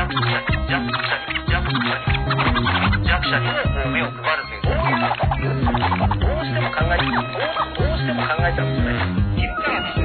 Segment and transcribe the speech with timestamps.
[0.00, 0.88] 弱者に
[3.04, 7.28] 弱者にもこう目を配るというどういうことかっていうどうしても考えどう
[7.76, 8.96] どうしても考えちゃうんですよね
[9.36, 10.00] 昼からです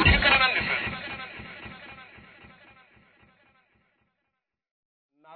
[0.00, 0.72] 昼からなんです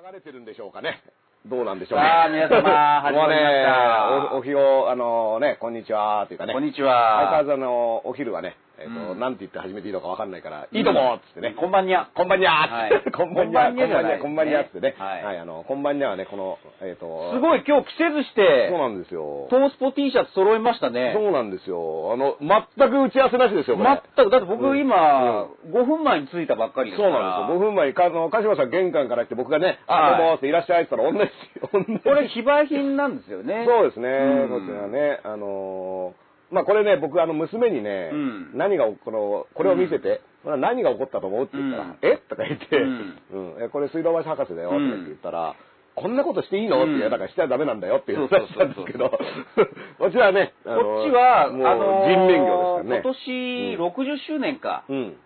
[0.09, 1.03] 流れてるんでしょうかね。
[1.45, 2.63] どうなんでしょうさあ皆様
[3.03, 3.77] 始まりました
[4.09, 6.55] もうね、おお日を、あのね、こんにちは、というかね。
[6.55, 7.45] こんにち相変わらは。
[7.45, 11.55] ずあの、お昼はね、えっ、と、うんなんて言って始めていいのかわかんないから、いいともっつってね。
[11.59, 12.11] こんばんにゃ。
[12.15, 14.95] こんばんにゃはいーって、こんばんにゃー、こんばんにゃこんばんにゃーってね。
[14.99, 19.49] はいはい、あの、こんばんにゃーはね、この、えっ、と、すごい今日着せずしてそう、なんですよ。
[19.49, 21.15] トースポ T シャツ揃いましたね。
[21.17, 22.13] そうなんですよ。
[22.13, 24.03] あの、全く打ち合わせなしですよ、これ。
[24.15, 27.11] 全く、だって僕うん今、5分前に着いたばっかりそう。
[27.11, 27.57] なんですよ。
[27.57, 31.25] 5分前に、かあの、鹿島さん玄関から来て、僕がね、はいあ、どうもっていらっしゃいって言ったら、
[31.73, 32.01] 同じ、同じ。
[32.01, 33.65] これ非売品なんですよね。
[33.67, 38.51] そうですね、うんこちらね、あのーまあこれね、僕あの娘にね、うん。
[38.59, 41.99] 何がこの、これを見せて、これは何が起こったと思うって言ったら、うん。
[42.03, 42.17] え？
[42.29, 43.19] とか言って、うん。
[43.57, 43.65] うん。
[43.65, 45.55] えこれ水道橋博士だよとかうん言ったら、
[45.97, 46.83] こんなことしていいの？
[46.85, 49.11] ってだからしてはダメなんだよっていうそうそう話したんですけど、
[49.99, 53.01] こっちはね、こっちは、もうあのー人面魚ですからね。
[53.03, 54.85] 今年60周年か。
[54.89, 55.17] うん。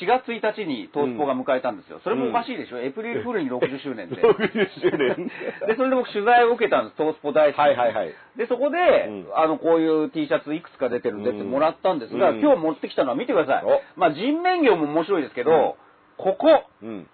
[0.00, 2.00] 4月1日にトースポが迎えたんですよ。
[2.02, 2.78] それもおかしいでしょ？
[2.80, 4.16] エプリルフールに60周年って。
[4.24, 5.28] 60周年。
[5.68, 7.58] で、それで僕取材を受けたんです、トースポ大好き。
[7.60, 8.14] はいはいはい。
[8.36, 13.80] で、そこで、うんあの、こういう T シャツいくつか出てるんでってもらったんですが、うん今日持ってきたのは見てくださいお。
[13.96, 15.72] まあ、人面魚も面白いですけど、うん
[16.18, 17.08] ここ、うん。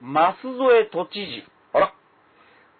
[0.00, 1.44] 舛添都知事。
[1.74, 1.92] あら。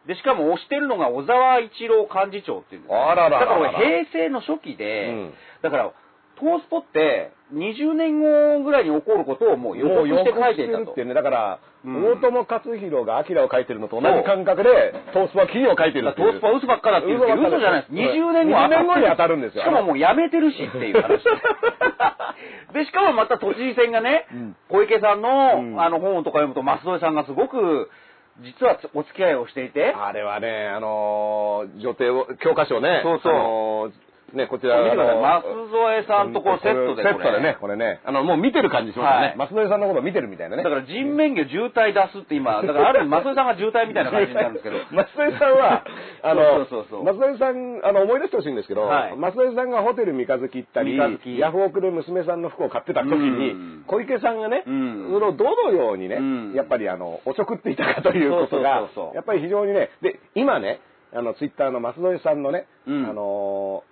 [0.06, 3.70] で、しかも推してるのが小沢一郎幹事長っていうんですよあららららだから俺
[4.04, 5.90] 平成の初期で、うんだから、
[6.36, 11.04] トースポって20年後ぐらいに起こることをもう予測して書いていたとって。
[11.04, 17.92] ね、だから、うん大友克洋がアキラを書いてるのと同じ感覚で、トースポは金を書いてるっていトースポは嘘ばっかだって言うけど嘘じゃないです。
[17.92, 21.22] うん20年後20年後に当たるんですよしかももうやめてるしっていう話。
[22.74, 27.88] で、しかもまた都知事選がね、うん小池さんの、うんあの本とか読むと、舛添さんがすごく、
[28.42, 33.00] 実はお付き合いをしていて、あれはね、あのー、女帝を、教科書ね。
[33.04, 35.22] そうそうあのーね、こちら、見てください。
[35.22, 38.00] 舛添さんとこうセットでセットでね、これね。
[38.04, 39.26] あの、もう見てる感じしますよね。
[39.28, 40.64] はい松野さんのこと見てるみたいなね。
[40.64, 44.78] だから人面魚渋滞出すって今、 だからある意味、舛添さんが渋滞みたいな感じになるんですけど。
[44.90, 45.84] 松添さんは、
[46.22, 50.98] あの、そうそうそうそう松添さん、あの、思い出してほしいんですけど、はい松添さんがホテル三日月行ったり
[51.38, 60.80] ヤフオクで娘さんの服を買ってた時に、うん小池さんがね、うんそのどのようにね、うんやっぱりあの、おちょくっていたかということがやっぱり非常にね、で、今ね、
[61.14, 63.84] あの、ツイッターの松添さんのね、うんあの、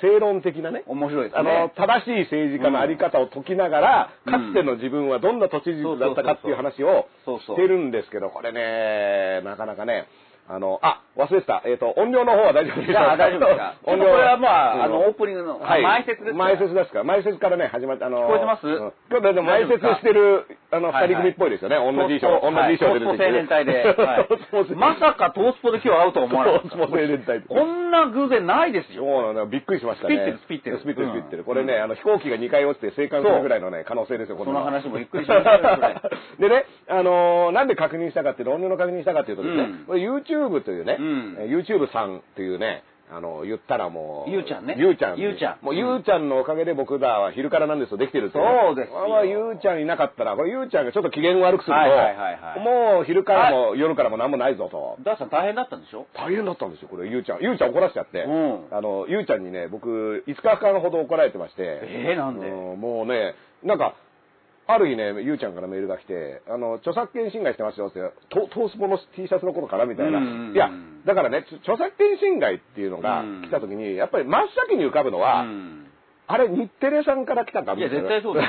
[0.00, 4.32] 正論的なね、面白いですあのね。、正しい政治家のあり方を解きながら、うん。
[4.32, 10.06] かつての自分はどんな都知事だったかっていう話をしてるんですけど、これね、なかなかね、
[10.48, 11.62] あの、あ、忘れてた。
[11.64, 12.92] えっ、と、音量の方は大丈夫です。
[12.92, 13.74] じゃあ大丈夫ですか？
[13.84, 14.82] 音量これはまあうん。
[14.82, 16.98] あのオープニングのはい、前説ですか前説ですか？
[16.98, 17.04] ら。
[17.04, 18.66] 前説からね、始まって、あの、聞こえてます？
[18.66, 18.92] うん。
[19.10, 21.76] 今日でも前説してる、あの、はい二人組っぽいですよね。
[21.76, 23.96] 同じ衣装、同じ衣装で出てきて青年隊で。
[24.76, 27.48] まさかトースポで今日会うとは思わなかっトースポ青年隊た。
[27.48, 29.04] こんな偶然ないですよ。
[29.04, 30.16] そうなのびっくりしましたね。
[30.16, 30.78] スピってるスピってる。
[30.78, 31.38] スピってる、スピってる。
[31.38, 31.44] うん。
[31.44, 35.60] これね、あの、飛行機が2回落ちて生還するぐらいのね、可能性ですよ、こその話もゆっくりししましょうよ
[36.36, 39.68] それでね、あのーなんで確認したかっていうと、音量の確認したかっていうとですね、
[40.34, 42.82] YouTube というね、うんえー YouTube さんっていうね、
[43.14, 45.18] あの、言ったらもう、ゆうちゃんねゆうちゃん。
[45.18, 48.90] ゆうちゃんもうゆうちゃんのおかげで僕らは昼からなんですよ、できてるっていそうです
[49.28, 54.96] ゆうちゃんいなかったら、これゆうちゃんがちょっと機嫌悪くすると、はいはいはいはいもう昼からも夜からも何もないぞと。
[55.04, 56.06] ダーさん大変だったんでしょ？
[56.14, 57.42] 大変だったんですよ、これ、ゆうちゃん。
[57.42, 58.22] ゆうちゃん怒らせちゃって。
[58.22, 61.62] うんあの、ゆうちゃんにね、僕、5日間ほど怒られてまして。
[61.82, 62.48] えーなんで？
[62.48, 63.94] うんもうね、なんか、
[64.66, 68.00] ある日ね、ゆうちゃんからメールが来て、あの、著作権侵害してますよって、
[68.30, 70.20] トトースポの T シャツのことからみたいな。
[70.20, 70.70] いや、
[71.04, 75.86] だからね、ち著作権侵害っていうのがうん来た時に、やっぱり真っ先に浮かぶのは、うん
[76.28, 78.08] あれ、日テレさんから来たかいやみたいな。
[78.08, 78.40] 絶対そうで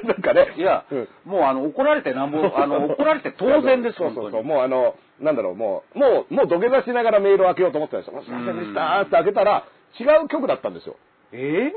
[0.00, 0.54] す なんかね。
[0.56, 4.42] いやうん、もうあの、怒られてなんぼ、あの、怒られて当然です、そうそうそう。
[4.42, 8.22] もうあの、なんだろう、もう、もう、もう土下座しながらメールを開けようと思ってたんですよ。
[8.22, 9.64] すいませんでしたーって開けたら、
[10.00, 10.96] 違う曲だったんですよ。
[11.32, 11.72] え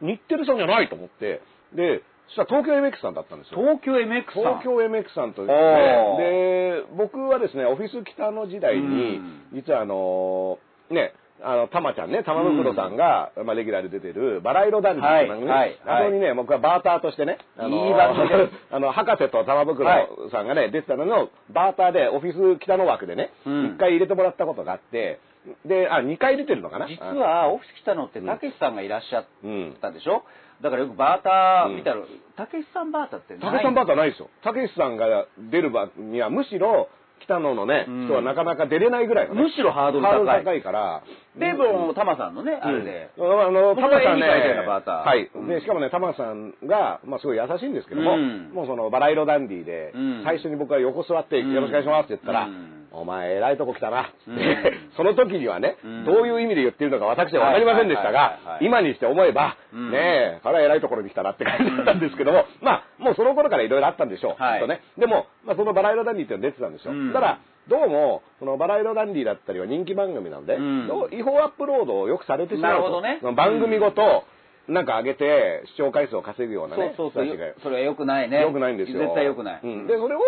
[0.00, 1.40] 日テレさんじゃないと思って、
[1.72, 3.60] で、そしたら東京 MX さんだったんですよ。
[3.60, 4.58] 東京 MX さん。
[4.60, 10.58] 東京 MX さんとですね、で、僕はですね、オフィス北の時代にうん、実はあの、
[10.90, 11.12] ね、
[11.42, 15.78] あの、たまちゃんね、玉袋さんが、まあ、レギュラーで出てる、バラ色男児っていう番組ね、はいはい。
[15.86, 17.92] あそこにね、僕はバーターとしてね、あのいい
[18.72, 19.86] あの、博士と玉袋
[20.30, 23.76] さんがね、出てたのの、バーターでオフィス北の枠でね、一、うん。
[23.78, 25.20] 回入れてもらったことがあって、
[25.64, 26.86] で、あ、二回出てるのかな？
[26.88, 29.76] 実は、オフィス来たのって、たけしさんがいらっしゃっうん。
[29.80, 30.24] たでしょ？
[30.62, 32.00] だからよくバーター見たら、
[32.36, 34.30] たけしさんバーターってないたけしさんバーターないですよ。
[34.42, 36.88] たけしさんが出る場には、むしろ、
[37.20, 38.04] 北野のね、うん。
[38.06, 40.12] 人はなかなか出れないぐらいのね、むしろハードル高い。
[40.12, 41.02] ハードル高いから。
[41.36, 42.84] で、もう、タマさんのね、あれうん。
[42.84, 43.10] で。
[43.16, 43.20] あ
[43.50, 45.30] の、僕タマさんね、はい。
[45.34, 45.48] うん。
[45.48, 48.50] で、しかもね、タマさんが、まあすごい優しいんですけども、うん。
[48.52, 50.22] もうその、バラ色ダンディで、うん。
[50.24, 54.10] 最初に僕が横座って、うんよろしくお願いしますって言ったら、うんお前、偉いとこ来たな、
[54.96, 64.80] その時にはね、うんどういう意味で言ってるのか私はわかりませんでしたがは、い今にして思えば、うんねえ、これは偉いところに来たなって感じだったんですけども、まあ、もうその頃からいろいろあったんでしょう、はいとね。
[64.98, 66.92] でも、まあ、そのバラ色ダンディっていうのが出てたんですよ。
[66.92, 67.38] うんただ、
[67.68, 72.82] どうも、そのバラ色ダンディだったりは人気番組なんで、うん違法アップロードをよくされてしまうと。
[72.82, 74.24] なるほどね番組ごと、
[74.68, 77.54] なんか上げて、視聴回数を稼ぐようなね、そうそうそう。
[77.62, 78.40] それは良くないね。
[78.40, 78.98] 良くないんですよ。
[78.98, 79.60] 絶対良くない。
[79.62, 80.20] うんで、それを、い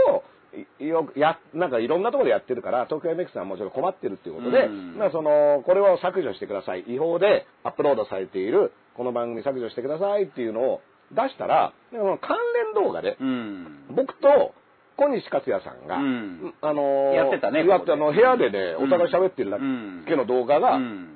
[0.79, 4.97] よや、なんかいろんなところでやってるから、東京 MX さんもちょっと困ってるっていうことで、うん。
[4.97, 6.85] まあその、これを削除してください。
[6.87, 10.81] 違法でアップロードされている、この番組削除してくださいっていうのを
[11.13, 12.37] 出したら、関
[12.75, 13.87] 連動画で、うん。
[13.95, 14.55] 僕と
[14.97, 16.55] 小西克也さんが、うん。
[16.61, 18.85] あのーやってたねやってあの、部屋でね、うん。
[18.87, 21.09] お互い喋ってるだけの動画が、うん。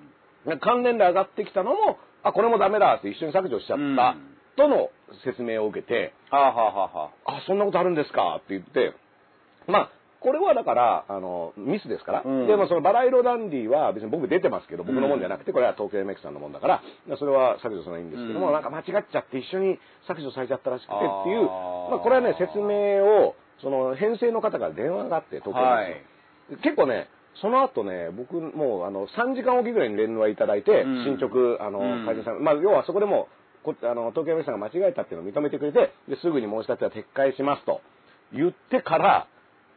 [0.60, 3.96] 関連で上がってきたのも、あ、これもダメだって一緒に削除しちゃった、うん。
[4.56, 4.90] との
[5.24, 8.94] 説明を受けて、はあ、はあはあはあ、あ、そんなことあるんですかって言って、
[9.66, 9.90] まあ、
[10.22, 12.22] これはだから、あの、ミスですから。
[12.24, 12.46] うん。
[12.46, 16.82] でもそのバラ色ダンディは別に僕出てますけど、僕のもんじゃなくて、これは東京 MX さんのもんだから、
[17.18, 18.52] それは削除するのはいいんですけども、うん。
[18.52, 21.90] なんか間違っちゃって一緒に削除されちゃったらしくてっていう、あー。
[21.90, 26.06] まあこれはね、説明を、その編成の方から電話があって、東京 MX のはい
[26.62, 27.08] 結構ね、
[27.40, 31.04] その後ね、僕もうあの3時間おきぐらいに連絡いただいて、うん。
[31.04, 32.06] 進捗、あの、うん。
[32.06, 33.28] 会社さん、まあ要はそこでも、
[33.62, 37.80] こあの東京 MX さんが間違えたっていうのを認めてくれてですぐに申し立ては撤回しますと
[38.32, 39.28] 言ってから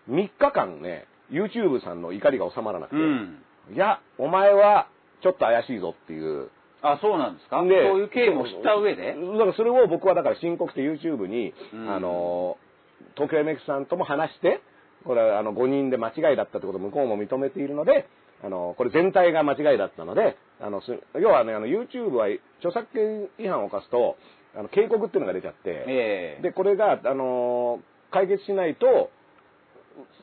[0.09, 3.39] 3日間ね YouTube さんの怒りが収まらなくて、うん。
[3.73, 4.87] いやお前は
[5.23, 6.49] ちょっと怪しいぞっていう。
[6.81, 7.59] あ、そうなんですか？
[7.61, 9.15] そうでいう経緯も知った上で？
[9.15, 11.89] だからそれを僕はだから申告して YouTube に、うん。
[11.89, 12.57] あの
[13.15, 14.61] 東京 MX さんとも話して
[15.05, 18.07] これはあの5人で間違いだったってことを向こうも認めているので
[18.43, 20.87] あのこれ全体が間違いだったのであのす
[21.19, 22.27] 要はねあの YouTube は
[22.59, 24.17] 著作権違反を犯すと
[24.57, 26.41] あの警告っていうのが出ちゃって、ええ。
[26.41, 27.79] でこれが、あの
[28.11, 29.09] 解決しないと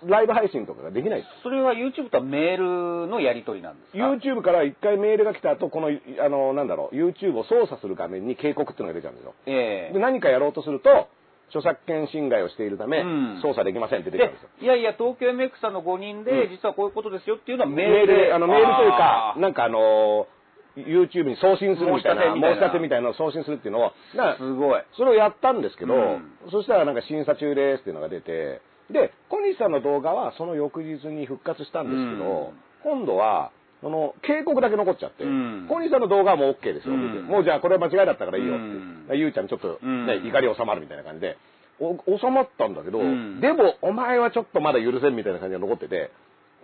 [0.04, 1.24] ライブ配信とかができない。
[1.42, 9.34] それは YouTube とはメールのやり取りなんですか？YouTube から一回メールが来た後このあのなんだろう YouTube を操作する画面に警告っていうのが出ちゃうんですよ。
[9.46, 9.92] ええ。
[9.92, 11.08] で何かやろうとすると
[11.52, 13.40] 著作権侵害をしているため、うん。
[13.42, 14.48] 操作できませんって出ちゃうんでですよ。
[14.60, 16.50] いやいや、東京 MX さんの5人で、うん。
[16.50, 18.26] 実はこういうことですよっていうのはメメールールで。
[18.28, 20.26] で、あのメールというかなんかあの、
[20.76, 23.08] YouTube に送信するみたいな、申し立てみたいな。
[23.08, 23.92] のを送信するっていうのを、
[24.38, 24.82] すごい。
[24.96, 26.32] それをやったんですけど、うん。
[26.50, 28.62] そしたらなんか審査中ですっていうのが出て、
[28.93, 32.53] で、小西さんの動画はその翌日に復活したんですけど、
[32.85, 33.50] 今度は、
[33.83, 35.67] その警告だけ残っちゃって、うん。
[35.69, 37.27] 小西さんの動画はもう OK ですよ、うん。
[37.27, 39.19] もうじゃあこれは間違いだったからいいよって、うん。
[39.19, 39.87] ゆうちゃんちょっと、ねう
[40.25, 40.29] ん。
[40.29, 41.37] 怒り収まるみたいな感じで、
[41.81, 43.41] お収まったんだけど、うん。
[43.41, 46.12] でもお前はちょっとまだ許せんみたいな感じが残ってて、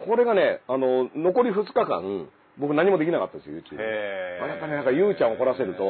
[0.06, 3.82] これがね、あの、残り2日間、僕何もできなかったんですよ、YouTube。
[3.82, 5.82] やっぱりなんかゆうちゃんを怒らせると、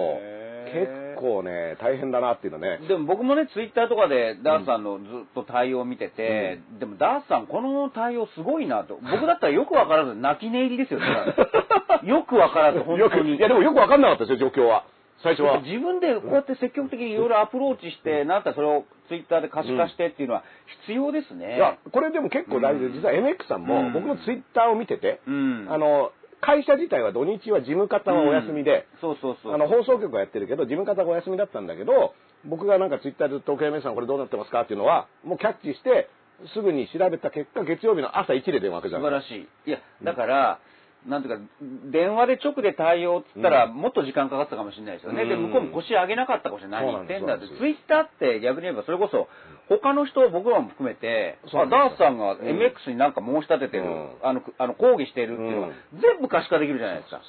[0.73, 2.79] 結構ね、大変だなっていうのね。
[2.87, 8.99] でも僕もね、ツイッターとかでダースさんのずっと対応を見てて、でもダースさんこの対応すごいなと。
[9.03, 11.01] 僕だったらよくわからず泣き寝入りですよ、
[12.05, 13.37] よくわからず、本当に。
[13.37, 14.85] いやでもよくわかんなかったですよ、状況は。
[15.23, 15.61] 最初は。
[15.61, 20.45] 自分でこうやって積極的にいろいろアプローチして、なったらそれをツイッターで可視化してっていうのは
[20.87, 21.57] 必要ですね。
[21.57, 25.67] いや、これでも結構大事で、うん実は MX さんも、うん僕のツイッターを見てて、うん。
[25.69, 29.53] あの、会社自体は土日は事務方はお休みで、そうそうそう。
[29.55, 32.15] あの、放送局はやってるけど、事務方がお休みだったんだけど、
[32.45, 34.63] 僕がなんかツイッターで東京 MX さんこれどうなってますか？
[34.63, 36.09] っていうのは、もうキャッチして、
[36.55, 39.01] すぐに調べた結果、月曜日の朝1で電話くじゃん。
[39.03, 39.49] 素晴らしい。
[39.67, 40.61] いや、だから、
[41.07, 41.45] なんていうか、
[41.93, 45.25] 電話で直で対応っつったら、もっと時間かかったかもしれないですよね。
[45.25, 46.87] で、うん向こうも腰上げなかったかもしれない。
[46.87, 47.47] 何言ってんだって。
[47.47, 49.29] ツイッターって逆に言えば、それこそ、
[49.69, 57.23] 他の人、僕らも含めて、ダースさんが MX になんか申し立ててる、うんあの、あの抗議してるっていうのは、う全部可視化できるじゃないですか。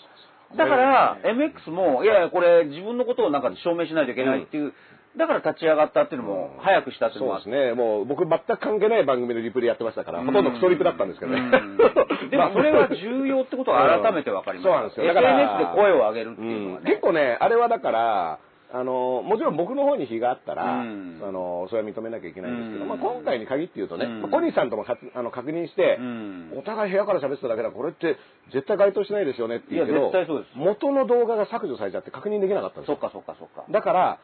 [0.57, 4.73] だから、MX も、いやいや、これ自分のことをなんか証明しないといけないっていう、
[5.17, 7.73] だから立ち上がったっていうのも、早くしたっていうのもあってそうですね。
[7.73, 11.77] もう僕全く関係ない番組のリプでやってましたから、うんほとんどクソリプだったんですけどねうん。
[12.29, 14.69] でもそれは重要ってことが改めて分かりました。
[14.69, 16.89] そうなんですよだから SNS で声を上げるっていうのはね。
[16.91, 18.39] 結構ね、あれはだから、
[18.71, 24.85] あの、もちろん僕の方に非があったら、うんあの、それは認めなきゃいけないんですけど、うんまあ今回に限って言うとね、うんまあ小西さんとも
[25.15, 28.17] あの確認して、うんお互い部屋から喋ってただけだ、これって
[28.53, 30.11] 絶対該当しないですよねって言うけど
[30.55, 33.09] 元の動画が削除されちゃって確認できなかったんですよそっ。
[33.09, 33.65] かそっかそっか。
[33.71, 34.19] だから、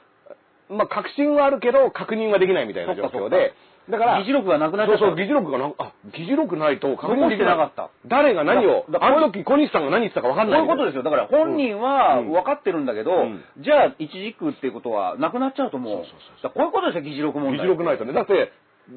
[0.69, 3.53] まあ確信はあるけど、確認はできないみたいな状況で、
[3.89, 4.99] だから、議事録がなくなっちゃった。
[4.99, 10.61] そうそう、議事録がな、あ、議事録ないと確認できなかった誰が何を、あの時小西さんが何言ってたか分かんない。
[10.61, 11.03] こういうことですよ。
[11.03, 13.43] だから本人はうん分かってるんだけど、うん。
[13.59, 17.57] じゃあ一軸っていうことはなくなっちゃうともう、そうそうそうこういうことですよ、議事録問題。
[17.57, 18.13] 議事録ないとね。
[18.13, 18.51] だって、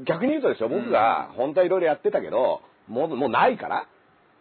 [0.05, 3.87] 逆に言うとですよ、僕が本当はいろいろやってたけど、もう、もうないから、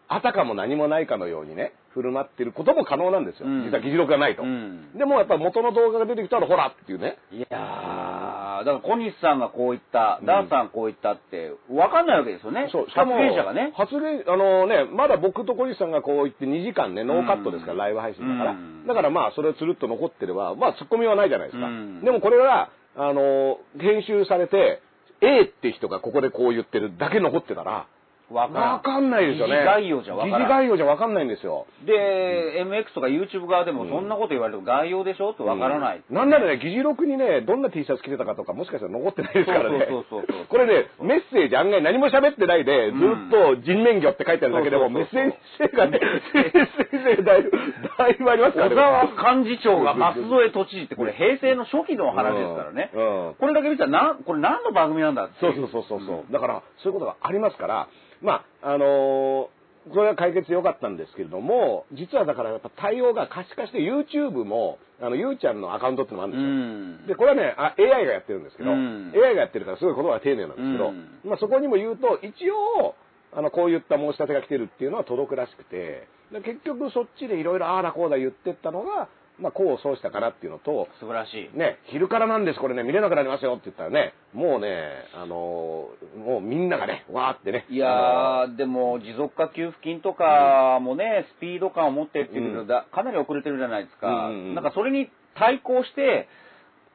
[0.09, 3.47] あたかも何もないかのようにね、振る舞ってることも可能なんですよ。
[3.47, 4.43] うん実は議事録がないと。
[4.43, 7.17] うんでもやっぱ元の動画が出てきたら、ほらっていうね。
[7.31, 12.69] いやー、だから小西さんがこう言った、ダーさんこう言ったって、わかんないわけですよね。
[12.71, 13.73] そう、しか発も、言者がね。
[13.75, 18.51] 発言、あのね、まだ僕と小西さんがこう言って2時間ね、ノーカットですから、うんライブ配信だから。
[18.51, 21.67] うんだからまあ、それをつるっと残ってれば、まあ、ツッコミはないじゃないですか。
[21.67, 24.81] うんでもこれは、あの、編集されて、
[25.19, 27.87] A って人がここでこう言ってるだけ残ってたら、
[28.31, 29.09] わからん。
[29.09, 29.55] ないですよね。
[29.55, 31.65] 疑似概要じゃわからん疑似概要じゃわかんないんですよ。
[31.85, 36.03] で、MX とか YouTube 側でもそんなこと言われても概要でしょってわからない。
[36.09, 39.87] うんなんならね、議事録にね、どんな T シャツ着てたかとか、もしかしたら残ってないですからね。
[39.89, 45.99] そうそうそうこれね、メッセージ案外何も喋ってないで、ずっと人面魚って書いてあるだけでも、メッセージ性がね、
[46.33, 47.51] メッセージ性がだいぶ、
[47.97, 52.91] だいぶありますから小沢幹事長が舛添都知事ってこれ平成の初期の話ですからね。
[52.93, 57.87] うんうんこれだけ見たらな、これ何の番組なんだっていそうそうそうそうそう、だからそういうことがありますから
[58.21, 59.57] まああのー
[59.87, 69.13] これは解決良かったんですけれども実はだからやっぱ対応が可視化して YouTube もあのゆうちゃんのアカウントっていうのがあるんですよ、でこれはねあ AI がやってるんですけど、うん。
[69.13, 71.21] AI がやってるからすごい言葉が丁寧なんですけど、うん。
[71.23, 72.95] まあ、そこにも言うと一応
[73.33, 79.07] あのこういった申し立てが来てるっていうのは届くらしくてで結局そっちでいろいろああだこうだ言ってったのが、
[79.39, 81.57] まあ、功を奏したかなっていうのと素晴らしい。
[81.57, 87.65] ね、昼からなんです、これね、見れなくなりますよって言ったらね、もうね、あのーもうみんながね、わーってね。
[87.69, 94.07] いやー、でも持続化給付金とかもね、スピード感を持ってっていうけど、だかなり遅れてるじゃないですか。
[94.07, 96.27] うんうんうんなんかそれに対抗して、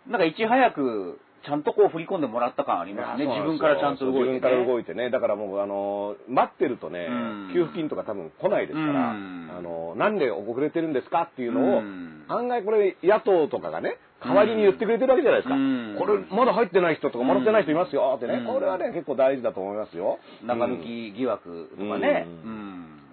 [0.08, 3.26] なんかいち早くちゃんとこう振り込んでもらった感ありますね。
[3.26, 4.32] 自分からちゃんと動いて、ね。
[4.34, 5.11] 自分から動いてね。
[5.11, 15.54] だからもう、あのー待ってるとねうん、給付金とか多分来ないですから、うんあのーなんで遅れてるんですかっていうのを、うん案外これ野党とかがね、代わりに言ってくれてるわけじゃないですか。
[15.54, 18.34] うんこれまだ入ってない人とかもらってない人いますよってね。
[18.34, 20.18] うんこれはね、結構大事だと思いますよ。
[20.44, 22.26] 中抜き疑惑とかね。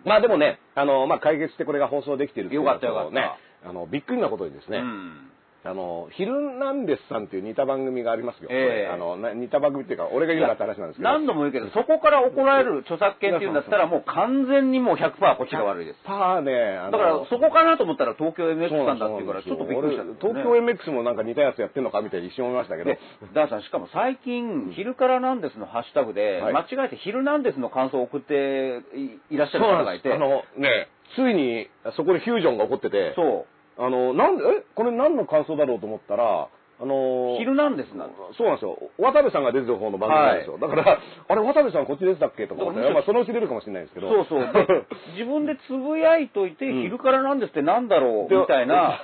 [0.06, 3.32] まあでもね、あの、まあ解決してこれが放送できてるっていうのとよかったよかったね、
[3.66, 5.29] あの、びっくりなことにですね、うん
[5.66, 8.48] あの、ヒルナンデスさんっていう似た番組がありますよ。
[8.50, 11.10] ええあの、な似た番組っていうか、俺が言うなって話なんですけど。
[11.10, 16.00] 何度も言うけど、そこから怒られる著作権っていうんだったら、もう完全にもう100%こっちが悪いです。
[16.06, 23.00] パーね、だから、そこかなと思ったら東京 MX さんだっていうから、ちょっとびっくりしたね、俺東京 MX もなんか似たやつやってんのかみたいに一瞬思いましたけどで。、
[23.34, 30.14] ダーさん、しかも最近、昼からなんですのハッシュタグで、はい間違えて昼なんですの感想を送っていいらっしゃる方がいて。
[30.14, 36.50] あの、ね、ついにそこでフュージョンが起こってて、そう、あの、なんで、え、これ何の感想だろうと思ったら、
[36.82, 38.38] あの、昼なんですなんです。
[38.38, 38.78] そうなんですよ。
[38.98, 40.58] 渡部さんが出てる方の番組なんですよ。
[40.58, 44.08] だから、 あれ、渡部さんこっち出てたっけとかまあ、そのうち出るかもしれないですけど。
[44.08, 44.40] そうそう。
[44.54, 44.84] で
[45.20, 49.00] 自分でつぶやいといて、うん昼からなんですってなんだろう、でみたいな。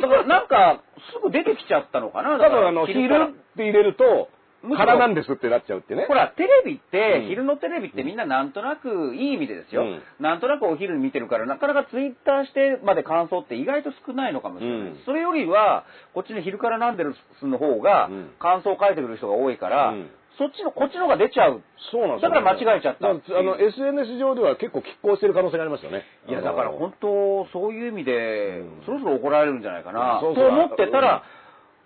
[0.00, 0.80] だからなんか、
[1.12, 2.38] すぐ出てきちゃったのかな。
[2.38, 4.28] だからあの、昼って入れると、
[4.62, 6.06] 空なんですってなっちゃうってね。
[6.06, 6.14] ほ。
[6.14, 7.28] ら、テレビって、うん。
[7.28, 10.02] 昼のテレビってみんななんとなく、いい意味でですよ、うん。
[10.20, 14.78] なんとなくお昼に見てるから、なかなかツイッターしてまで感想って意外と少ないのかもしれない。
[14.78, 14.96] うん。
[15.04, 20.10] それよりは、こっちの昼からなんでるの方がうん、感想を書いてくる人が多いから、うん。
[20.38, 21.62] そっちの、こっちの方が出ちゃう。
[21.90, 23.10] そうなんですよ、だから間違えちゃった。
[23.10, 26.04] あの、SNS 上では結構拮抗してる可能性がありますよね。
[26.28, 28.82] いや、だから本当、そういう意味で、うん。
[28.86, 30.44] そろそろ怒られるんじゃないかな、そうそう。
[30.44, 31.22] と思ってたら、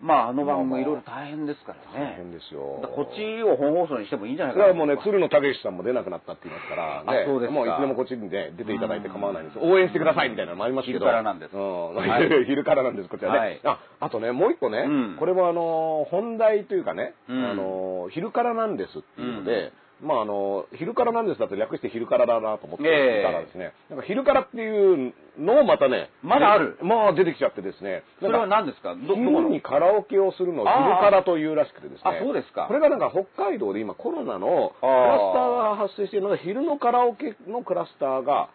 [0.01, 2.15] まあ、あの番組もいろいろ大変ですから大ね。
[2.17, 2.61] 変ですよ。
[2.95, 4.67] こっちを本放送にしてもいいんじゃないかな。
[4.69, 9.59] だからもうね、鶴野武さんも出なくなったって言いますから、ね、あそうですかもういつでもこっちにね、出ていただいて構わないんです。
[9.59, 10.99] 応援してくださいみたいなのもありますけど。
[10.99, 11.95] 昼からなんですうん。
[11.95, 13.39] はい昼からなんです、こちらね。
[13.39, 19.73] はいあ、あとね、もう一個ね、うんこれはあの、本題というかね、うんあの、昼からなんですっていうので、
[20.03, 23.23] まああの、昼からなんですだと略して昼からだなと思ってええ。
[23.25, 26.79] たらですね、なんか昼からっていうのもまたね、まだある？
[26.83, 28.03] まあ出てきちゃってですね。
[28.21, 28.95] それは何ですか？
[28.95, 29.49] ど、昼の？
[29.49, 32.21] にカラオケをするのを昼からというらしくてですね。
[32.21, 32.67] あそうですか。
[32.69, 38.51] これがなんか北海道で今コロナのクラスターが発生しているのが昼のカラオケのクラスターが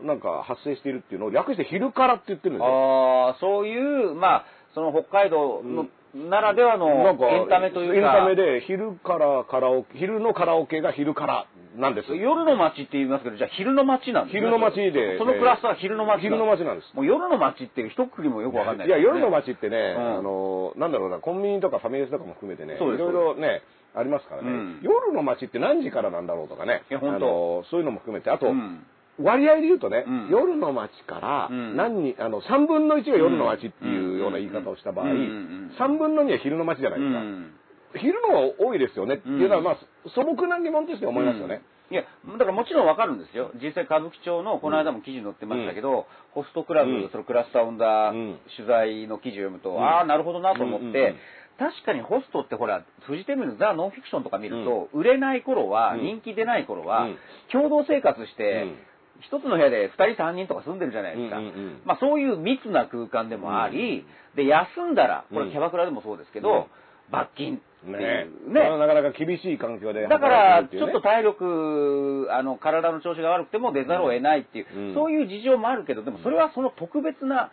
[0.00, 3.26] なんか発生しているっていうのを略して昼からって言ってるんですよ。
[3.28, 12.14] ああ、そういう、まあ、その北海道の、ならではのエンタメというか、エンタメで昼からカラオケ、昼のカラオケが昼からなんです。
[12.14, 14.40] 夜の街って言いますけど、じゃあ昼の街なんですね。
[14.40, 16.94] 昼の街でそのクラスターは昼の街昼の街なんです。
[16.94, 20.18] もう夜の街っていう一括りもよくわかんないいや、夜の街ってね、うん。
[20.18, 23.62] あの、なんだろうな、コンビニとかファミレスとかも含めてね、いろいろね、
[23.96, 24.80] ありますからね、うん。
[24.82, 28.86] 夜の街って何時からなんだろうとかね、あのそういうのも含めて、あと、うん
[29.20, 30.28] 割合で言うとね、うん。
[30.28, 31.76] 夜の街からうん。
[31.76, 37.18] 何に、あの、3分の1が夜の街っていうような言い方をした場合、うんうん3分の2は昼の街じゃないですか。
[37.20, 37.54] うん。
[37.96, 39.76] 昼の方が多いですよねっていうのは、まあ、
[40.14, 41.62] 素朴な疑問として思いますよね。
[41.90, 43.50] いや、だからもちろんわかるんですよ。
[43.62, 47.08] 実際歌舞伎町の、この間も記事載ってましたけど、ホストクラブ、うん。
[47.10, 48.38] そのクラスターオンダうん。
[48.56, 49.84] 取材の記事を読むと、ん。
[49.84, 51.14] ああ、なるほどなと思って、
[51.58, 56.00] 確かにホストってほら、フジテレビのザ・ノンフィクションとか見ると、売れない頃は、うん。
[56.00, 57.18] 人気出ない頃は、うん。
[57.52, 58.76] 共同生活して、うん
[59.20, 61.38] 一つの部屋で2人3人とか住んでるじゃないですか。
[61.38, 61.82] うんうんうん。
[61.84, 64.04] まあそういう密な空間でもあり、
[64.36, 65.46] で、休んだら、こうん。
[65.46, 66.64] れキャバクラでもそうですけど、うん。
[67.10, 67.56] 罰金。
[67.56, 68.78] っていうねね。
[68.78, 74.94] なかなか厳しい環境でだから、ちょっと体力、あの、体の調子が悪くても出ざるを得ないっていう、うん。
[74.94, 77.50] そういう事情もあるけど、でもそれはその特別な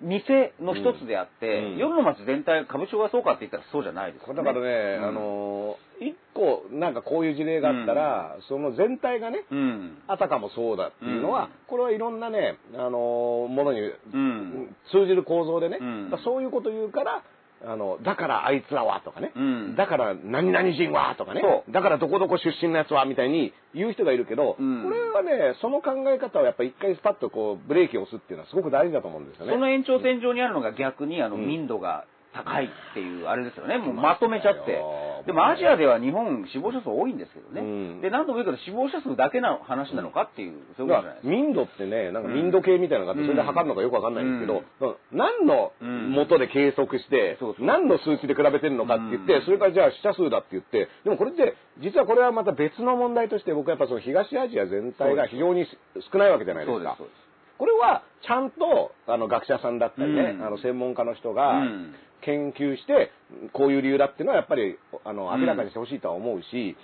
[0.00, 4.36] 店の一つであって、うん夜の街全体、歌舞伎町がそうかって言ったらそうじゃないですよね。
[4.36, 9.98] だからね、うんあの一個なんかこういう事例があったら、その全体がねうん。
[10.06, 12.90] あたかもそうだっていうのは、うんこれはいろんなね、あの
[13.48, 14.76] ものにうん。
[14.92, 15.78] 通じる構造でね、
[16.24, 17.22] そういうこと言うから
[17.64, 19.76] あのだからあいつらはとかね、うん。
[19.76, 21.42] だから何々人はとかね。
[21.70, 24.84] だからどこどこ出身のやつはみたいに言う人がいるけど、うん。
[24.84, 29.52] これはねその考え方をやっぱ一回スパッとこうブレーキを押すっていうのはすごく大事だと思うんですよね。
[29.52, 31.46] その延長線上にあるのが逆にあのうん。
[31.46, 33.78] 民度が高いっていうあれですよね。
[33.78, 34.80] もうまとめちゃって。
[35.26, 37.60] でもアジアでは日本死亡者数多いんですけどね。
[37.60, 37.64] う
[37.98, 38.00] ん。
[38.00, 41.30] で、何度も言うけど死亡者数だけの話なのかっていう、そういうことじゃないですか。
[41.30, 49.44] 民度ってね、なんか民度計みたいなのがあって、それで測るのかよくわかんないんですけど、何の元で計測して何の数値で比べてるのかって言って、うん。
[49.44, 55.66] それからじゃあ死者数だって言って、でもこれって、実はこれはまた別の問題として、僕はやっぱその東アジア全体が非常に
[56.12, 56.96] 少ないわけじゃないですか。
[57.58, 60.46] これはちゃんとあの学者さんだったりね、うん。
[60.46, 61.94] あの専門家の人がうん
[62.24, 63.10] 研究して、
[63.52, 65.40] こういう理由だっていうのはやっぱりあのうん。
[65.40, 66.76] 明らかにしてほしいとは思うし、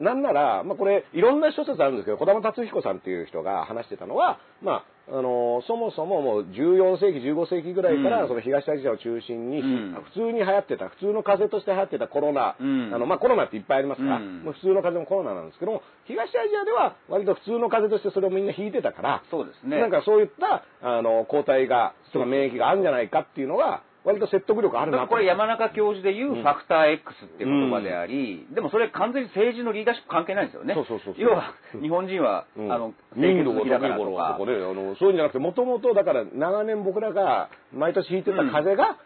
[0.00, 8.28] なんなら、まあ、これいろんな諸説あるんですけど児玉達彦さんっていう人が話してたのは、まあ、あのそもそももう14世紀15世紀ぐらいから、うん。
[8.28, 10.04] その東アジアを中心に、うん。
[10.04, 12.94] 普通に流行ってた普通の風邪として流行ってたコロナ、うん。
[12.94, 14.42] あのまあ、コロナっていっぱいありますから、うん。
[14.44, 19.80] 普通の風邪もコロナなんですけども東アジアでは割と普通の風邪としてそれをみんな引いてたからそうですね。
[19.80, 26.42] なんかそういったあの抗体がとか免疫があるんじゃないかっていうのが割と説得力あるなこれ山中教授で言ううん。
[26.42, 30.74] ファクター X っていう言葉であり、でもそれ完全に政治のリーダーシップ関係ないんですよね。
[30.74, 32.72] そうそうそう要は、日本人は、うん。
[32.72, 38.98] あの、民度が高い頃とかね、あのそういうんじゃなくて、もともとだから長年僕らが毎年引いてた風が、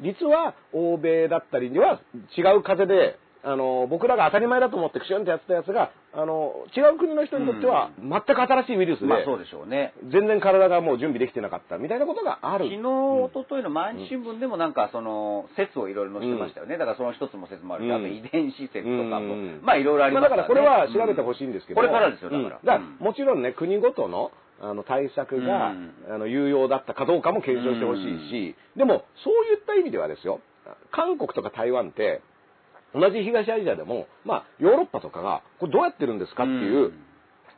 [0.00, 2.00] 実は欧米だったりには
[2.36, 9.92] 違う風で、あの僕らが当たり前だと思ってクシュンってやってたやつが、あの違う国の人にとっては全く新しいウイルスで、まあそうでしょうね。
[10.10, 12.72] 全然体がもう準備できてなかったみたいなことがある。
[12.72, 16.78] 昨日、一昨日の毎日新聞でもなんかその説をいろいろ載せてましたよね。
[16.78, 17.96] だからその一つも説もあるし、うん。
[17.96, 19.36] あと遺伝子説とかも。
[19.36, 22.56] うん、まあいろいろありまあ、ますだからこれは調べてほしいんですけど、これからですよ、だから。
[22.56, 22.64] うん。
[22.64, 25.92] だからうんもちろんね、国ごとのあの対策が、うん。
[26.08, 30.40] あの有用だったかどうかも検証してほしいし、でもそういった意味ではですよ、
[30.92, 32.22] 韓国とか台湾って、
[32.96, 36.92] 同じ東アジアでも、まあ、ヨーロッパとかが、これどうやってるんですかっていう、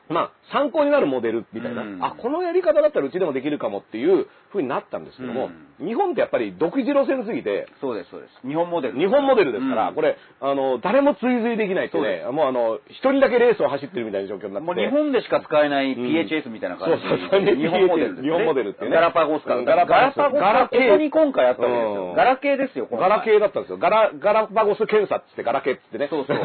[0.09, 2.05] まあ、参考になるモデルみたいな、うん。
[2.05, 8.47] あ、このやり方だったらうちでもできるかもっていう風になったんですけども、日本ってやっぱり独自路線すぎて、そうです、そうです。
[8.47, 8.99] 日本モデル。
[8.99, 9.94] 日本モデルですから、うん。
[9.94, 14.66] これ、あの、誰も追随できないってね、もうあの、一人だけレースを走ってるみたいな状況になって。
[14.66, 16.03] もう日本でしか使えないうん。
[16.05, 17.44] PHS みたいな感じそうそうそう。
[17.44, 18.23] で、日本モデルね。
[18.23, 18.90] 日本モデルってね。
[18.90, 20.16] ガラパゴスかガラパゴス。
[20.16, 21.94] ガラパゴスガラケーここに今回あったわけですうん。
[22.09, 22.14] よ。
[22.14, 23.79] ガラケーですよ、ガラケーだったんですよ。
[23.79, 26.09] ガラ、ガラパゴス検査っつってガラケーっつってね。
[26.11, 26.37] そうそう。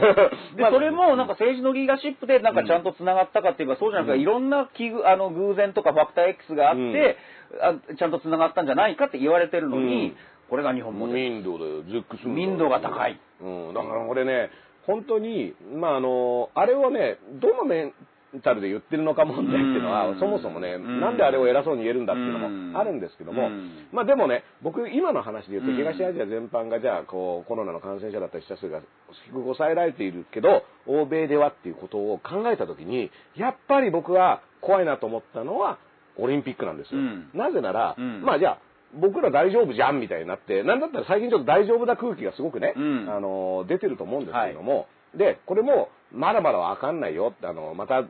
[0.56, 7.18] で、まあそれもなんか政治のリーダーシップでなんかちゃんと繋がったかっていうか、そうじゃなくて、うんいろんな器具、あの、偶然とかファクター X があって、
[7.62, 10.16] あちゃんと繋がったんじゃないかって言われてるのに、うん
[10.50, 11.20] これが日本モデル。
[11.32, 13.20] 民度でズックする民度が高い。
[13.42, 13.74] うん。
[13.74, 14.52] だからこれね、
[14.86, 17.94] 本当に、まああの、あれをね、どのメン
[18.42, 20.20] タルで言ってるのか問題っていうのは、うん。
[20.20, 21.02] そもそもね、うん。
[21.02, 21.18] なん。
[21.18, 22.06] であれを偉そうに言えるん。
[22.06, 22.72] だっていうのうん。
[22.74, 23.88] もあるんですけども、うん。
[23.92, 25.78] まあでもね、僕今の話で言うと、うん。
[25.78, 28.82] 東アジア全般がじゃあ、こう、コロナの感染者だったり死者数が
[29.28, 35.78] 低く抑えられているけど、欧米ではっていうことを考えたときに、やっぱり僕は怖いなと思ったのは、
[36.18, 36.78] オリンピックなん。
[36.78, 37.00] ですよ。
[37.00, 37.30] うん。
[37.34, 38.22] なぜなら、うん。
[38.24, 38.58] まあじゃあ、
[38.96, 43.10] 僕ら大丈夫じゃんみたいになって、なんだったら最近ちょっと大丈夫な空気がすごくね、うん。
[43.10, 47.34] あの、出てると思うんですけれども、で、これも、まだまだわかんないよ。
[47.36, 48.04] って、あの、また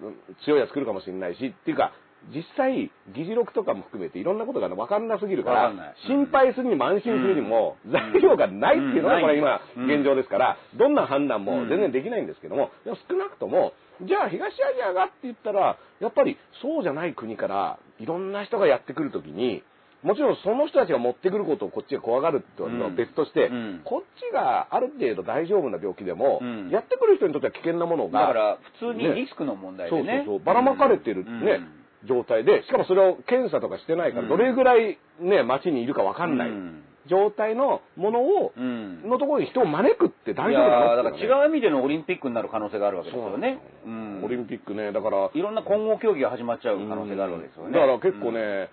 [0.46, 1.94] 強いやつ来るかもしれないし、っていうか、
[2.32, 9.22] 実際、議事録とかも含めていろんなことがわかんなすぎるからわか心配するにも安心するにも、材料がないっていうのが、うん。
[9.24, 9.92] これ今、うん。
[9.92, 19.63] 現状ですから、どんな判断も全然できないんですけども、でも少なくとも、じゃあ東アジアがって言ったら、やっぱりそうじゃない国から、いろんな人がやってくるときに、
[20.04, 23.82] もちろんその人たちが持ってくることをこっちが怖がるっていうのは別として、うん。
[23.86, 26.70] こっちがある程度大丈夫な病気でも、うん。
[26.70, 30.24] やってくる人にとっては危険なものが、だから、普通にリスクの問題でね。
[30.26, 31.62] そうそうそう、ばらまかれてるね、
[32.06, 34.30] 状態で、しかもそれを検査とかしてないから、うん。
[34.30, 36.84] どれぐらいね、街にいるかわかんないうん。
[37.10, 38.63] 状態のものを、うん。
[39.04, 41.12] うんのところに人を招くって大い丈夫なのね。
[41.12, 43.60] から違う意味でのオリンピックになる可能性があるわけですよね。
[43.86, 47.74] うんオリンピックね、だから、いろんな混合競技が始まっちゃう可能性があるわけですよね。
[47.74, 48.70] だから結構ね、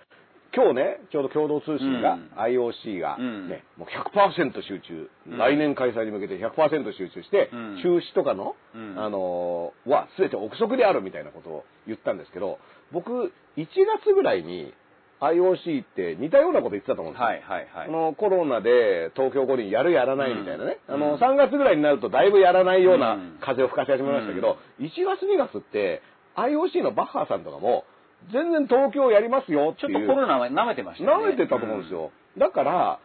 [0.53, 2.29] 今日ね、ちょうど共同通信が、うん。
[2.35, 3.49] IOC が、うん。
[3.49, 5.37] ね、もう100%集中、うん。
[5.37, 7.79] 来年開催に向けて100%集中して、うん。
[7.81, 8.95] 中止とかの、うん。
[8.97, 12.59] あのーは全て憶測であるみたいなことを言ったんですけど、
[12.91, 14.73] 僕、1月ぐらいに
[15.21, 17.25] IOC って似たようなこと言ってたと思うんですよ。
[17.27, 17.87] はいはいはい。
[17.87, 17.91] あ。
[17.91, 20.95] のコロナで東京五輪やるやらないみたいなね、うん。
[20.95, 23.37] あのうん3月ぐらいになるとだいぶやらないよううなん。
[23.39, 26.01] 風を吹かし始めましたけど、1月2月って
[26.35, 27.85] IOC のバッハさんとかも
[28.31, 31.25] 全然東京やりますよちょっとコロナは舐めてましたよね。
[31.25, 32.99] 舐めてたと思うんですよ、だから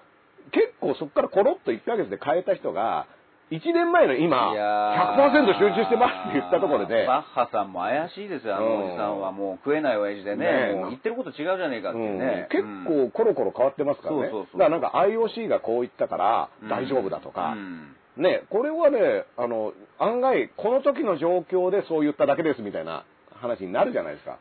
[0.52, 3.07] 結構そこからコロッと1ヶ月で変えた人が。
[3.48, 5.31] 1年前の今いやー。
[5.31, 9.31] 100%集中してますって言ったところで、バッハさんも怪しいですよ、あのおじさんは。
[9.31, 10.74] もう食えない親父でね、ねえ。
[10.74, 12.48] もう言ってること違うじゃねえかっていうね。
[12.52, 13.07] うん。
[13.07, 14.22] 結構コロコロ変わってますからね。
[14.22, 14.59] そうそうそう。
[14.59, 16.68] だからなんか IOC がこう言ったからうん。
[16.68, 17.94] 大丈夫だとか、うん。
[18.16, 24.38] ね、これはね、あの、案外、この時の状況でそう言っただけですみたいな話になるじゃないですか。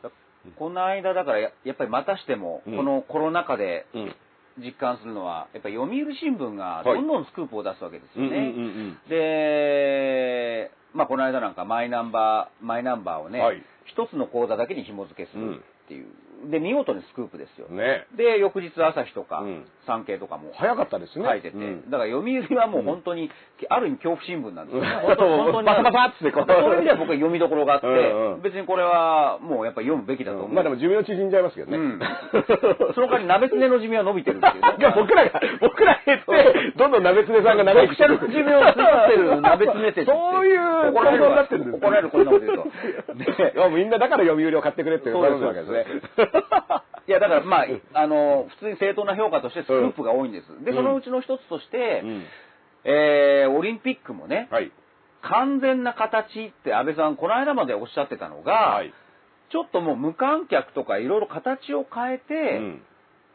[0.58, 4.16] この間だからややっぱりまたしても、うんこのコロナ禍でうん。
[4.58, 8.38] 実感するのは、やっぱり読売新聞がはいどんどんスクープを出すわけですよね。
[8.38, 8.48] うんうんう
[8.94, 16.08] んで、まあこの間なんかマイナンバー、マイナンバーをね、はい一つの口座だけに紐付けするっていう。
[16.52, 17.68] で、見事にスクープですよ。
[17.70, 17.78] うん。
[17.78, 18.08] ね。
[18.18, 21.26] で、翌日朝日とか、うん産経とかも早かったですね。
[21.30, 23.30] 書いてて、うんだから読売はもう本当に、
[23.70, 27.88] ある意味恐怖新聞なんですよ本当にバサバサってこうそういう意味では僕は読みどころがあって、
[28.42, 30.54] 別にこれはもうやっぱり読むべきだと思う。
[30.54, 31.78] まあでも寿命縮んじゃいますけどね。
[31.78, 32.00] うん
[32.98, 34.76] その代わり鍋つねの寿命は伸びてるっていうね。
[34.80, 38.18] いや僕らが、僕ら減って、どんどん鍋つねさんが長生きしてる。
[38.26, 43.14] 寿命を作ってる鍋つねってそういう怒られる構造になってるんです怒られるこんなこと言うと。
[43.14, 45.86] ねいやみんなだから読売を買ってくれって言われるわけですね。
[47.08, 50.48] いや、だからまあ、あの、普通に正当な評価としてスクープが多いんです。
[50.64, 52.26] で、うんそのうちの一つとして、うん
[52.84, 54.72] えー、オリンピックもね、はい。
[55.22, 58.94] 完全な形って安倍さん、この間までおっしゃってたのが、はい。
[59.50, 62.82] ちょっともう無観客とかいろいろ形を変えて、うん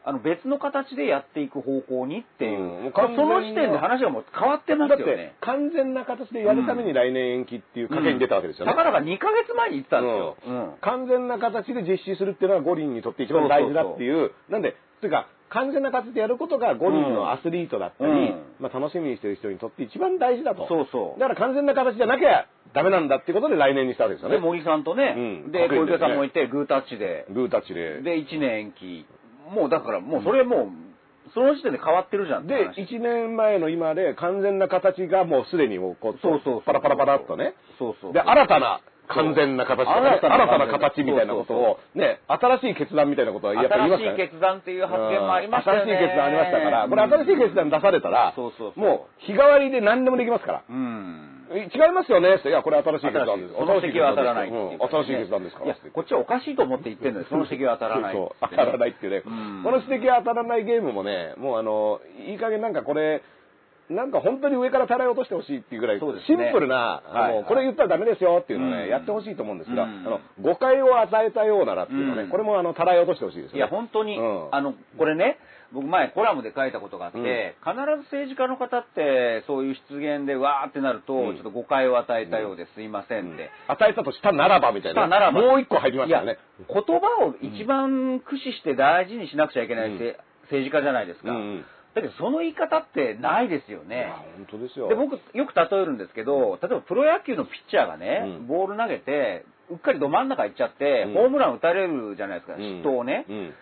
[0.02, 5.36] あの別の形でやっていく方向にっていう、うんその時点で話がもう変わってまだってすよね。
[5.40, 8.72] 完全な形でやるために来年延期っていう賭けに出たわけですよね。
[8.72, 10.36] たかだか2ヶ月前に言ってたんですよ。
[10.46, 20.66] うん完全な形で実施するっていうのは五輪にとって一番大事だっていう、なんで、というか、完全な形でやることが五輪のアスリートだったり、うんまあ楽しみにしてる人にとって一番大事だと。
[20.68, 24.40] そうそうだから完全な形じゃなきゃダメなんだっていうことで来年にしたわけですよで、ね。
[24.40, 28.00] 森さんとね、うんで、小池さんもいて、グータッチで、グータッチで。
[28.02, 29.06] で、1年延期。
[29.50, 30.68] もうだから、もうそれもう、
[31.34, 37.54] その時点で変わってるじゃんってで、話1年前の今で完全な形がもうすでにもうこう、そうそうそうパラパラパラっとね。
[37.78, 38.12] そうそう。
[38.12, 44.22] で、新たな完全な形とかね、新たな新たな形みたいなことを、ね、新しい決断みたいなことはやっぱり言いますからね。
[44.22, 45.92] 新しい決断っていう発言もありましたよね。
[45.92, 50.62] うん新しい決断ありましたから、これ新しい決断出されたら、そうそうそうもう日替わりで何でもできますから。
[50.68, 51.29] うん。
[51.50, 52.36] え違いますよね。
[52.36, 53.54] って、いや、これ新しい決断です。
[53.54, 54.78] その指摘は当たらないっていううん。
[54.78, 55.66] 新しい決断ですから。
[55.66, 58.14] いや、こっちはおかしいと思って言ってるのに、 その指摘は当たらない。
[58.14, 59.22] そうそう当たらないっていうね。
[59.26, 59.62] うん。
[59.64, 63.22] この指摘は当たらないゲームもね、もうあの、いい加減なんかこれ、
[63.90, 67.44] なんか本当に上からたらい落としてほしいっていうぐらい、シンプルな、あのはいはい。
[67.44, 68.88] これ言ったらダメですよっていうのをね、うん。
[68.88, 70.06] やってほしいと思うんですが、うん。
[70.06, 72.28] あの、誤解を与えたようならっていうのね、うん。
[72.28, 73.58] これもあの、たらい落としてほしいですよね。
[73.58, 74.48] いや、本当に、うん。
[74.52, 75.38] あの、これね、
[75.72, 83.50] 僕前コラムで書いたことがあって、うん必ず政治家の方って、そういう出現でわーってなると、うんちょっと誤解を与えたようです、すいませんって。
[83.68, 85.06] 与えたとしたならばみたいな。
[85.06, 86.38] ならばもう一個入りましたよね。
[86.68, 90.16] 言葉を一番駆使して大事にしなくちゃいけない、政
[90.50, 91.30] 治家じゃないですか。
[91.30, 94.14] うんうんだけど、その言い方ってないですよいねや。
[94.36, 94.88] 本当ですよ。
[94.88, 103.26] で、僕、よく例えるんですけど、例えばプロ野球のピッチャーがね、うんボール投げて、うっかりど真ん中行っちゃって、うんホームラン打たれるじゃないですか、うん失投をね。
[103.28, 103.54] うん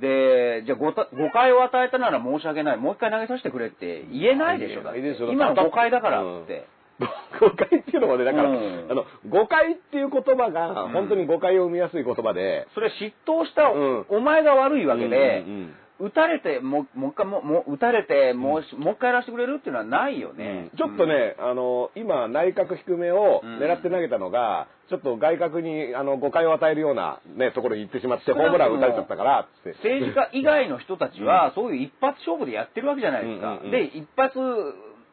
[0.00, 2.76] で、じゃあ誤た誤解を与えたなら申し訳ない。
[2.78, 4.82] もう一回投げさせてくれって言えないでしょ。
[4.82, 6.66] だって今の誤解だからって。
[7.40, 8.86] 誤解っていうのもね、だから、うん。
[8.90, 10.92] あの、誤解っていう言葉が、うん。
[10.92, 14.06] 本当に誤解を生みやすい言葉で、それ嫉妬したうん。
[14.08, 20.70] お前が悪いわけでうんうんうん、打たれて、もうもう一回、もうもう打たれて、もうしもう一回やらせてくれるっていうのはないよね。
[20.76, 29.70] ちょっとね、あの、今、内角低めを狙って投げたのが、ちょっと外角に、あの、誤解を与えるような、ね、ところに行ってしまって、ホームラン打たれちゃったから、つって。
[29.78, 33.52] 政治家以外の人たちは、そういう一発勝負でやってるわけじゃないですか。
[33.52, 33.70] うんうんうん。
[33.70, 34.38] で、一発、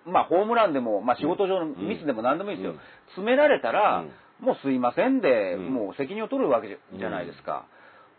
[0.05, 2.71] まあ、ホームランでも、まあ、仕事上のミスでも何でもいいですよ。
[2.71, 2.79] うん。
[3.07, 4.03] 詰められたら、
[4.39, 5.73] もうすいませんで、うん。
[5.73, 7.65] もう責任を取るわけじゃないですか。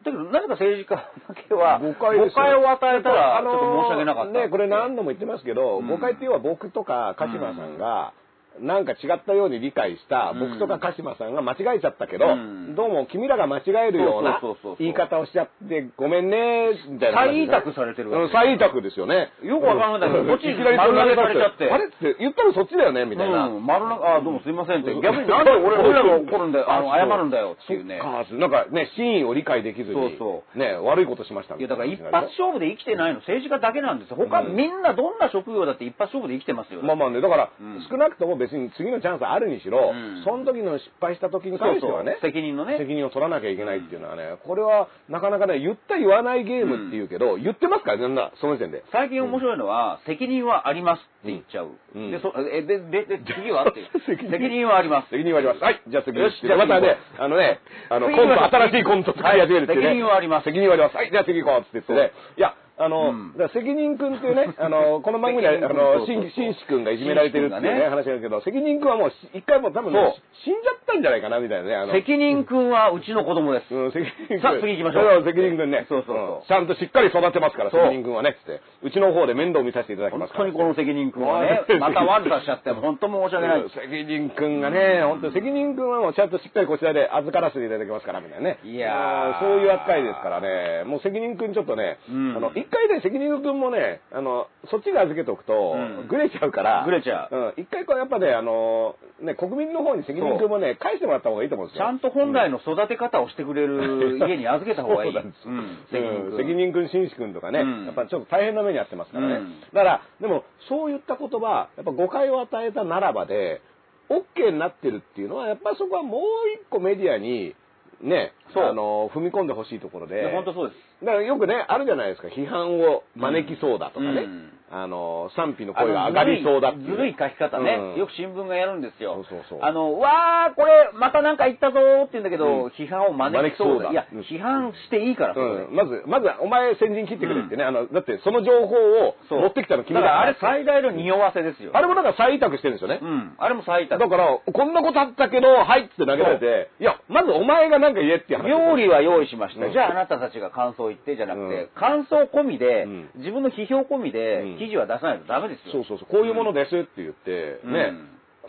[0.04, 2.60] だけど、なぜか政治家だけは、誤解ですよ。
[2.60, 4.32] を与えたら、ちょっと申し訳なかった。
[4.32, 5.88] ね、これ何度も言ってますけど、うん。
[5.88, 8.12] 誤解っていうのは僕とか鹿島さんが、
[8.60, 12.74] なんか違ったように理解した僕とか鹿島さんが間違えちゃったけど、うん。
[12.74, 14.40] どうも君らが間違えるような
[14.78, 17.44] 言い方をしちゃってごめんね、みたいな再。
[17.44, 19.30] 委託されてるわけうん再委託ですよね。
[19.42, 20.10] よくわからない。
[20.10, 20.12] ん。
[20.12, 21.70] だけどこっちにいきなり丸投げされちゃって。
[21.70, 23.46] あれって言ったのそっちだよねみたいな。
[23.48, 24.94] うん、丸の、あ、どうもすいませんって。
[25.00, 27.98] 逆になんで俺俺らが 怒るんだよ、あの、謝るんだよっていうね。
[27.98, 34.16] なんかね、真意を理解できずに、そうそね、悪いことしましたいや、だから一発勝負で生きてないの政治家だけなんですよ。
[34.16, 34.56] 他、うん。
[34.56, 36.82] みんなどんな職業だって一発勝負で生きてますよ。
[36.82, 37.80] まあまあね、だから、うん。
[37.88, 42.78] 少なくとも別に次のチャンスあるにしろ、うんその時の失敗した時に関してはね、責任のね。
[42.78, 47.92] 責任を取らなきゃいけないっていうのはね、これはなかなかね、言った言わないゲームっていうけど、言ってますか？
[47.96, 48.84] らね、な、その時点で。
[48.92, 51.70] 最近面白いのは、責任はありますって言っちゃう。
[51.94, 53.82] うんで、そ、え、で、で、で、次はって。
[54.06, 55.10] 責任責任はあります。
[55.10, 55.60] 責任はあります。
[55.62, 56.18] はい、じゃあ次。
[56.18, 59.86] よしじゃあまたね次、あのね、あの、コント、新しいコント作り始めるっていうね。
[59.86, 60.96] はい責任はあります責任はあります。
[60.96, 62.12] はい、じゃあ次行こうって言ってね。
[62.36, 70.14] いや、あの、うんだ責任君っていうね、 あの、この番組で、あの、しん、しんし君がいじめられてるっていうね、ね話なんだけど、責任君はもうし、一回もう多分ね
[70.44, 71.76] 死んじゃったんじゃないかな、みたいなね。
[71.76, 73.74] あの責任君はうちの子供です。
[73.74, 74.40] うん、責任君。
[74.40, 75.86] さあ次行きましょう責任君ね。
[75.88, 78.60] そうそうそうんちゃんとしっかり育てますから、責任君はね、つって。
[78.82, 80.44] うちの方で面倒見させていただき本ますから。
[80.46, 83.70] 当にこの責任君はねう、んまた悪さしちゃって、本当申し訳ないうん。
[83.70, 88.58] 責任君がね、本当に責任君はもうちゃんとしっかりこちらで預からせていただきますから、みたいなね。
[88.64, 97.52] いやーそういう扱いですからね、もう責任君ちょっとね、うんあの、一回ね、責任君もね、あの、そっちで預けておくとうん、ぐれちゃうから、ぐれちゃう。
[97.56, 101.84] うん、一回こうやっぱね、あの、ね、国民の方に責任君もね、返してもらった方がいいと思うんですよ。
[101.84, 105.12] ちゃんと本来の育て方をしてくれる家に預けた方がいい。
[105.12, 106.32] そうなんですうん。
[106.32, 106.36] うん。
[106.38, 107.84] 責任君、紳士君とかね、うん。
[107.86, 109.34] やっぱちょっと大変な目に遭ってますからね。
[109.34, 109.60] うん。
[109.60, 113.60] だから、でも、そういった言葉、やっぱ誤解を与えたならばで、
[114.08, 116.20] OK になってるっていうのは、やっぱそこはもう
[116.54, 117.54] 一個メディアに、
[118.02, 120.30] ね、あの、踏み込んでほしいところで。
[120.32, 121.04] 本当そうです。
[121.04, 126.90] だからよくね、あるじゃないですか、批判を招きそうだとかね、うんあの、賛否の声が上がりそうだっていう。
[126.92, 128.00] ずるい書き方ね、うん。
[128.00, 129.22] よく新聞がやるんですよ。
[129.28, 129.58] そうそうそう。
[129.60, 132.72] あの、わー、これ、またなんか言ったぞーって言うんだけど、うん。
[132.72, 133.90] 批判を招きそうだ。
[133.90, 140.20] いや批判していいから、うん、まず、まずはお前先陣切ってくれってね、あの、だってその情報を持ってきたの君だから。
[140.22, 141.72] あれだ最大の匂わせですよ。
[141.74, 143.00] あれもなんか再委託してるんですよね。
[143.02, 143.34] うん。
[143.36, 148.48] あれも最多だから、こんなことあったけど、はいって投げられて、いや、まずお前がなんか言えって話。
[148.48, 149.66] 料理は用意しました。
[149.66, 149.72] うん。
[149.72, 151.68] じゃああなたたちが感想言ってじゃなくて、うん。
[151.74, 153.10] 感想込みで、うん。
[153.16, 155.72] 自分の批評込みで、うん記事は出さないとダメですよ。
[155.72, 157.92] そうそうそう、こういうものですって言って、うんね、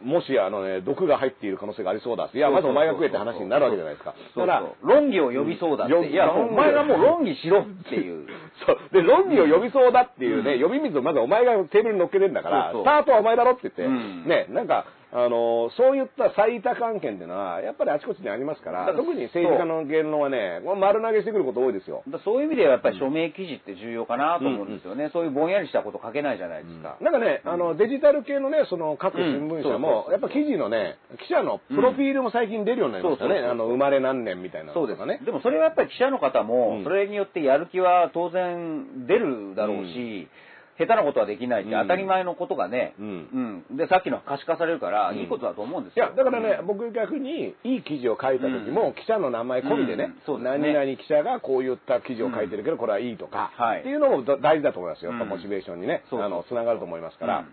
[0.04, 2.38] もしあのね、毒が入っている可能性がありそうだって。
[2.38, 4.14] いや、まずお前が食えって話になるわけじゃないですか。
[4.36, 5.94] そうだそう論議を呼びそうだって。
[5.94, 8.28] うんいや、お前がもう論議しろっていう。
[8.66, 8.78] そう。
[8.92, 22.04] で、論議を呼びそうだっていうね、呼び水をまずお前がテーブルに乗っけてんだから、そうそうスタートはお前だろって言って、うんね、なんか、あのそういった最多関係っていうのは、やっぱりあちこちにありますから、だから特に政治家の言論はね、丸投げしてくること多いですよ。
[22.26, 25.12] そういう意味ではやっぱり署名記事って重要かなと思うんですよね。
[25.14, 26.98] そういうぼんやりしたこと書けないじゃないですか。
[27.00, 30.98] なんかね、あの、デジタル系のね、その各新聞社うんも、やっぱ記事のね、
[31.28, 33.40] 記者のプロフィールも最近出るようになりましたね。
[33.40, 35.20] あの、生まれ何年みたいなのそうですね。
[35.24, 40.28] でもそれはやっぱり記者の方も、うんそれによってやる気は当然出るだろうし、
[40.78, 41.82] 下手なことはできないってうん。
[41.82, 43.64] 当たり前のことがね、うん。
[43.70, 43.78] うん。
[43.78, 45.18] で、さっきの可視化されるから、うん。
[45.18, 46.06] いいことだと思うんですよ。
[46.06, 46.68] いや、だからね、うん。
[46.68, 53.80] 僕逆に、いい記事を書いた時も、記者の名前込みでねうん、何々記者がこういった記事を書いてるけど、これはいいとか、はい。
[53.82, 55.12] っていうのもだ大事だと思いますよ。
[55.12, 55.30] やっぱうん。
[55.30, 57.46] モチベーションにね、あの、つながると思いますから、うん。
[57.46, 57.52] だ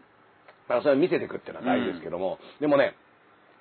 [0.68, 2.94] からそれを見せていくっていうのは大事ですけども、でもね、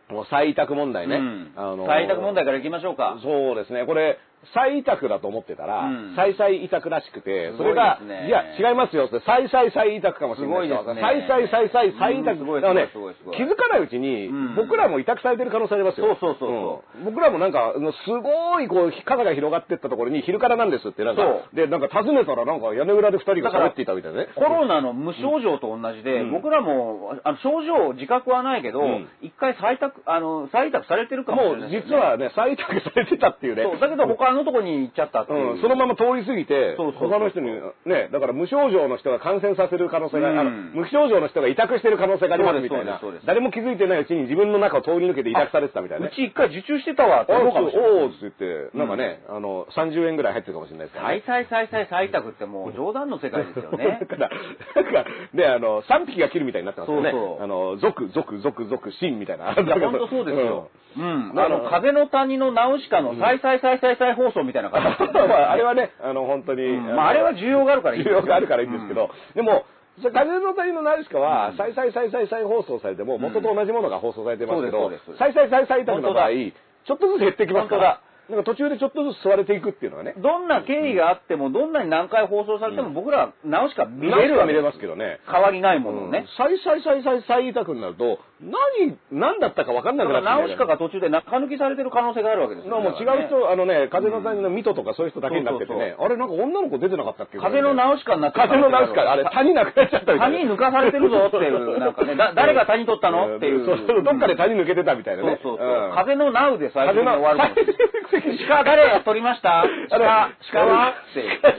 [0.10, 1.18] もう再委託問題ね。
[1.18, 1.54] うん。
[1.56, 3.20] あの再委託問題からいきましょうか。
[3.22, 3.86] そうですね。
[3.86, 4.18] これ、
[4.54, 6.16] 再委託だと思ってたら、うん。
[6.16, 9.06] 再々委託らしくて、それが、いや、違いますよ。
[9.06, 11.02] って、再々再委託かもしれないすごいですね。
[11.02, 12.42] 再々再々再委託。
[12.42, 12.62] うん。
[12.62, 12.90] だからね
[13.36, 14.56] 気づかないうちに、うん。
[14.56, 16.18] 僕らも委託されてる可能性ありますよ。
[16.20, 16.98] そうそうそうそう。
[17.00, 17.06] うん。
[17.06, 17.74] 僕らもなんか、
[18.06, 21.22] すごい、こう、傘が広がってったところに、昼からなんですって、なんか。
[21.52, 24.30] そ、で、なんか尋ねたら、なんか屋根裏で二人が喋っていたみたいなね。
[24.36, 26.32] コロナの無症状と同じで、うん。
[26.32, 29.08] 僕らもあの症状自覚はないけど、うん。
[29.22, 33.64] 一回再託あの再委託されてるかもしもうれないですよね、実はね、再委託されてたっていうね。
[33.64, 33.80] そう。
[33.80, 37.50] だけど他のとこに行っちゃったっていう、うん、そのまま通り過ぎて、そうそう他の人に、
[37.86, 46.12] ね、だから無症状の人が感染させる可能性が、うんあの無症状の人が委託してる可能性がありますみたいな誰も気づいてないうちに自分の中を通り抜けて委託されてたみたいなね。
[46.14, 51.24] うち一回受注してたわってあ思うかもしれないおーっつって、なんかね、あの、30円ぐらい入ってるかもしれないですからね。
[51.26, 57.12] 再々再々再委託ってもう冗談の世界ですよね だから、なんか、で、あの、3匹が切るみたいになってますよね。
[57.12, 59.54] そうそうあの、族、族、族、族、真みたいな。
[59.56, 60.70] 本当そうですよ。
[60.98, 61.34] うん。
[61.36, 65.04] あの、うん風の谷のナウシカの再々再々再放送みたいな感じ。
[65.14, 66.66] まあ、あれはね、あの、本当に。
[66.66, 69.66] うんまああれは需要があるからいい需要があるからいいんですけど、でも、
[70.02, 76.52] それ風の谷のナウシカは、再々再々再放送されても、元と同じものが放送されてますけど再々再々委託の場合、本
[76.86, 78.00] ちょっとずつ減ってきますから。
[78.30, 80.14] なんか途中でちょっとずつ吸われていくっていうのはね。
[80.18, 85.20] どんな経緯があっても、どんなに何回放送されても、僕らは直しか見れるわけ何か見れますけどね。
[85.32, 86.26] 変わりないものをね。
[86.38, 97.40] 再再再再再痛くになると、何、何だったか分かんなだくなってから直しかが途中で中抜きされてる可能性があるわけですよ、もう違う人、あのね、風の谷の水戸とかそういう人だけになっててね、あれなんか女の子出てなかったっけ？
[97.40, 98.48] 風の直しかになってる。
[98.48, 100.38] 風の直しか、あれ谷なくなっちゃったみたいな。
[100.38, 103.38] 谷抜かされてるぞっていう、なんかね、 だ誰が谷取ったの？
[103.38, 103.66] っていう。
[103.66, 105.40] そうそう、どっかで谷抜けてたみたいなね。
[105.42, 105.88] そうそうそう。
[105.90, 105.92] ん。
[105.96, 107.40] 風のナウで最初に終わる。
[108.48, 109.64] 鹿誰が取りました？
[109.90, 110.94] 鹿、鹿は？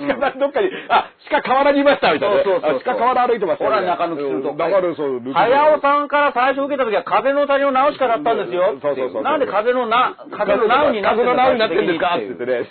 [0.09, 2.43] 鹿がどっかに、あ、鹿河原にいましたみたいなね。
[2.45, 4.57] そうそうそうあ鹿河原歩いてましたほら中抜きすると。
[4.57, 8.79] だからそう、早尾さんから最初受けた時は風の谷の直しかだったんですよ。
[8.83, 12.71] そうそうそうなんで風のな、風のなって風のナウになってるんですかって言ってね。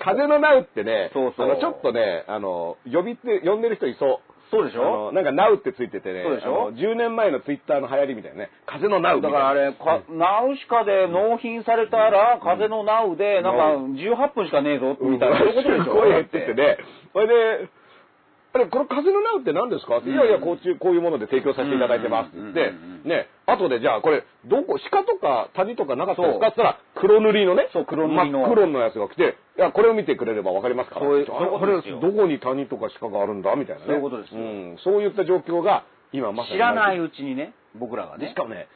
[0.00, 4.37] 風のナウってね、ちょっとね、あの、呼びって、呼んでる人いそう。
[4.50, 4.82] そうでしょ？
[4.82, 6.68] あのなんかナウってついててね、そうでしょ？
[6.68, 9.38] あの10年前のツイッターの流行りみたいなね、風のナウみたいな。
[9.38, 13.62] だからあれ、かナウシカで納品されたら、風のナウで、なんか
[13.98, 15.84] 18分しかねえぞ、みたいな、そういうことでしょ？
[15.84, 16.78] すごい減ってってね。
[17.12, 17.68] それで、
[18.54, 19.98] あれ、これ風のナウって何ですか？
[19.98, 22.66] って、いやいや、こういう、こういうもので提供させていただいてますって言ってうん。
[22.66, 23.00] うん。
[23.04, 26.48] うん、ね、後でじゃあこれ、どこ、鹿とか谷とかなかったですか？
[26.48, 28.40] って言ったら、黒塗りのね、そう黒塗りの。
[28.40, 31.06] 真っ黒のやつが来て、いや、これを見てくれればわかりますから。
[31.06, 31.24] ことれ
[32.00, 33.86] どこに谷とか鹿があるんだみたいなね。
[33.86, 34.40] そういうことですよ。
[34.40, 36.56] ん、そういった状況が、今まさに。
[36.56, 38.28] 知らないうちにね、僕らがね。
[38.30, 38.34] し。
[38.34, 38.66] かもね、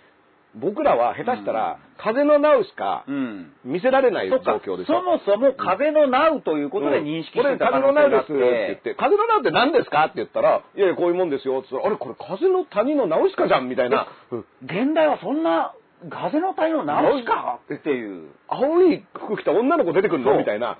[0.54, 3.52] 僕らは下手したら、風のナウしかうん。
[3.64, 5.00] 見せられない状況でしょ。
[5.00, 8.34] そもそも風のナウということで認識してた可これ風のナウですっって。
[8.36, 15.74] 言ってて、風のナウって何ですかって言ったら、いやいや、こういうもんですよって言ったら、あれ、これ風の谷のナウシカじゃんみたいな、うん現代はそんな、
[16.10, 18.30] 風の谷のナウシカっていう。
[18.48, 20.78] 青い服着た女の子出てくるのみたいな、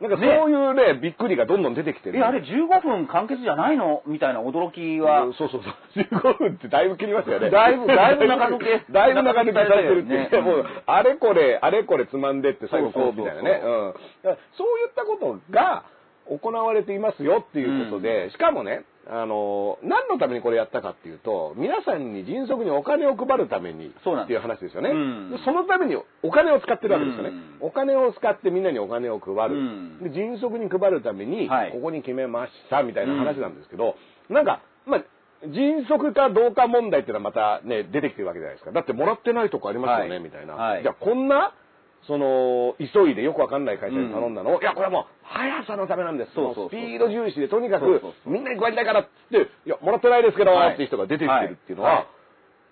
[0.00, 2.18] なんかそうねいうね、びっくりがどんどん出てきてる。
[2.18, 4.02] え、あれ15分完結じゃないの？
[4.06, 5.24] みたいな驚きは。
[5.24, 5.74] うん、そうそうそう。
[6.32, 7.50] 15分ってだいぶ切りましたよね。
[7.52, 8.82] だいぶだいぶ中抜け。
[8.90, 10.12] だいぶ中抜けされてるって。
[10.14, 10.40] いうね。
[10.40, 13.60] もう、あれこれ、あれこれつまんでって最後こうみたいなね。
[13.62, 15.84] そういったことが
[16.28, 24.90] 行われていますよっていうことで、しかもね、あの、何のためにこれやったかっていうと、皆さんに迅速にお金を配るためにっていう話ですよね。
[24.90, 27.30] うんでそのためにお金を使ってるわけですよね。
[27.30, 29.56] うんお金を使ってみんなにお金を配る。
[29.56, 33.96] うんで迅速に配るために、はいここに決めましたみたいな話なんですけど、
[34.28, 35.04] なんか、まあ、
[35.48, 38.72] 迅速かどうか問題っていうのはまたね、出てきてるわけじゃないですか。
[38.72, 40.54] だってもらってないとこありますよね、はいみたいな。
[40.54, 41.52] はいじゃあこんな、
[42.06, 46.34] その、急いでよくわかんない会社に頼んだのを、いや、これはもう、速さのためなんです。
[46.34, 49.36] そうそうスピード重視で、とにかくそうそう、みんなに配りたいからって、
[49.66, 50.74] いや、もらってないですけど、はい。
[50.74, 52.06] っていう人が出てきてるっていうのは、はい。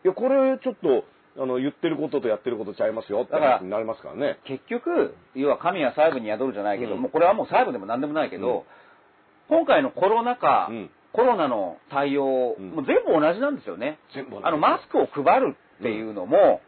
[0.04, 1.04] い、や、これちょっと、
[1.40, 4.38] あの、言ってることとやってることちゃいますよって話になりますからね。
[4.44, 7.02] 結局、要は神は細部に宿るじゃないけど、うん。
[7.02, 8.64] もうこれはもう細部でも何でもないけど、
[9.48, 10.90] 今回のコロナ禍、うん。
[11.12, 12.70] コロナの対応、うん。
[12.70, 13.98] もう全部同じなんですよね。
[14.14, 16.60] 全部あの、マスクを配るっていうのも、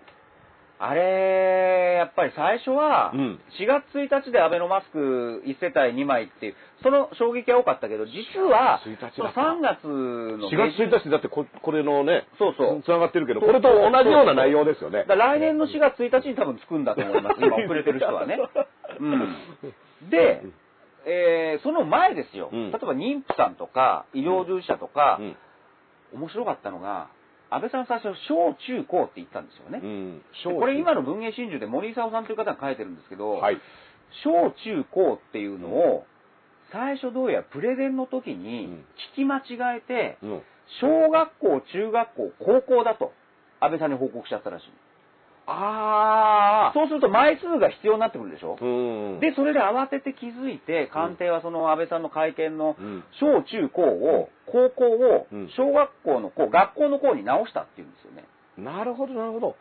[0.82, 3.38] あれ、やっぱり最初は、うん。
[3.60, 9.40] 4月1日でアベノマスク1世帯2枚っていう、その衝撃は多かったけど、実は、1日そのだった。
[9.42, 12.82] 3月の4月1日だってここれのね、そうそう。
[12.82, 15.04] つながってるけど、これと同じような内容ですよね。
[15.06, 18.40] 来年の4月1日に多分つくんだと思います、 今遅れてる人はね。
[18.98, 19.36] うん、
[20.08, 20.42] で、
[21.04, 22.70] えーその前ですよ、うん。
[22.70, 25.36] 例えば妊婦さんとか医療従事者とか、うん。
[26.14, 27.08] 面白かったのが、
[27.50, 29.80] 安倍さん最初、小中高って言ったんですよね。
[29.82, 33.60] うんでこれ今の文藝真珠で森勲さんという方が書いてるんですけど、はい。
[34.22, 36.06] 小中高っていうのを、
[36.72, 38.84] 最初どうやらプレゼンの時にうん
[39.14, 40.42] 聞き間違えて、うん
[40.80, 43.12] 小学校、中学校、高校だと、
[43.58, 44.72] 安倍さんに報告しちゃったらしい。
[45.46, 48.64] あそうすると枚数が必要になってくるでしょ、う
[49.16, 49.20] ん。
[49.20, 53.04] で、それで慌てて気づいて、官邸はその安倍さんの会見のうん。
[53.18, 58.24] 小中高を、高校をうん、小学校の校、学校の校に直したっていうんですよね。
[58.58, 59.56] なるほど、なるほど。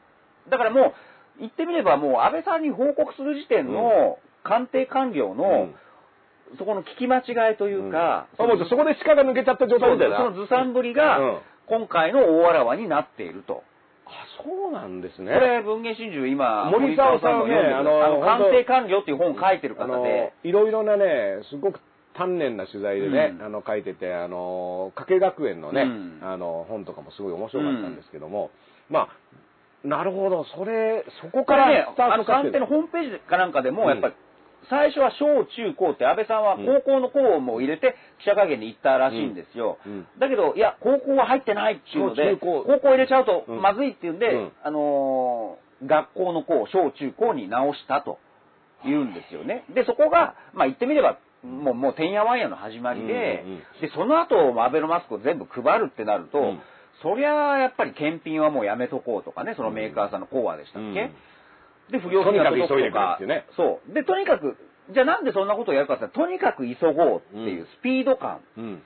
[0.49, 0.93] だからも
[1.37, 5.69] う、言ってみればもう安倍さんに報告する時点の官邸官僚の、
[6.57, 10.17] そこの聞き間違いというか、あ、もうじゃあそこで鹿が抜けちゃった状態そうみたいな。
[10.17, 11.39] そのずさんぶりが、うん。
[11.67, 13.63] 今回の大あらわになっていると。
[14.09, 15.33] あ、そうなんですね。
[15.33, 21.79] これ、文藝真珠、今、森澤さんね森澤あのあの、本当官邸官僚っていう本を書いてる方で、、いろいろなね、すごく
[22.13, 23.45] 丹念な取材でね、うん。
[23.45, 26.19] あの、書いてて、あの、加計学園のね、うん。
[26.21, 28.51] あの、本とかもすごい面白かったんですけども、
[28.89, 33.89] まあ、なるほど、それ、そこからスタ、ーあの、官邸のホームページかなんかでも、うん。
[33.89, 34.13] やっぱり、
[34.69, 39.77] 最初は小中高って安倍さんは高校の校も入れて記者会見に行ったらしいんですよ。
[39.85, 42.63] うんだけど、いや、高校は入ってないっていうので、高。
[42.63, 43.61] 高校入れちゃうとうん。
[43.61, 44.51] まずいっていうんで、うん。
[44.63, 48.19] あのー学校の校、小中高に直したと
[48.83, 49.63] 言うんですよね。
[49.73, 53.81] で、そこが、まあ言ってみれば、もう、もう、てんやわんやの始まりで、うんうんうん。
[53.81, 56.59] で、その後、アベノマスクを全部配るってなると、うん。
[57.01, 61.11] そりゃ、やっぱり検品はもうやめとこうとかね、そのメーカーさんのコアでしたっけ、うん
[61.91, 63.45] で、不良品が届くとにかく急いでとかくれっていうね。
[63.55, 63.93] そう。
[63.93, 64.57] で、とにかく、
[64.93, 68.41] じゃあなんでそんなことをやるかって言ったらとにかく急ごうっていうスピード感。
[68.57, 68.81] うん。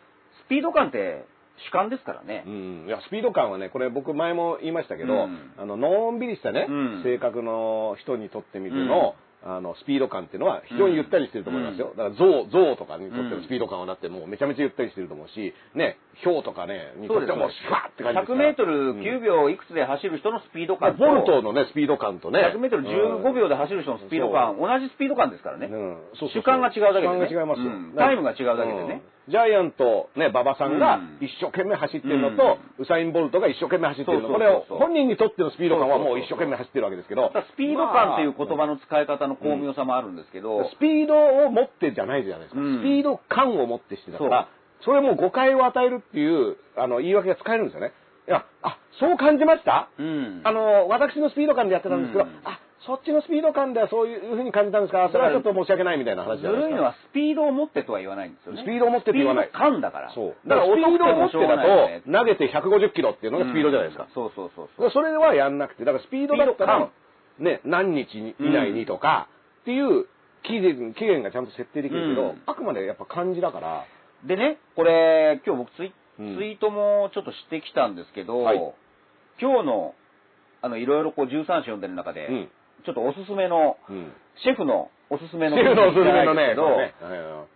[0.46, 1.26] スピード感って
[1.68, 2.50] 主観ですからねう。
[2.50, 9.16] ん、いやスピード感はね、これ僕前も言いましたけど、うんあの、のんびりしたね、うん性格の人にとってみるの、
[9.46, 11.94] あの、スピード感っていうのは非常にゆったりしてると思いますよ。
[11.98, 22.40] だから、象、象とかにとってのスピード感はだってもうめちゃめちゃゆったりしてると思うし、ね、氷とかね、にとってはもうシュワーって感じです100メートル9秒いくつで走る人のスピード感と、ボルトのね、スピード感とね。
[22.56, 25.68] 100メートル15秒で走る人のスピード感、同じスピード感ですからね。
[25.68, 25.98] うん。
[26.20, 26.42] そうそうそう。
[26.42, 27.28] 主観が違うだけでね。
[27.28, 27.68] 主観が違いますよ。
[27.68, 27.94] うん。
[27.98, 29.04] タイムが違うだけでね。
[29.04, 31.18] うんジャイアント、ね、馬場さんがうん。
[31.22, 34.30] 一生懸命走ってるのと、ウサイン・ボルトが一生懸命走ってるの。
[34.30, 37.32] これを本人にとってのスピード感はもう一生懸命走ってるわけですけど。
[37.54, 42.62] スピード感っていう言葉の使い方の巧妙さもあるんですけど、スピードを持ってじゃないじゃないですか。
[42.62, 42.80] うん。
[42.80, 44.48] スピード感を持ってしてだから、
[44.82, 47.94] それも誤解を与えるっていう、あの、言い訳が使えるんですよね。
[48.28, 49.90] いや、あ、そう感じました？
[49.98, 50.42] うん。
[50.44, 52.32] あの、私のスピード感でやってたんですけど、うん。
[52.46, 55.10] あ、そっちのスピード感ではそういうふうに感じたんですか？
[55.12, 56.70] それはちょっと申し訳ないみたいな話ずじゃないですか。
[56.70, 58.62] るいのはスピードを持ってとは言わないんですよね。
[58.64, 60.12] スピードを持ってって言わないスピード感だから。
[60.14, 60.36] そう。
[60.48, 64.08] だからスピードを持ってだと、投げて150キロっていうのがスピードじゃないですか。
[64.14, 64.92] そうそうそうそう。
[64.92, 66.90] それはやんなくて、だからスピードだったら
[67.40, 69.28] ね、何日以内にとか、
[69.62, 70.06] っていう
[70.44, 73.86] 期限、期限がちゃんと設定できるけど、うんあくまでやっぱ漢字だから、
[74.28, 78.74] でね、これ、今日僕ツイ,、うんツイートもちょっとしてきたんですけど、はい
[79.42, 79.96] 今日の、
[80.62, 82.50] あの、いろいろこう13種読んでる中で、うん。
[82.86, 84.12] ちょっとおすすめの、うん。
[84.44, 86.94] シェフのおすすめの記事ないね、ですけどね。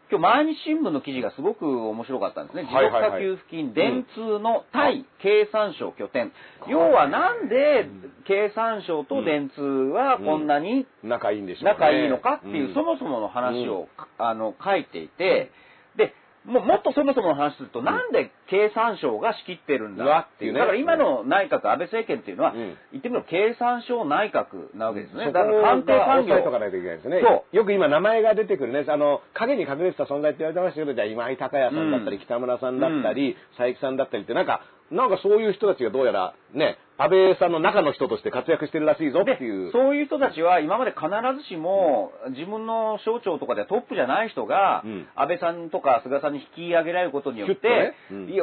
[0.10, 2.64] 今日毎日新聞の記事がすごく面白かったんですね。
[2.64, 6.32] 持続化給付金、電通の対経産省拠点。
[6.68, 7.90] 要はなんで
[8.26, 11.72] 経産省と電通はこんなに仲いいんでしょうね。
[11.72, 12.74] 仲いいのかっていう、ん。
[12.74, 15.52] そもそもの話を、あの書いていて、
[15.98, 16.14] で、
[16.48, 20.54] もうもっとそもそもの話すると、なんで経産省が仕切ってるんだっていう。
[20.54, 25.26] だから今の内閣、安倍政権っていうのは、うん言ってみれば経産省内閣なわけですね。
[25.26, 26.60] だから官邸官押さえとか僚。
[26.60, 27.22] ないといけないですね。
[27.22, 28.86] そよく今名前が出てくるね。
[28.88, 39.72] あの、影に隠れてた存在って言われてましたけど、じゃあ今井隆也さんだったり、うん北村さんだったり、佐伯さんだったりって、なんか、なんかそういう人たちがどうやら、ね、安倍さんの中の人として活躍してるらしいぞっていう。
[39.72, 41.06] そういう人たちは今まで必
[41.42, 45.08] ずしも自分の省庁とかではトップじゃない人がうん。
[45.16, 47.94] 安倍さんとか菅さんに引き上げられることによって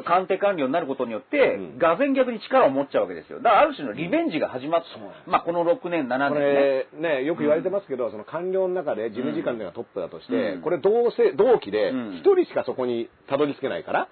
[0.05, 1.79] 官邸官僚になることによってうん。
[1.79, 3.39] がぜ逆に力を持っちゃうわけですよ。
[3.39, 5.31] だからある種のリベンジが始まった。
[5.31, 6.87] まあこの6年、7こ年ね。
[7.03, 10.63] れね、よく言われてますけど、その官僚の中で事務次官というのがトップだとして、うん。
[10.63, 12.13] これ同性、同期でうん。
[12.19, 14.09] 一人しかそこにたどり着けないから、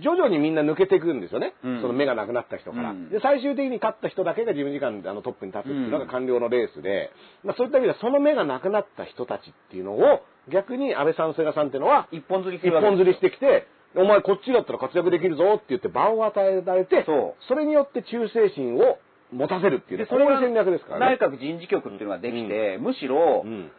[0.00, 1.54] 徐々にみんな抜けていくんですよね。
[1.64, 2.90] うんその目がなくなった人から。
[2.90, 7.10] うんで、最終的に勝った人だけが事務次官であのトップに立つっていうのがうん官僚のレースで、
[7.44, 13.66] まあそういった意味ではその目がなくなった人たちっていうのを、逆に安倍さん、菅さんっていうのは、一本釣りす一本釣りしてきて、
[13.96, 18.98] お前こっちだったら活躍できるぞって言って場を与えられて、そうれによって忠誠心を
[19.32, 21.18] 持たせるっていうね、で、それが戦略ですからね。
[21.18, 23.70] 内閣人事局っていうのができて、むしろう、ん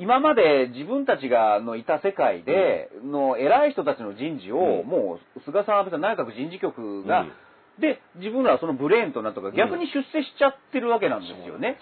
[0.00, 4.88] 今まで自分たちがのいた世界で、の偉い人たちの人事を、うん。
[4.88, 7.32] もう菅さん、安倍さん、内閣人事局が、うん。
[7.80, 11.76] で、自分らはそのブレーンとなったから、逆に出世しちゃってるわけなんですよね。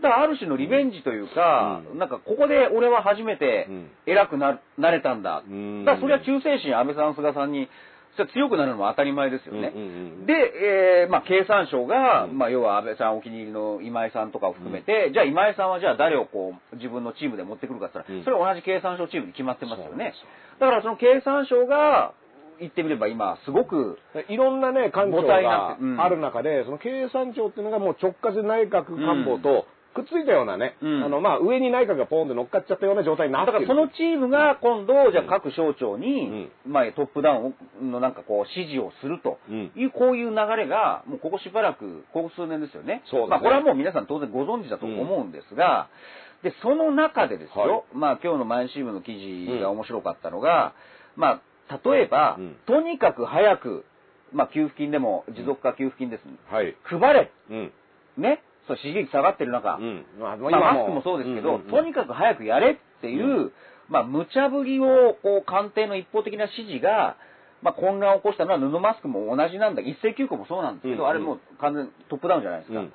[0.00, 1.98] だからある種のリベンジというか、うん。
[1.98, 3.90] なんかここで俺は初めてうん。
[4.06, 5.42] 偉くななれたんだ。
[5.44, 5.84] うん。
[5.84, 7.68] だからそれは忠誠心、安倍さん、菅さんに、
[8.16, 9.72] それは強くなるのも当たり前ですよね。
[9.74, 9.90] うんうんう
[10.22, 12.38] んで、えーまあ、経産省が、うん。
[12.38, 18.24] まあ、要は安倍さんお気に入りの今井さんとかを含めて、じゃあ今井さんはじゃあ誰をこう自分のチームで持ってくるかって言ったら、うん。
[18.24, 20.14] それは同じ経産省チームに決まってますよね。
[20.60, 22.14] だからその経産省が、
[22.60, 23.98] 言ってみれば今、すごく、
[24.28, 31.04] いろんなね、官庁がある中で、その経産庁っていうのがもう直轄内閣官房とくっついたようなね、うん。
[31.04, 33.60] あの、まあ、上に内閣がポーンって乗っかっちゃったような状態になってる。
[33.60, 39.72] だからそのチームが今度、じゃあ各省庁に、うまあ、トップダウンのなんかこう指示をするとうん。
[39.76, 43.02] いう、こういう流れが、もうここしばらく、ここ数年ですよね。
[43.06, 43.28] そうですね。
[43.30, 45.88] まあ、これはもう皆さん当然ご存知だと思うんですが、
[46.42, 47.82] で、その中でですよ、はい。
[47.94, 50.74] まあ今日の毎日新聞の記事が面白かったのが、
[51.16, 52.56] まあ、例えば、うん。
[52.66, 53.86] とにかく早く、
[54.32, 56.22] まあ給付金でも持続化給付金です、
[56.52, 56.76] はい。
[56.84, 57.72] 配れ、うん。
[58.18, 60.04] ね、そう支持率下がってる中、うん。
[60.18, 61.70] まあ、まあ、マスクもそうですけど、んんん。
[61.70, 63.52] とにかく早くやれっていう、う
[63.88, 67.16] まあ、無茶ぶりを、こう、官邸の一方的な指示が、
[67.62, 69.82] まあ、混乱を起こしたのは布マスクも同じなんだ。
[69.82, 71.06] 一斉休校もそうなんですけど、うんうん。
[71.08, 72.80] あれもう完全にトップダウンじゃないですか。
[72.80, 72.92] うん。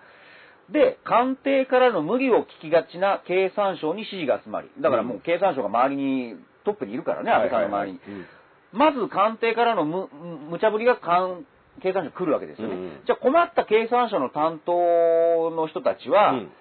[0.72, 7.99] で、官邸からの無理を聞きがちな経産省に支持が集まり、だからもう経産省が周りに、トップにいるからね、安倍さんの周りに。
[7.99, 8.30] はいはいはい。
[8.72, 10.07] まず官邸からの無
[10.51, 11.45] 無茶ぶりが官
[11.82, 12.76] 経産省に来るわけですよね。
[12.76, 12.89] うんうん。
[13.05, 16.51] じゃあ困った経産省の担当の人たちは、うん。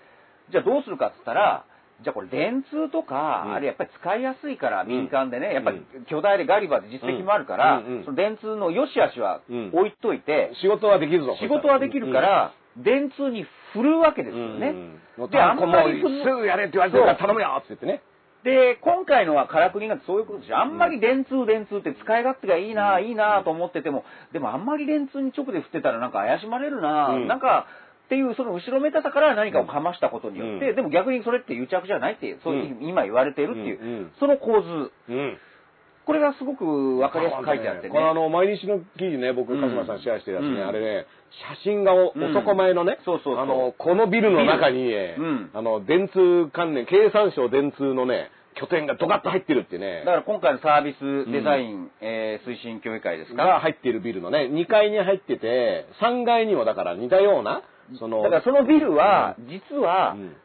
[0.51, 1.65] じゃあどうするかって言ったら、
[2.03, 3.55] じゃあこれ電通とか、うん。
[3.55, 4.89] あれやっぱり使いやすいからん。
[4.89, 7.87] 民間でね、やっぱりう巨大でガリバーで実績もあるから、うん。
[7.87, 7.93] うん。
[7.99, 8.05] うん。
[8.05, 9.71] その電通の良し悪しはうん。
[9.75, 11.37] 置いといて、仕事はできるぞ。
[11.41, 14.69] 仕事はできるから、電通に振るわけですよね。
[15.19, 15.27] うん。
[15.27, 18.03] でで、あんままりすぐやれって言われてるから頼むよって言ってね。
[18.45, 20.59] で、今回のはからくりがそういうことですよ。
[20.59, 27.27] あんまり電通電通って使い勝手がいいな、いいなと思ってても、でもあんまり電通に直で振ってたらなんか怪しまれるな、うん。
[27.27, 27.67] なんか、
[28.07, 30.77] っていうその後ろめたさから何かをかましたことによって、うん。
[30.77, 33.89] でも逆にそれって癒着じゃないってそういううん今言われているっていう、うん。
[33.89, 34.13] うん。
[34.19, 34.91] その構図。
[36.09, 36.13] うん。
[36.13, 37.89] これがすごくわかりやすく書いてあってね。
[37.91, 39.61] このあの、毎日の記事ね、僕、うん。
[39.61, 40.69] 鹿島さんシェアしてるやつね、うん。
[40.69, 41.07] あれね、
[41.65, 45.51] 写真が男前のね、そうそうあの、このビルの中に、うん。
[45.55, 50.01] あの、電通関連、経産省電通のね、拠点がドカッと入ってるってね。
[50.05, 53.45] だ、から今回のサービスデザイン、えー推進協議会ですか？
[53.45, 57.63] が入ってるビルのね、2階に入ってて、3階にもだから似たような、
[58.01, 60.37] その、だからそのビルは、実は、うん。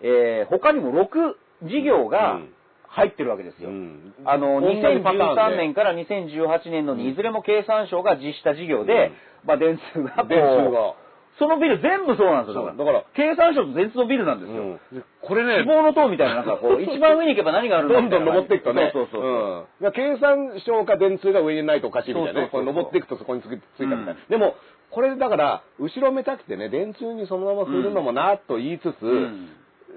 [0.00, 2.48] えー他にも6事業がうん
[2.88, 3.70] 入ってるわけですよ。
[3.70, 9.12] うんあの、同じパターンで2013年から2018年度にいずれも経産省が実施した事業で、
[9.44, 10.94] まあ電通が 電通が。
[11.38, 12.66] そのビル全部そうなんですよ。
[12.66, 14.60] だから経産省と電通のビルなんですよ。
[14.60, 18.90] うんでこれね希、望の塔みたいな、なんかこう、一番上に行けば何があるんだどんどん登っていくとね。
[18.92, 19.66] そうそうそう。
[19.84, 19.92] うん。
[19.92, 22.48] 経産省か電通が上にないとおかしいみたいなね。
[22.50, 24.12] そうそうそう登っていくとそこについついたみたいな。
[24.12, 24.56] うんでも、
[24.90, 29.48] これだから、後ろめたくてね、電通にそのまま振るのもなと言いつつ、うん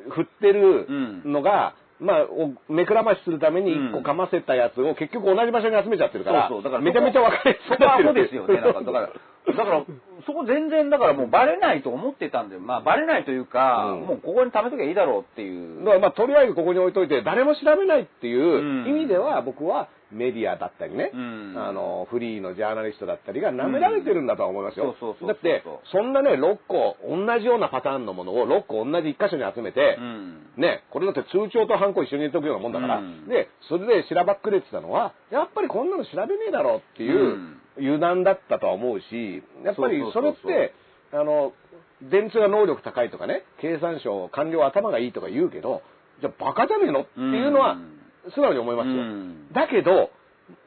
[0.09, 0.87] 振ってる
[1.25, 6.71] のが、まあ、お目くらましするために一個かませたやつを結局同じ場所に集めちゃってるから、そうそう。
[6.71, 8.59] だからめちゃめちゃ分かりやすそこはアくなってるホですよね。
[8.59, 9.09] なんか、だから、
[9.55, 9.85] だから、
[10.25, 14.01] そこ全然、だからもうバレないと思ってたんで、まあバレないというか、うん。
[14.01, 15.85] もうここに貯めときゃいいだろうっていう。
[15.85, 18.83] だからまあとりあえずここに置いといて誰も調べないっていうん。
[18.85, 21.55] う意味では僕はメディアだったりね、うん。
[21.57, 24.95] あのフリーのジャーナリストだったりが舐められてるんだとは思いますよ。
[25.27, 30.47] だってそんなね6個同じようなパターンのものを6個同じ1箇所に集めて、うん。
[30.57, 33.27] ね、これだって通帳とハンコ一緒に入れておくようなもんだから、うん。
[33.27, 37.57] で、それでしらばっくれてたのは、やっぱりこんなの調べねえだろうっていううん。
[37.77, 40.73] 油断だったとは思うし、やっぱりそれって、
[41.13, 41.53] あの、
[42.01, 45.81] 電通が能力高いとかね、経産省官僚頭がいいとか言うけど、
[46.19, 48.93] じゃあバカじゃねえのっていうのはうん素直に思いますよ。
[48.93, 49.51] うん。
[49.53, 50.11] だけど、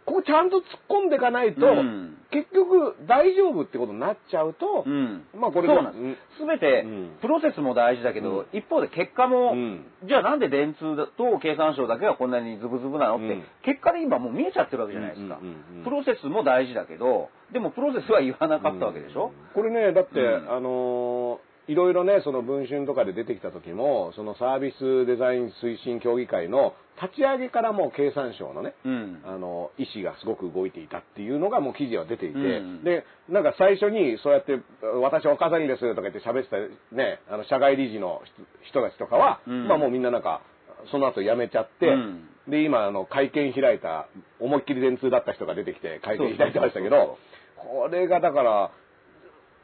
[0.06, 2.16] ここちゃんと突っ込んでいかないと、うん。
[2.30, 5.24] 結局大丈夫ってことになっちゃうと、うん。
[5.34, 6.40] まあこれでそうなんです。
[6.40, 9.86] すべてうん、プロセスも大事だけど、一方で結果も、うん。
[10.04, 13.44] じゃあなんで電通と経産省だけがこんなにズブズブなのって、うん。
[13.64, 15.38] 結果で今もう見えちゃってるわけじゃないですか。
[15.84, 20.52] プロセスも大事だけど、でもプロセスは言わなかったわけでしょ、これね、だって、うん。
[20.52, 29.22] あのーいろいろね、その文春とかで出てきた時も、そのサービスデザイン推進協議会の立ち上げからもう経産省のね、うん。
[29.24, 32.84] あの、意思がすごく動いていたっていうのがもう記事は出ていて、うん。
[32.84, 34.60] で、なんか最初にそうやって、
[35.02, 38.22] 私は岡崎ですとか言って喋ってたね、あの、社外理事の
[38.68, 39.68] 人たちとかは、うん。
[39.68, 40.42] まあもうみんななんか、
[40.90, 42.28] その後辞めちゃって、うん。
[42.48, 44.06] で、今、あの、会見開いた、
[44.38, 47.18] 思いっきり電通だった人が出てきて会見開いてましたけど、
[47.56, 48.70] これがだから、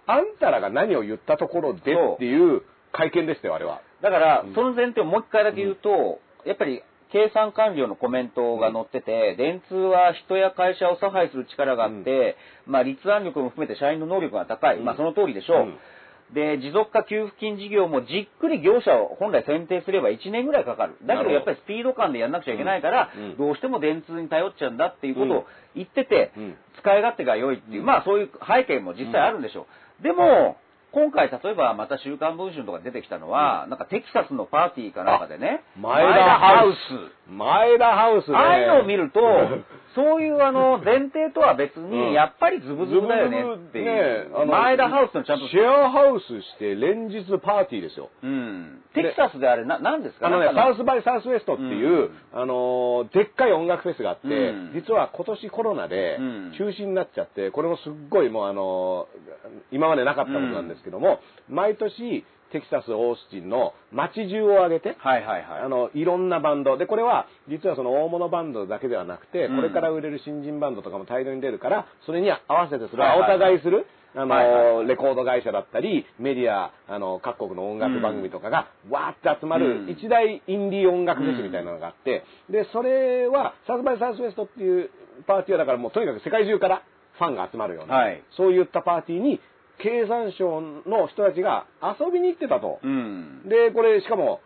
[0.07, 2.63] あんたらが何を言ったところでっていう
[2.93, 3.83] 会見でしたよ、あれは。
[4.03, 12.37] だからうん、その前提をもう一回だけ言うと、やっぱり、計算官僚のコメントが載ってて、電通は人や会社を差配する力があって、
[12.67, 14.79] まあ、立案力も含めて社員の能力が高い。
[14.79, 14.85] うん。
[14.85, 16.35] まあ、その通りでしょう。
[16.35, 20.95] で、持続化給付金事業もじっくり業者を本来選定すれば1年ぐらいかかる。
[21.05, 23.25] だけどやっぱりスピード感でやんなくちゃいけないから、うん。
[23.25, 23.37] うん。
[23.37, 26.57] どうしても電通に頼っちゃうんだっていうことを言ってて、うん。
[26.79, 27.87] 使い勝手が良いっていう、うん。
[27.87, 29.67] まあそういう背景も実際あるんでしょ
[30.01, 30.03] う。
[30.05, 30.57] でも、
[30.93, 37.20] 今回例えばまた週刊文春とかで出てきたのは、なんかテキサスのパーティーかなんかでね、前田ハウス。
[37.31, 38.37] 前田ハウスね。
[38.37, 39.21] ああいうのを見ると、
[39.95, 43.91] そういうあの前提とは別うんに、やっぱりズブズブだよねっていね
[44.33, 44.37] う。
[44.37, 48.09] あの前田ハウスのちゃんとシェアハウスして連日パーティーですよ。
[48.23, 48.83] うん。
[48.95, 50.27] テキサスであれ、な、なんですか？
[50.29, 65.61] あのね、サウスバイサウスウエストっていう、うんあのーでっかい音楽フェスがあって、うん実は今年コロナでうん中止になっちゃって、これもすっごいもうあのー今までなかったことなんですけども、毎年テキサス・オースティンの街中を挙げて、はいはいはい。
[65.63, 66.77] あの、いろんなバンド。
[66.77, 69.57] で、これは、実はその大物バンドだけではなくて、うん。
[69.57, 73.39] これから売れる新人バンドとかも大量に出るから、それに合わせてそれをおはいはいはい。
[73.39, 74.87] 互いする、あの、はいはいはい。
[74.87, 79.91] レコード会社だったり、メディア、あの、各国の音楽番組とかが、わーって集まる、うん。
[79.91, 84.91] 一大インディー音楽フェスみたいなのがあって、で、それは、サウスバイサウスウエストっていう
[85.27, 86.83] パーティーはだからもうとにかく世界中から
[87.19, 88.23] ファンが集まるような、はい。
[88.37, 89.41] そういったパーティーに、
[89.83, 92.79] 経産省の人たちが遊びに行ってたと。
[92.83, 93.49] うん。
[93.49, 94.41] で、これ、しかも、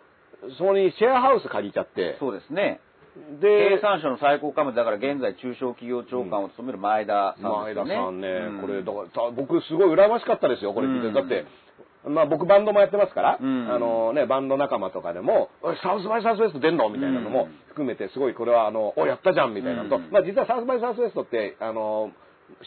[0.58, 2.80] そこにシェアハウス借りちゃって、そうですね。
[3.40, 7.94] で経、産省の最高幹部だから現在中小企業長官を務める前田さん前ですよね。
[7.94, 11.06] 田さんね、うんこれ、だからた僕すごい羨ましかったですよ、これ聞いて。
[11.08, 11.46] うんだって、
[12.06, 15.48] まあ僕バンドもやってますから、うんあのね、バンド仲間とかでも、
[15.82, 16.90] サウスバイサウスウエスト出んの？
[16.90, 22.10] みたいなのも含めて、すごいこれは、あの、お、やったじゃんみたいなのと、うんまあ実はサウスバイサウスウエストって、あの、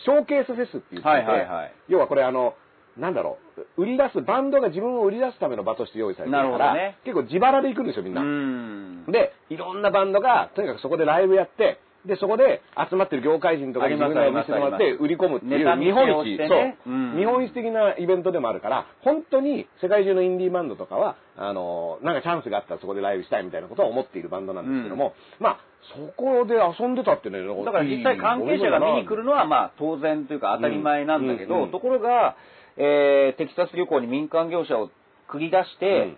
[0.03, 2.55] ショーケースフェスって言ってて、はいはいはい要はこれあの、
[2.97, 3.37] なんだろ
[3.77, 8.21] う、売り出す、バンドが自分を売り出すための場として用意されてるから、ね結構自腹で行くんですよ、みんうな。
[8.21, 9.05] ん。
[9.11, 16.77] で、いろんなバンドが、とにかくそこでライブやって、で、そこで集まってる業界人とかに自分らを見せてもらって売り込むっていう日本一、てね。
[16.85, 17.17] そう、うん。
[17.17, 25.59] 日本一的なイベントでもあるから、本当に世界中のインディーバンドとかは、あの、なんかチャンスがあったらそこでライブしたいみたいなことを思っているバンドなんですけども、まあ、
[25.95, 31.63] そこで遊んでたってね、だから実際関係者が見に来るのはまあ当然というか当たり前なんだけど、うん。
[31.63, 31.71] うん。
[31.71, 32.35] ところが、
[32.75, 34.89] えーテキサス旅行に民間業者を
[35.29, 36.15] 繰り出して、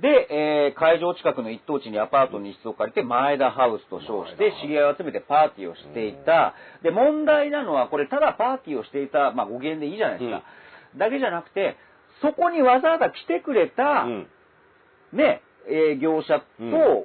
[0.00, 6.54] で、えー会場近くの一等地にアパートに室を借りて前田ハウスと称して知り合いを集めてパーティーをしていた。
[6.82, 10.42] で、問題なのはこれただパーティーをしていた、まあ語源でいいじゃないですか。
[10.96, 11.76] だけじゃなくて、
[12.22, 14.26] そこにわざわざ来てくれた、うん。
[15.12, 16.44] ね、営業者と、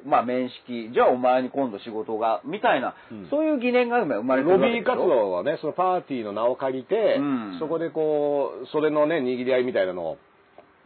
[0.03, 3.27] うまあ面識、じゃあお前に今度仕事が、みたいな、うん。
[3.29, 7.57] そういう疑念が今生まれてるロビー活動はね、そのパーティーの名を借りて、うん。
[7.59, 10.17] そこでこう、それのね、握り合いみたいなのを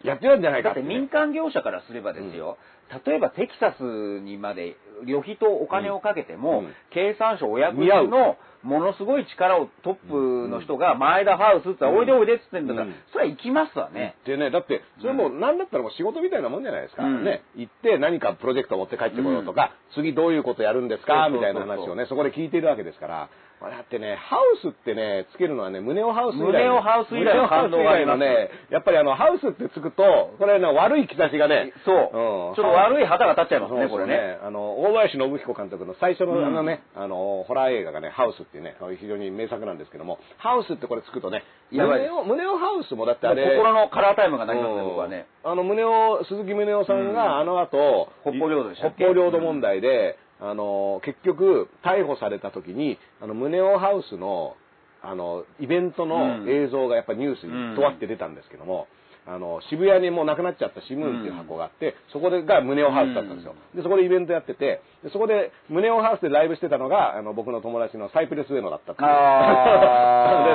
[0.03, 0.85] やってるんじゃないかって、ね。
[0.85, 2.57] だって民間業者からすればですよ、
[3.05, 14.15] 例えばテキサスにまで旅費とお金をかけても、うん経産省お役人のものすごい力をトップの人が前田ハウスって言ったら、おいでおいでって言ってんだから、うんそれは行きますわね。
[14.25, 17.03] でね、だって、それもう何だったらもう仕事みたいなもんじゃないですか。
[17.03, 17.43] うんね。
[17.55, 23.29] 行って何かプロジェクト持って帰ってこようとか、次どういうことやるんですかみたいな話をね、そこで聞いてるわけですから。
[23.59, 26.51] まあだってね、ハウスってね、つけるのはね、胸をハウス以来の。
[26.51, 32.49] 胸をハウス以来の感動がありますね、やっぱりあの、ハウスってつくと、これね、悪い兆しがね、そう。
[32.49, 34.37] うんちょっと悪い旗が立っちゃいますね、これね。
[34.41, 36.45] あの、大林信彦監督の最初のうん。
[36.45, 44.89] あのね、あの、ホラー映画がね、ハウスっていうね、非常に名作なんですけども、ハウスってこれつくとね、胸を、胸をハウスもだってあれ、心のカラータイムがなりますね、うん。
[44.89, 45.27] 僕はね。
[45.43, 47.13] あの、宗男、鈴木宗男さんうん。
[47.13, 54.55] が、あの後、北方領土でした北方領土問題で、あの、結局、逮捕された時に、あの、宗男ハウスの、
[55.01, 56.49] あの、イベントのうん。
[56.49, 58.87] 映像がやっぱニュースにとわって出たんですけども、
[59.27, 63.55] あの、渋谷にもうなくなっちゃったシムーンっていう箱があって、そこでが宗男ハウスだったんですよ。
[63.75, 69.07] で、そこでイベントやってて、でそこで宗男ハウスでライブしてたのが、あの、僕の友達のサイプレス上野だったっていう。
[69.11, 69.13] で、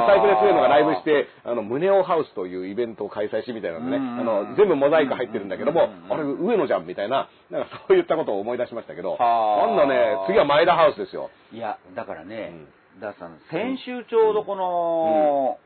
[0.09, 9.67] サイプレス上野がライブして、あの、宗男ハウスというイベントを開催しみたいなのでね、うんあの、全部モザイク入ってるんだけどもうん、あれ、上野じゃんみたいな、なんかそういったことを思い出しましたけど、はあ。
[9.69, 11.31] 今度ね、次は前田ハウスですよ。
[11.53, 12.53] いや、だからね、
[12.97, 13.01] うん。
[13.01, 15.59] ダースさん、先週ちょうどこの、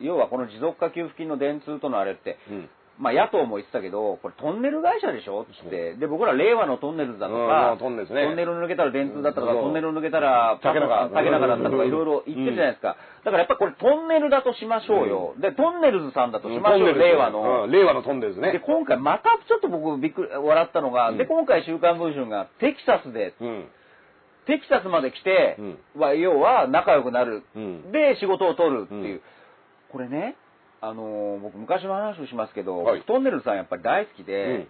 [0.00, 2.68] 要はこの持続化給付金の電通とのあれって、うん。
[2.98, 5.96] まあ野党も言ってたけど、これトンネル会社でしょって。
[5.96, 12.96] で、僕ら令和のトンネルズだとうんか、トンネルズねトンネル抜けたら電通だったとか、トンネル抜けたら竹中竹中だったとかうんいろいろ言ってるじゃないですか。
[13.24, 15.34] だからやっぱこれトンネルだとしましょうよ。
[15.40, 17.64] で、トンネルズさんだとしましょうよ、令和の。
[17.64, 18.52] うん令和のトンネルズね。
[18.52, 23.68] で、今回またちょっと僕びっくり、笑ったのが、うんで、今回週刊文春がテキサスで、うん。
[24.46, 27.42] テキサスまで来て、うんは要は仲良くなる。
[27.54, 27.92] うん。
[27.92, 29.20] で、仕事を取るっていう。
[29.90, 30.36] うんこれね、
[30.80, 33.02] あのー僕昔の話をしますけど、はい。
[33.02, 34.68] トンネルズさんやっぱり大好きで、うん。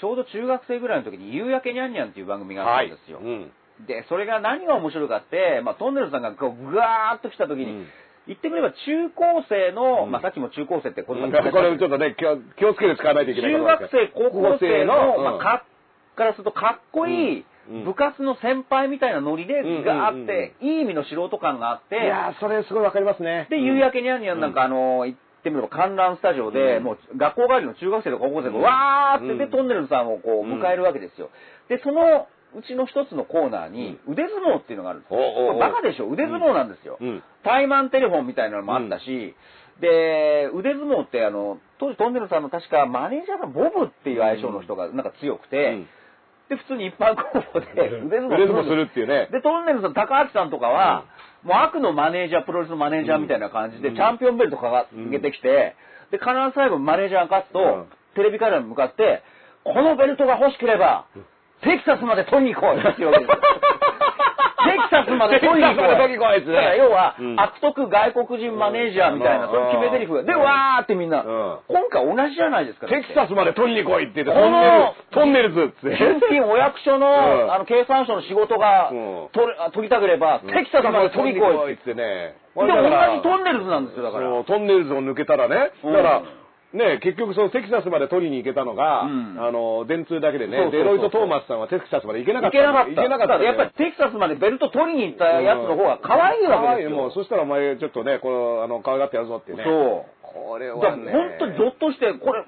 [0.00, 3.18] ちょうど中学生ぐらいの時に夕焼けにゃんにゃんっていう番組があったんですよ。
[3.22, 3.50] うん。
[3.86, 7.86] で、それが何が面白いかって、まあ、トンネルズさんがこう、ぐわーっと来た時に、うん。
[8.26, 10.10] 言ってみれば中高生の、うん。
[10.10, 15.64] まあ、さっきも中高生って言葉 これちょっとね、気を気をつけて使わないといけない中学生、高校生の、まあ、かか
[16.16, 17.44] からするとかっこいい
[17.84, 23.46] 部活の先輩みたいなノリでうんガーって、いい意味の素人感があって、いやーそれすごいわかりますね。
[23.50, 24.40] で、夕焼けにゃんにゃん。
[24.40, 26.84] なんかあの、言ってみれば観覧スタジオで、うん。
[26.84, 28.62] もう学校帰りの中学生とか高校生がうん。
[28.62, 29.50] わーって、で、うん。
[29.50, 31.30] トンネルズさんをこううん迎えるわけですよ。
[31.68, 35.18] で、そのうちの一つのコーナーに腕相撲っていうのがあるんですよ。
[35.18, 36.08] おバカでしょ？
[36.08, 36.98] 腕相撲なんですよ。
[37.00, 37.22] うん。
[37.42, 39.34] タイマンテレフォンみたいなのもあったし、
[39.80, 45.86] で、腕相撲ってあの、当時トンネルズさんの確かマネージャーがボブっていう愛称の人がなんか強くて、うん
[46.48, 49.28] で、普通に一般公募で腕相撲するっていうね。
[49.32, 51.04] で、トンネルズさん、高橋さんとかは、
[51.42, 53.94] もう悪のマネージャー、プロレスのマネージャーみたいな感じで、うん。
[53.94, 55.76] チャンピオンベルト掲げてきて、
[56.10, 57.86] で、必ず最後マネージャーが勝つと、うん。
[58.14, 59.22] テレビカメラに向かって、
[59.64, 61.06] このベルトが欲しければ、
[61.62, 63.40] テキサスまで取りに来いって言うわけですよ。
[64.64, 65.76] テキサスまで取りに来い。
[65.76, 70.22] テキサスまで取りに来いですねだから要は、うん悪徳外国人マネージャーみたいな、うんそういう決め台詞が。
[70.22, 72.88] で、うんわーってみんな、うん今回同じじゃないですか。
[72.88, 76.16] テキサスまで取りに来いって言って、このトンネルズ、トンネルズって。
[76.16, 77.06] 現金お役所の、
[77.44, 81.92] うんあの、経産省の仕事が、うん取れあ取りたければ、テキサスまで取りに来いって。
[81.92, 82.36] ってね。
[82.54, 84.44] で、同じトンネルズなんですよ、だから。
[84.44, 85.72] トンネルズを抜けたらね。
[85.82, 86.22] うんだから、
[86.74, 92.58] ね、結局そのテキサスまで取りに行けたのが、うんあの、電通だけでね、そうそうそうデロイト・トーマスさんはテキサスまで行けなかいった。
[92.58, 96.96] 行けなかった、やっぱりテキサスまでベルト取りに行ったやつの方が可愛いわけですよ。
[96.96, 99.62] もう、そしたらお前ちょっとね、この、あの、可愛がってやるぞってね。
[99.64, 100.13] そう。
[100.32, 101.12] これはね。
[101.12, 102.44] 本当にゾッとして、これ、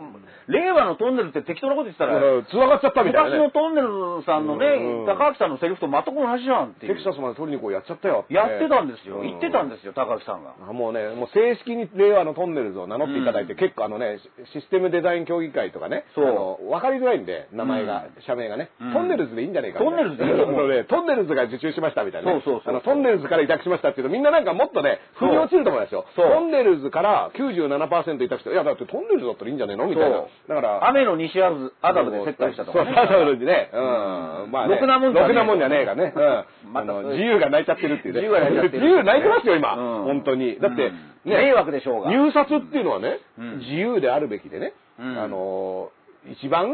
[0.49, 3.39] 令和のトンネルって適当なこと言ってたら、繋がっちゃったみたいな、ね。
[3.39, 6.87] 昔のトンネルさんのね、うん高木さんのセリフと全く同じじゃんって。
[6.87, 9.19] テキサスまで取りにこうやっちゃったよやってたんですよ。
[9.19, 10.55] うん言ってたんですよ、高木さんが。
[10.69, 14.19] あもうね、もう正式に令和のトンネルズを名乗っていただいて、うん結構あのね、
[14.53, 20.11] シシステムデザイン協議会とかね、そうあの分かりづらいんで、名前が、うん社名がね、うんトンネルズでいいんじゃねえかみたいな。
[20.11, 22.43] トンネルズでいいねトンネルズが受注しましたみたいなね。
[22.45, 26.05] そうそうそうあのトンネルズから委託しましたっていうと、みんななんかもっとね、腑に落ちると思いますよ。
[26.17, 27.31] トンネルズから
[27.69, 30.23] 97%委託して、いやだってトンネルズだったらいいんじゃねえのみたいな。
[30.49, 31.51] だから、雨の西ア
[31.93, 32.93] ダムで接待したとかね。
[32.95, 33.71] そう、アダムでね。
[33.73, 34.51] うん。
[34.51, 34.75] まあね。
[34.75, 36.13] ろくなもんじゃねえろくなもんじゃねえがね。
[36.15, 36.77] うん。
[36.79, 38.21] あの、自由が泣いちゃってるっていうね。
[38.23, 39.75] 自由が泣いちゃってる自由泣いてますよ、今。
[39.75, 40.59] うん本当に。
[40.61, 42.11] だって、うん迷惑でしょうが。
[42.11, 45.91] 入札っていうのはね、うん自由であるべきでね、うんあの、
[46.31, 46.73] 一番、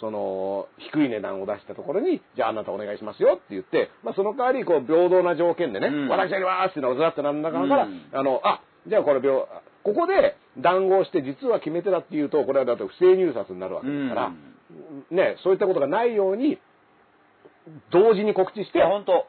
[0.00, 9.46] その、低い値段を出したところに、じゃああなたお願いしますよって言って、まあその代わり、こう、平等な条件でね、うん私やりますっていうのをずらっとなんだかから、うんあの、あ、じゃあこれ平、
[9.84, 14.32] ここで談合して実は決め手だっていうと、これはだと不正入札になるわけですから、
[15.10, 16.58] ね、そういったことがないように、
[17.90, 18.82] 同時に告知して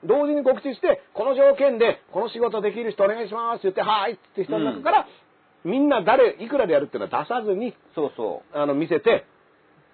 [0.04, 5.08] 同時に告知して、この条件で、この仕事できる人お願いしますって言って、はーいって言って人の中から、
[5.64, 9.26] みんな誰、いくらでやるっていうのは出さずに、そうそあの、見せて、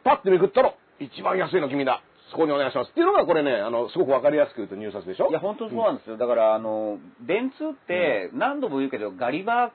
[0.04, 2.02] パッてめくったら、一番安いの君だ。
[2.32, 2.92] そこにお願いします。
[2.92, 5.28] っていうのが、これね、あの、すごくわかりやすく言うと入札でしょ？
[5.28, 5.30] う。
[5.30, 6.18] いや、本当そうなんですよ。
[6.18, 6.98] だから、あの、
[7.28, 9.72] 電通って何度も言うけど、ガリバー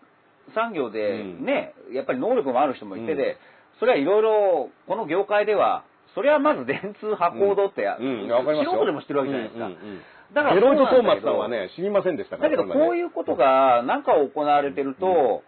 [0.55, 1.45] 産業でうん。
[1.45, 3.19] ね、やっぱり能力もある人もいてうん。
[3.19, 3.39] で、
[3.79, 5.85] それはいろいろ、この業界では、
[6.15, 8.29] それはまず電通発行堂って、うん、うん。
[8.29, 9.67] 素人でも知ってるわけじゃないですか。
[9.67, 10.01] うんうんうん。
[10.35, 15.43] だからデロイト・トーマスさんはね、知りませんでしたからだけど、こういうことが、なんか行われてると、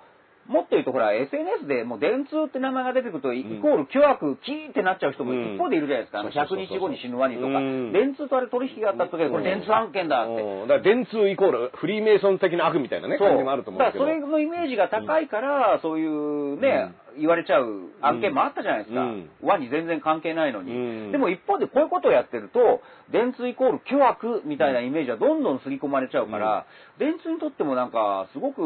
[0.48, 6.20] もっと言うと、ほら、SNS でもう電通って名前が出てくると、イコール巨悪、キーってなっちゃう人もうん一方でいるじゃないですか。
[6.20, 7.92] あの、そうそうそう100日後に死ぬワニとかうん。
[7.92, 10.42] 電通とあれ取引があった時で、これ電通案件だって。
[10.42, 13.18] うんだから電通イコールフリーメイソン的な悪みたいなね。
[13.18, 14.04] 感じもあると思うんだですけど。
[14.06, 19.00] からそれのイメージが高いから、そういうね、言われちゃう案件もあったじゃないですか。
[19.00, 19.30] うん。
[19.42, 20.72] ワニ全然関係ないのに。
[20.72, 20.74] う
[21.08, 21.12] ん。
[21.12, 26.66] でも一方でこういうことをやってると、電通イコール巨悪みたいなイメージはどんどん刷り込まれちゃうから、
[26.98, 28.62] 電通にとってもなんか、すごく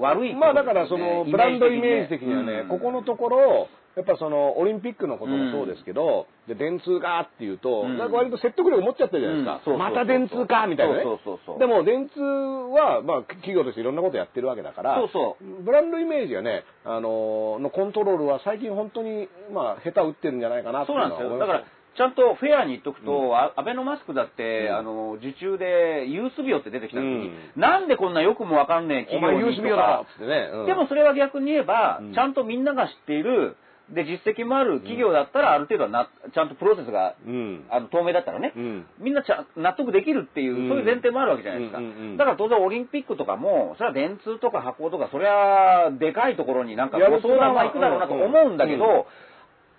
[0.00, 2.68] 悪いってまあだからそのブランドイメージ的にはね、うん。
[2.68, 7.98] ここのところ、やっぱそのオリンピックのこともそうですけど、で電通がっていうと、うん。
[7.98, 9.70] なんか割と説得力持っちゃってるじゃないですか。
[9.70, 9.78] うん。
[9.78, 11.02] また電通かみたいなね。
[11.04, 11.58] そうそうそうそう。
[11.58, 15.62] でも電通は、まあ企業としていろんなことやってるわけだから、そうそう。
[15.62, 21.62] ブランドイメージがね、あののコントロールは最近本当に、まあ下手打ってるんじゃないかなっていそううのは思いますなんですよ。
[21.62, 24.76] だから、ちゃんとフェアに言っとくと、あアベノマスクだって、うん。
[24.76, 30.50] あの、受注でユース病って出てきた時に、うなんでこんなよくもわかんねえ企業にとユースビオだかっつってね。
[30.52, 30.66] うん。
[30.66, 32.14] でもそれは逆に言えば、うん。
[32.14, 33.56] ちゃんとみんなが知っている、
[33.92, 37.64] で、実績もある企業だったら、ある程度はな、ちゃんとプロセスが、うん。
[37.70, 38.86] あの、透明だったらね、うん。
[38.98, 41.80] みんなちゃ納得できるっていう、うんそういう前提もあるわけじゃないですか。
[42.16, 49.06] だから当然オリンピックとかも、それは電通とか発行とか、それはでかいところになんかご相談は行くだろうなと思うんだけど、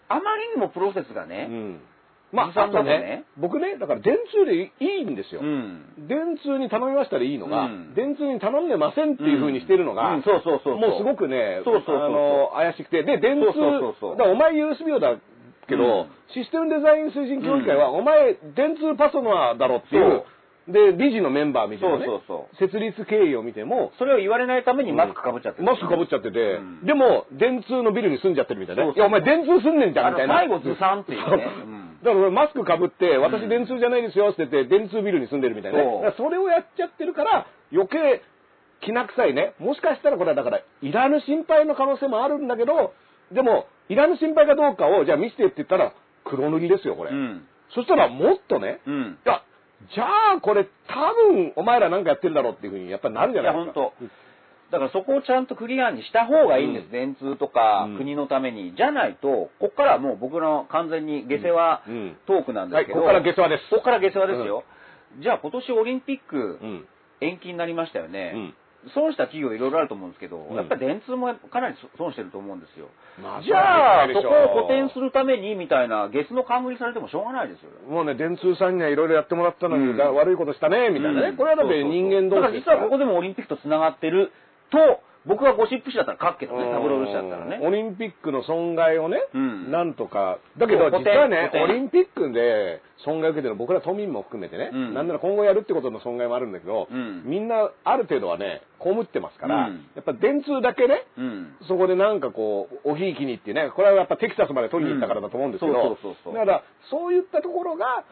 [0.09, 1.79] あまりにもプロセスがね、うん。
[2.33, 5.41] まあ、あとね僕ね、だから電通でいいんですよ。
[5.41, 6.07] うん。
[6.09, 7.93] 電通に頼みましたらいいのが、うん。
[7.93, 10.23] 電通に頼んでませんっていう風にしてるのが、うん。
[10.23, 10.77] そうそうそうそう。
[10.77, 14.17] もうすごくね、そうそうあの、怪しくて、で、電通、そうそうそうそう。
[14.17, 15.15] だお前 USB だ
[15.69, 16.07] けど、うん。
[16.33, 20.23] システムデザイン推進協議会は、お前、電通パソナーだろっていう、
[20.67, 25.65] で、理事のメンバー見てもね、そうそうそ設立経緯を見ても、それを言われないためにマスクかぶっちゃってる。
[25.65, 26.85] マスクかぶっちゃってて、うん。
[26.85, 28.93] でも、電通のビルに住んじゃってるみたいなね。
[28.95, 30.35] いや、お前電通住んでんじゃんみたいな。
[30.35, 36.13] 最後ずさんっていうねだから俺マスクかぶって、私うん電通じゃないですよって言って、電通ビルに住んでるみたいなね。
[36.17, 38.21] それをやっちゃってるから、余計、
[38.81, 39.53] きな臭いね。
[39.59, 42.93] もしかしたらこれはだから、いらぬ心配の可能性もあるんだけど、
[43.31, 45.93] でも、いらぬ心配かどうかを、じゃあ見せてって言ったら、
[46.25, 47.11] 黒塗りですよ、これ。
[47.11, 47.47] うん。
[47.73, 49.17] そしたらもっとね、うん。
[49.25, 49.41] いや、
[49.93, 50.05] じゃ
[50.37, 50.95] あこれ多
[51.31, 53.81] 分お前らなんかやってるだろうっていうふうにやっぱりなるじゃいや、ないですか。
[53.81, 54.05] 本当。
[54.73, 56.85] だからそこをちゃんとクリアにした方がいいんです。
[56.85, 58.73] うん電通とかうん国のために。
[58.75, 62.99] じゃないと、こっからはもう僕の完全に下世話うんトークなんですけど。
[63.01, 64.63] はいここから下世話ですここから下世話ですよ。
[65.21, 66.87] じゃあ今年オリンピックうん。
[67.21, 68.33] 延期になりましたよね。
[68.35, 68.53] うん
[68.91, 72.89] 損した企業いろいろあると思うんですけど、んやっぱり電通もかなり損してると思うんですよ。
[73.21, 77.69] まあじゃあ、そこを補填するためにみたいな、ゲスの冠されてもしょうがないですよ。
[77.87, 81.29] もうね、電通さんにはいろいろやってもらったのに、うんだ悪いことしたね、みたいなね。
[81.29, 84.31] うんこれはだって人間同士だから実はここでもオリンピックと繋がってる
[84.73, 87.65] と、僕はゴシップ誌だったら書くけどね、タブロイド紙だったらね。
[87.65, 89.71] オリンピックの損害をね、うん。
[89.71, 94.93] なんとか、だけど実はねオリンピックで損害を受けてる僕ら都民も含めてね、うん。
[94.93, 97.23] なんなら今後やるってことの損害もあるんだけど、うん。
[97.23, 99.85] みんなある程度はね、被ってますから、うん。
[99.95, 101.55] やっぱ電通だけね、うん。
[101.69, 105.97] そこでなんかこう、おひいきにってね、これはやっぱテキサスまで取りに行ったからだと思うんですけど、
[106.33, 108.03] だから、そういったところが、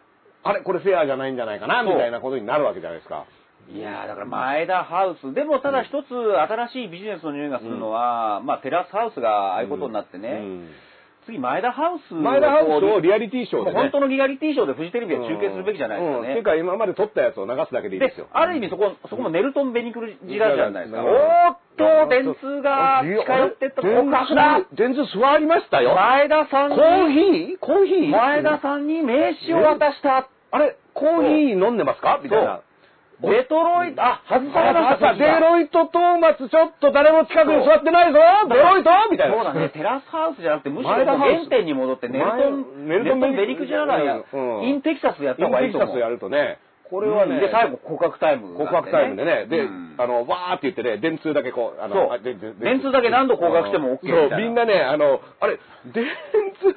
[0.43, 3.25] あれ、これフェアじゃないんじゃないかな、みたいなことになるわけじゃないですか。
[3.69, 10.69] いやーだから前田ハウス、でもただ一つ新しいビジネスの匂いがするのは、まあテラスハウスがああいうことになってね、うん
[11.23, 13.77] 次、前田ハウスを前田ハウスをリアリティショーでね。
[13.79, 16.17] 本当のリアリティショーでフジテレビは中継するべきじゃないですかね。
[16.17, 18.25] うんっていうか、今まで撮ったやつを流すだけでいいでですよ。
[18.33, 21.01] ある意味そこ、そこもネルトン・ベニクルジラじゃないですか。
[21.01, 25.93] うんおーっと、電通が近寄ってった告白だ電通座りましたよ。
[25.93, 27.57] 前田さんに、コーヒー？
[27.59, 28.09] コーヒー？
[28.09, 30.27] 前田さんに名刺を渡した。
[30.49, 32.19] あれ、コーヒー飲んでますか？
[32.23, 32.61] みたいな。
[33.21, 38.19] デトロイト、あ、外されました、デロイト・トーマスちょっと誰も近くに座ってないぞ。
[38.49, 39.35] デロイトみたいな。
[39.35, 44.23] そうだね、テラスハウスじゃなくて、むしろ原点に戻って、ネルトン、前ネルトンベニクジララや、
[44.63, 45.89] インテキサスでやった方がいいと思う。
[45.89, 46.57] インテキサスやるとね、
[46.91, 49.95] これはね、で、最後告白タイム、告白タイムでね、で、うん。
[49.97, 52.35] あの、わーって言ってね、電通だけこう、あの、電
[52.81, 54.35] 通だけ何度告白しても OK みたいな。
[54.35, 56.03] そう、みんなね、あの、あれ、電
[56.59, 56.75] 通、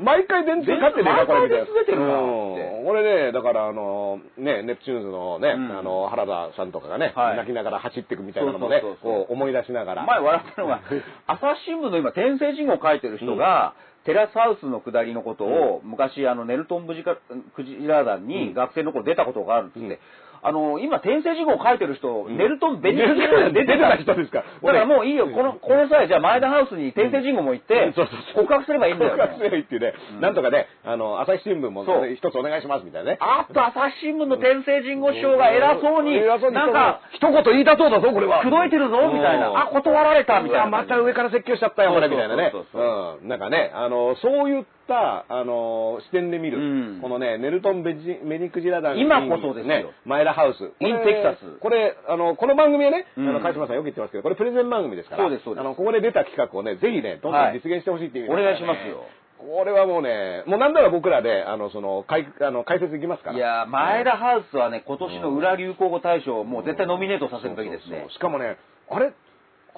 [0.00, 1.64] 毎回電通勝ってねえか、これみたいな。
[1.64, 5.76] 電通出てるこれね、だからあの、ね、ネプチューンズのね、うん。
[5.76, 7.36] あの、原田さんとかがね、はい。
[7.38, 9.26] 泣きながら走っていくみたいなのもねそうそうそうそう。
[9.26, 10.06] こう思い出しながら。
[10.06, 10.82] 前笑ったのが、
[11.26, 13.74] 朝日新聞の今、天聖人を書いてる人が、
[14.08, 17.16] テラスハウスの下りのことを、昔、あの、ネルトンブジカ
[17.54, 19.98] クジラ団に学生の頃出たことがあるっつって、うん
[20.42, 24.44] あの、今、天聖人を書いてる人、んネルトン・ベニクジラ団に 出てた人ですか？
[24.62, 27.92] だからもういいよ、この、この際、じゃあ前田ハウスに天聖人号も行って、
[28.34, 29.10] 告白すればいいんだよ。
[29.12, 31.84] 告白すればいいっていうね、うんなんとかね、あの、朝日新聞も
[32.14, 33.18] 一つお願いしますみたいなね。
[33.20, 36.20] あっと、朝日新聞の天聖人号師匠が偉そうに、
[36.52, 38.40] なんか、一言言いたそうだぞ、これは。
[38.42, 39.48] 口説いてるぞ、みたいな。
[39.62, 40.66] あ、断られた、みたいな。
[40.66, 42.52] また上から説教しちゃったよ、これ、みたいなね。
[42.74, 43.28] うん。
[43.28, 46.60] なんかね、あの、そういった、あの、視点で見る、う
[46.98, 47.00] ん。
[47.00, 49.68] このね、ネルトンベジ・メニクジラ団今こそですよ。
[49.68, 50.72] ね、前田ハウス。
[50.80, 51.58] インテキサス。
[51.60, 53.32] これ、あの、この番組はね、あうん。
[53.34, 55.60] の、川島さんよく言ってますけど、これプレゼン番組ですから、そうですそうです。
[55.60, 58.26] あの、ここで出た企画をね、ぜひね、どんどん実現してほしいっていう。
[58.26, 59.04] 意味おで願いしますよ。
[59.38, 63.36] これはもうね、もうなんなら僕らで、あの、その、解、あの、解説いきますから。
[63.36, 68.06] いやー、前田ハウスはね、今年の裏流行語大賞、もう絶対ノミネートさせるべきですね。
[68.10, 68.56] しかもね、
[68.90, 69.12] あれ、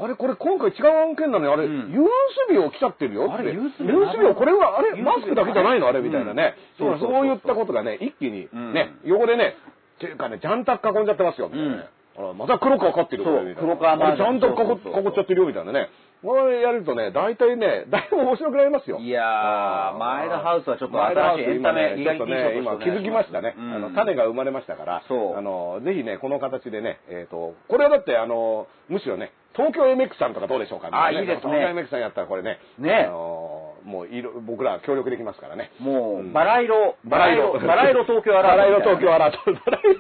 [0.03, 1.93] あれ、これ今回違う案件なのに、あれ、うん。
[1.93, 2.07] ユー
[2.49, 3.33] ス病来ちゃってるよって。
[3.35, 6.55] あれユースユ病ース病、これは、あれ、マスクだけじゃないのあれみたいなね。
[6.81, 6.99] うん。
[6.99, 8.73] そうそういったことがね、一気に、うん。
[8.73, 9.57] ね、横でね、
[9.97, 11.89] っていうかね、ジャンタッ囲んじゃってますよ、みたいなね。
[12.17, 13.77] あらまた黒川勝ってるそうこれみたいな。
[13.77, 15.89] 黒川あれジャンタッ囲っちゃってるよ、みたいなね。
[16.23, 18.99] これやるとね、大体ね、だいぶ面白くなりますよ。
[18.99, 23.55] いやー、前田ハウスはちょっと新しいエンタメ、今ねちょっとね、今気づきましたね。
[23.57, 23.75] うん。
[23.75, 31.53] あの、種が生まれましたから、あの、ぜひね、この形でね、えっ、と、これはだって、あの、むしろね、東京 MX さんとかどうでしょうかみたなあいいですね。
[31.53, 33.07] 東京 MX さんやったらこれね、ね。
[33.09, 35.73] あの、もういろ、僕ら協力できますからね。
[35.81, 36.33] もう、ん。
[36.33, 37.59] バラ色、バラ色。
[37.59, 38.05] バラ色。
[38.05, 38.57] 東京アラート。
[38.57, 39.39] バラ色東京アラート。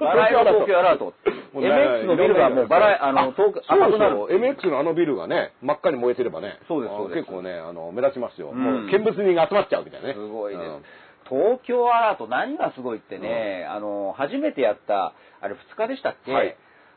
[0.04, 1.14] バラ色東京アラート。
[1.54, 7.20] MX のビルがもうバラ、あの、東京、そう赤くな MX のあのビルがね、真っ赤に燃えてればね、そうですそうです。
[7.22, 8.50] 結構ね、あの、目立ちますよ。
[8.50, 8.62] うん。
[8.62, 10.14] もう見物人が集まっちゃうみたいなね。
[10.14, 10.64] すごいです。
[10.64, 10.82] うん。
[11.28, 16.32] 東京アラート何がすごいってね、あの、初めてやった、あれ2日でしたっけ？
[16.32, 16.56] はい。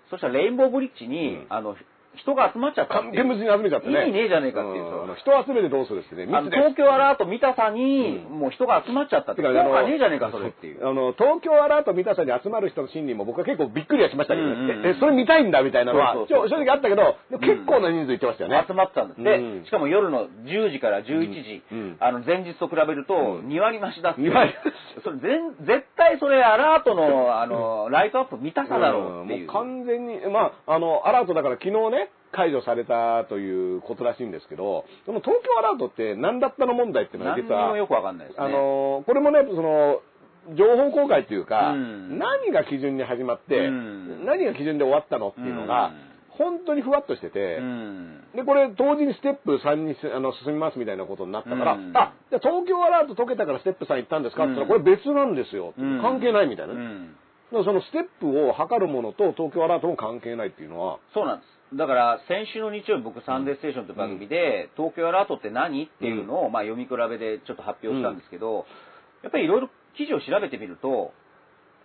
[0.09, 1.45] そしたらレインボーブリッジに、うん。
[1.49, 1.75] あの、
[2.15, 3.23] 人が集まっちゃったっていう。
[3.23, 4.03] 見物人集めちゃってね。
[4.03, 8.39] 意味ねえじゃねえかっていう人集めてどうするってね、東京アラート見たさに、うん。
[8.39, 9.41] もう人が集まっちゃったって。
[9.41, 10.87] 効果ねえじゃねえか、それっていう。
[10.87, 16.13] あの、東京アラート見たさに集まる人の心理も僕は結構びっくりはしましたけど、ええ、それ見たいんだみたいなのは。
[16.29, 18.63] 正直あったけど、結構な人数いってましたよね。
[18.67, 19.23] 集まってたんです。
[19.23, 19.65] で、うん。
[19.65, 21.63] しかも夜の10時から11時、
[21.99, 23.47] あの、前日と比べると、うん。
[23.47, 24.21] 2割増しだって。
[24.21, 24.53] 2割
[25.03, 29.43] それ全、絶対それアラートの、あの、ライトアップ見たさだろうっていう。
[29.43, 29.45] ん。
[29.47, 32.02] もう完全に、まあ、あの、アラートだから昨日ね、
[32.33, 38.45] 解除されたということらしいんですけど、でも東京アラートって何だったの問題っていうのは実は、もよくわかんないですね。
[38.45, 40.01] あの、これもね、その、
[40.57, 45.93] 情報公開っていうか、うん何が基準に始まって、うん何が基準で終わったのっていうのが、
[46.37, 48.23] 本当にふわっとしてて、うん。
[48.35, 55.73] で、これ、同時にステップ3にすあの進みますみたいなことになったから、うんあ、じゃあ東京アラート解けたからステップ3行ったんですかって言ったら、うんこれ別なんですよ。
[55.77, 56.79] うん関係ないみたいなね。
[56.79, 57.15] うん
[57.53, 61.62] だからそのステップを測るものと東京アラートも関係ないっていうのは、そうなんです。
[61.77, 68.65] だから、先週の日曜日、僕、サンデーステーションという番組で、東京アラートって何っていうのを、まあ、読み比べでちょっと発表したんですけど、
[69.23, 71.13] やっぱりいろいろ記事を調べてみると、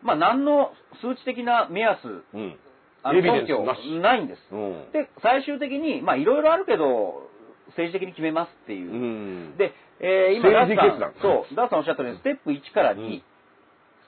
[0.03, 1.99] まあ、何の数値的な目安、
[2.35, 2.57] うん。
[3.03, 4.41] あの根拠スないんです。
[4.51, 4.93] うん。
[4.93, 7.31] で、最終的に、まあ、いろいろあるけど、
[7.69, 8.91] 政治的に決めますっていう。
[8.91, 9.57] うん。
[9.57, 13.23] で、えー今、ダースさん、そう、ダースさんおっしゃったように、ステップ1から2、うん。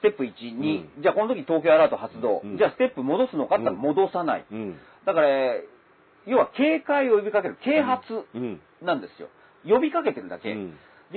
[0.00, 2.58] ステップ1、2、じゃあこの時東京アラート発動、うん。
[2.58, 4.44] じゃあステップ戻すのかって言ったら戻さない。
[5.00, 5.06] うん。
[5.06, 5.28] だから、
[6.26, 8.60] 要は警戒を呼びかける、啓発うん。
[8.82, 9.28] なんですよ。
[9.68, 10.54] 呼びかけてるだけ。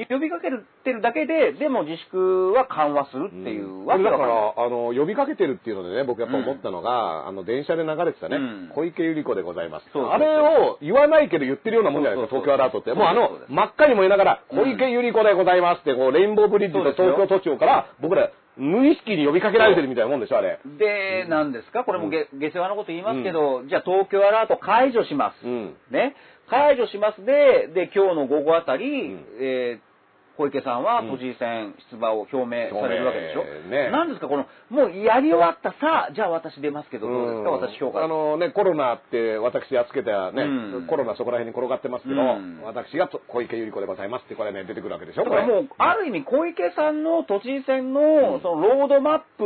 [0.09, 0.49] 呼びかけ
[0.84, 9.86] てるだけで、でも自粛は緩和するっていうわけだから、あの、呼びかけてるっていうのでね、僕やっぱ思ったのが、あの、電車で流れてたね、うん小池百合子でございます。
[9.93, 12.93] あれを言わないけど言ってるようなもんじゃないですか、東京アラートって。
[12.93, 20.60] もうあの真っ赤に燃えながら、うん小池百合子でございますって、こう、レインボーブリッジと東京都庁から、僕ら、無意識に呼びかけられてるみたいなもんでしょ、あれ。
[20.78, 21.84] で、なんですか？
[21.84, 25.45] これもげ下世話なこと言いますけど、じゃあ東京アラート解除します。
[25.47, 25.76] うん。
[25.91, 26.16] ね？
[26.49, 29.93] 解除しますで、で、今日の午後あたり、うんえー
[30.38, 31.11] 小池さんはうん。
[31.11, 33.41] 都知事選出馬を表明されるわけでしょ？
[33.41, 33.91] 表明ね。
[33.91, 38.03] なんですか、この、もうやり終わったさあ、じゃあ私出ますけど、どうですか、私評価。
[38.03, 40.88] あのね、コロナって私やっつけたね、うん。
[40.88, 42.61] コロナそこら辺に転がってますけど、うん。
[42.63, 45.41] 私がと小池百合子でございますってこれね、出てくるわけでしょ、これ。
[45.41, 48.01] だからもう、ある意味、小池さんの都知事選の、
[48.36, 48.41] うん。
[48.41, 49.45] そのロードマップ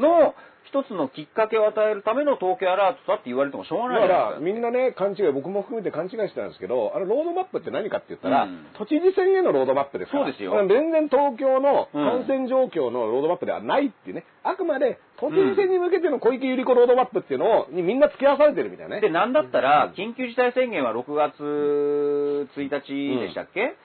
[0.00, 0.34] の
[0.64, 4.14] 一つのきっかけを与えるための東京アラートだって言われてもしょうがないだか。
[4.36, 4.38] ら。
[4.40, 8.66] みんなね、勘違い、僕も含めて勘違いしてたんですけど、あの、ロードマップって何かって言ったら、うん。
[8.74, 10.24] 都知事選へのロードマップですから。
[10.24, 10.52] そうですよ。
[10.68, 12.24] 全然東京のうん。
[12.24, 19.00] 感染状況のロードマップではないっていうね、あくまで都知事選に向けての小池百合子ロードマップっていうのを、にみんな付き合わされてるみたいなね。
[19.00, 23.76] で、なんだったら、緊急事態宣言は6月1日でしたっけ、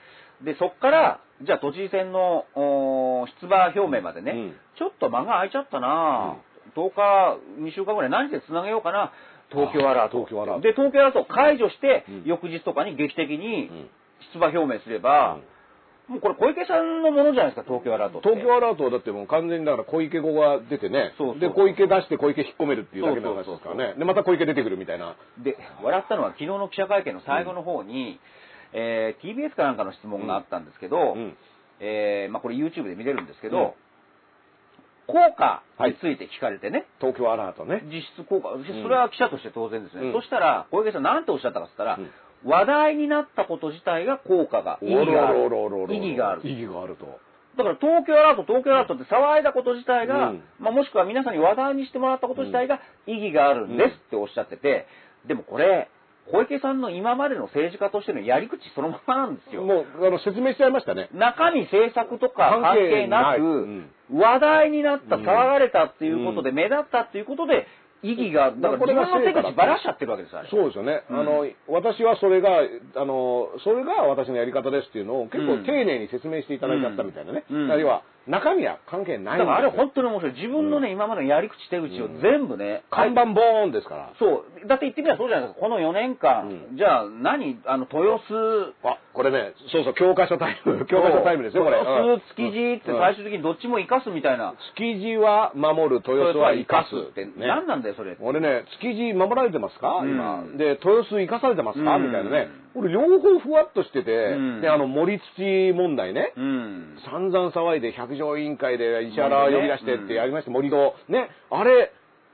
[0.42, 4.56] で、そっから、じゃあ都知事選のお出馬表明までね、うん。
[4.76, 6.36] ちょっと間が空いちゃったな、
[6.88, 9.12] 10日、2週間ぐらい何で繋げようかな、
[9.50, 10.22] 東京アラート。
[10.22, 13.90] あ東京アラートで、東京アラートを解除して、うん翌日とかに劇的にうん
[14.32, 15.38] 出馬表明すれば、
[16.08, 18.20] もうこれ小池さんのものじゃないですか、東京アラート。
[18.20, 23.94] 東京アラートはだってもう完全にだから小池語が出てね、そうそうで、小池出して小池引っ込めるっていうだけの話ですからね。
[23.96, 25.14] で、また小池出てくるみたいな。
[25.38, 28.18] で、笑ったのは昨日の記者会見の最後の方に、
[28.72, 31.36] えー TBS かなんかの質問があったんですけど、うん。
[31.80, 33.72] えーまあ、これ YouTube で見れるんですけど、うん
[35.12, 37.82] 効果について聞かれてね、東京アラートね。
[37.84, 38.50] 実質効果、
[38.82, 40.08] それは記者として当然ですね。
[40.08, 42.10] うんそしたら、小池さん何ておっしゃったかって言ったら、うん
[42.42, 45.38] 話題になったこと自体が効果が、意義がある。
[45.94, 46.48] 意義がある。
[46.48, 47.20] 意義があると。
[47.58, 54.86] だから東京アラート、東京アラートって騒いだこと自体が、うんまあ、もしくは皆さんに話題にしてもらったこと自体が意義があるんですっておっしゃってて、
[55.26, 55.90] でもこれ、
[56.32, 59.62] 小池さんの今までの政治家としてのやり口そのままなんですよ。
[59.62, 61.08] もう、あの、説明しちゃいましたね。
[61.12, 67.66] 中身政策とか関係なく、話題になった、うん騒がれたっていうことで、目立ったっていうことで、
[68.02, 70.48] 意義が、だから自分の手口ばらしちゃってるわけですよ、あれ。
[70.48, 71.04] そうですよね。
[71.10, 72.48] うんあの、私はそれが、
[72.96, 77.44] あの、それが私のやり方ですっていうのを結構うん丁寧に説明していただいちゃったみたいなね。
[77.50, 80.32] うんだから要は、中身は関係ないんだからあれ本当に面白い。
[80.34, 84.12] 自分のね、今までのやり口手口を全部ね、看板ボーンですから。
[84.18, 84.68] そう。
[84.68, 85.60] だって言ってみればそうじゃないですか。
[85.60, 90.86] この4年間、うんじゃあ何あの、豊洲、あ、これね、そうそう、教科書タイム。
[90.86, 91.78] 教科書タイムですよ、これ。
[91.78, 94.54] 豊うん洲、築地って最終的にどっちも生かすみたいな。
[94.76, 96.94] 築地は守る、豊洲は生かす。
[96.94, 98.16] って、ね何なんだよ、それ。
[98.20, 100.44] 俺ね、築地守られてますか、うん今。
[100.56, 102.48] で、豊洲生かされてますか、うんみたいなね。
[102.74, 106.32] 俺両方ふわっとしてて、うんで、あの、森土問題ね。
[106.36, 106.98] うん。
[107.10, 110.94] 散々騒いで百条委員会で石原呼び出してっうんてやりました、森戸。
[111.08, 111.28] ね。
[111.50, 111.92] あれ、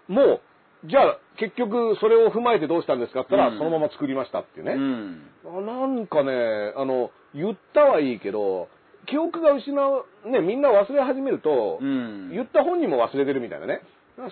[0.08, 0.40] もう、
[0.84, 4.72] じゃあ、結局、それを踏まえてどうしたんですかって言ったら、うんそのまま作りましたっていうね。
[4.72, 5.22] うん。
[5.46, 8.68] あなんかね、あの、言ったはいいけど、
[9.06, 12.30] 記憶が失う、ね、みんな忘れ始めると、うん。
[12.30, 13.80] 言った本人も忘れてるみたいなね。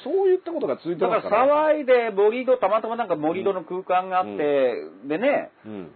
[0.03, 1.47] そういったことが続いてだかますから。
[1.47, 1.73] ら。
[1.73, 4.75] 騒いで、盛り土、たまたまなんか盛り土の空間があって、
[5.07, 5.91] でね、うん。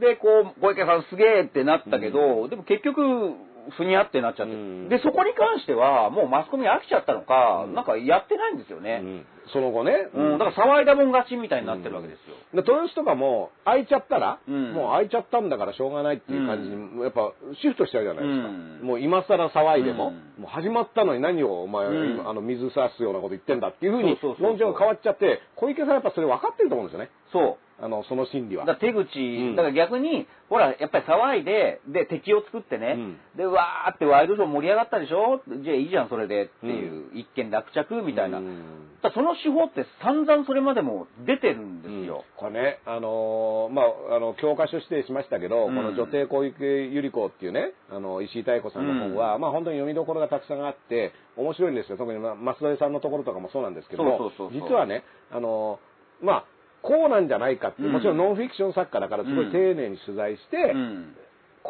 [0.00, 3.34] で、こう、小池さんすげえってなったけど、でも結局、
[3.76, 4.88] ふにゃってなっちゃって、うん。
[4.88, 7.74] で、そこに関しては、もうマスコミ飽きちゃったのか、うん。
[7.74, 9.02] なんかやってないんですよね。
[9.48, 10.08] うんその後ね。
[10.14, 12.36] うん、だから騒いだもん勝ちみたいになってるわけですよ。
[12.52, 18.48] で豊洲とかも開いちゃったら、うんもう開いちゃったんだからしょうがないっていう感じに、やっぱシフトしちゃうじゃないですか。
[18.48, 21.90] うんもう今更騒いでも、うんもう始まったのに何をお前、あ
[22.32, 27.10] の水差すようなこと言ってんだっていうふうに論調が変わっちゃって、小池さんやっぱそれ分かってると思うんですよね。
[27.32, 27.67] そう。
[27.80, 28.64] あの、その心理は。
[28.66, 29.56] だから手口、ん。
[29.56, 33.16] だから逆に、ほら、やっぱり騒いで、で、敵を作ってね、うん。
[33.36, 35.40] で、わーってワイドショー盛り上がったでしょ？
[35.62, 38.38] じゃあいいじゃん、それでっていう、一見落着みたいな。
[38.38, 38.98] うん。
[39.00, 42.24] だその手法って散々それまでも出てるんですよ。
[42.36, 45.76] これね、あのーまあ、あの、教科書指定しましたけど、うん。
[45.76, 51.96] この女帝小池百合子っていうね、あの、石井妙子さんの本は、まあ本当に読みどころがたくさんあって、面白いんですよ。
[51.96, 56.44] 特に、まあ、増田さんのところとかもそうなんですけど実はね、あのーまあ、
[56.82, 57.88] こうなんじゃないかって、う。
[57.88, 57.92] ん。
[57.92, 61.14] もちろんノンフィクション作家だからすごい丁寧に取材して、うん。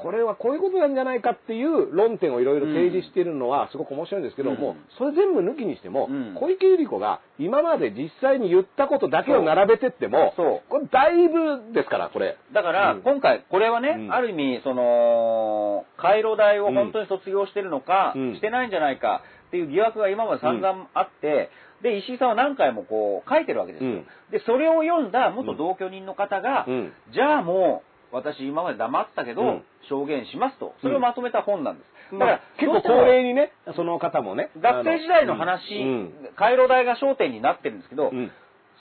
[0.03, 4.57] これはこういうことなんじゃないかっていう論点をいろいろ提示しているのはすごく面白いんですけど、うん。
[4.59, 6.34] もうそれ全部抜きにしても、うん。
[6.34, 12.36] 小池百合子が今まで実際に言ったことだけを並べてっても、これだいぶですから、これ。
[12.53, 13.03] だから、うん。
[13.03, 14.12] 今回、これはね、うん。
[14.12, 18.34] ある意味、その、回路大を本当に卒業してるのか、うん。
[18.34, 21.51] してないんじゃないかっていう疑惑が今まで散々あって、
[21.82, 23.90] で、石井さんは何回もこう、書いてるわけですよ。
[23.90, 24.07] うん。
[24.30, 26.92] で、それを読んだ元同居人の方が、うん。
[27.12, 30.74] じゃあもう、私今まで黙ってたけど、うん証言しますと。
[30.82, 32.12] それをまとめた本なんです。
[32.12, 34.50] だだから結構高齢にね、その方もね。
[34.61, 38.30] 学生時代の話、うん回路大が焦点になってるんですけど、うん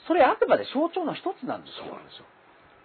[0.06, 1.84] それあくまで象徴の一つなんですよ。
[1.86, 2.24] そうなんですよ。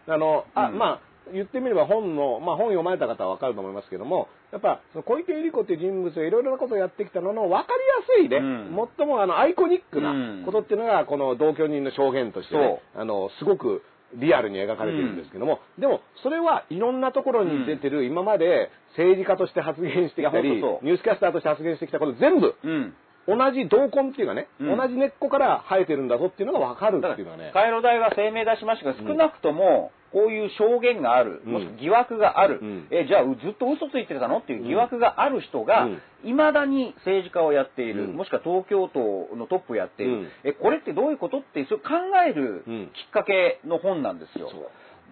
[0.08, 1.00] あの、あ、うんまあ、
[1.32, 7.74] 言ってみれば本の、まあ本読まれた方はわかると思いますけども、やっぱ、その小池百合子っていう人物がいろいろなことをやってきたのの分か
[8.18, 13.84] りやすいね、うん最もあのアイコニックうんなことっていうのが、この同居人の証言としてね、あの、すごく、
[14.16, 22.94] リアルに描かれてるんですけども、でもそれはいろんなところに出てる、今まで政治家として発言してきたりニュースキャスターとして発言してきたこと全部うん。
[23.28, 24.78] 同じ同根っていうかね、うん。
[24.78, 27.46] 同じ根っこから生えてるんだぞっていうのが分かるっていうのはね。
[27.48, 31.54] ら、カイロ大が声明出しましたが、少なくとも、こういう証言がある、うん。
[31.54, 32.88] もしくは疑惑がある、うん。
[32.92, 38.16] え、じゃあずっと嘘ついてたのっていう疑惑がある人がうん、いまだに政治家をやっている、うん。
[38.16, 40.28] もしくは東京都のトップをやっている、うん。
[40.44, 41.90] え、これってどういうことって、それ考
[42.28, 42.92] えるうん。
[42.94, 44.50] きっかけの本なんですよ。
[44.52, 44.70] そう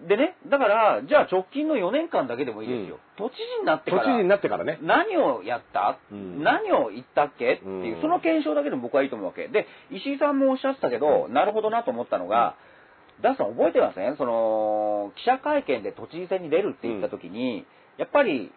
[0.08, 2.98] でね、だから、じゃあ直近の4年間だけでもいいですよ。
[3.16, 4.02] 都知事になってから。
[4.02, 4.78] 都知事になってからね。
[4.82, 7.54] 何をやった、うん何を言ったっけ？
[7.54, 9.48] っていう、うんその検証だけでも僕はいいと思うわけ。
[9.48, 12.56] で、石井さんもおっしゃってたけど、なるほどなと思ったのが、
[13.20, 14.16] ダンさん覚えてません？
[14.16, 17.64] その、記者会見で都知事選に出るって言った時に、
[17.98, 18.50] やっぱり、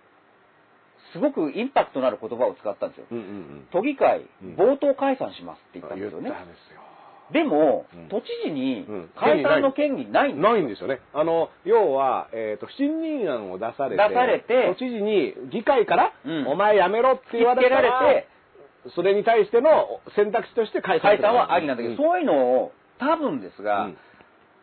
[1.14, 3.06] すごくインパクトのある言葉を使ったんですよ。
[3.12, 3.68] うんうんうん。
[3.72, 6.36] 都議会うん、冒頭解散しますって言ったんですよね言っ。
[6.36, 6.82] たんですよ。
[7.32, 8.10] でも、うん。
[8.10, 9.10] 都知事にうん。
[9.16, 10.52] 解散の権利ないんですよ。
[10.52, 10.64] ない。
[10.64, 11.00] んですよね。
[11.14, 16.48] あの、要は、えっ、と、不信任案を出されて、出されて都知事に議会から、うん。
[16.48, 18.28] お前やめろって言われらられて、
[18.96, 23.98] それに対しての選択肢として解散解散はありなんだけど、うそういうのを多分ですが、うん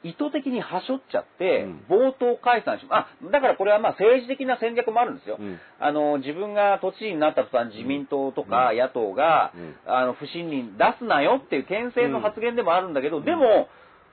[0.04, 5.36] 意図的にはしょっちゃってうん、冒頭解散しあ、だからこれはまあ政治的な戦略もあるんですよ。
[5.38, 13.68] うんあの、自分が都知事になった途端、自民党とか野党が、うんあの、不信任出すなよっていう牽制の発言でもあるんだけど、でも、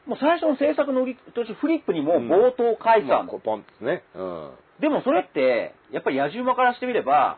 [0.06, 3.30] もう最初の政策の売りとしてフリップにも冒頭解散。
[3.32, 4.04] うポンですね。
[4.16, 4.52] うん。
[4.80, 7.38] でもそれって、やっぱり野じ馬からしてみれば、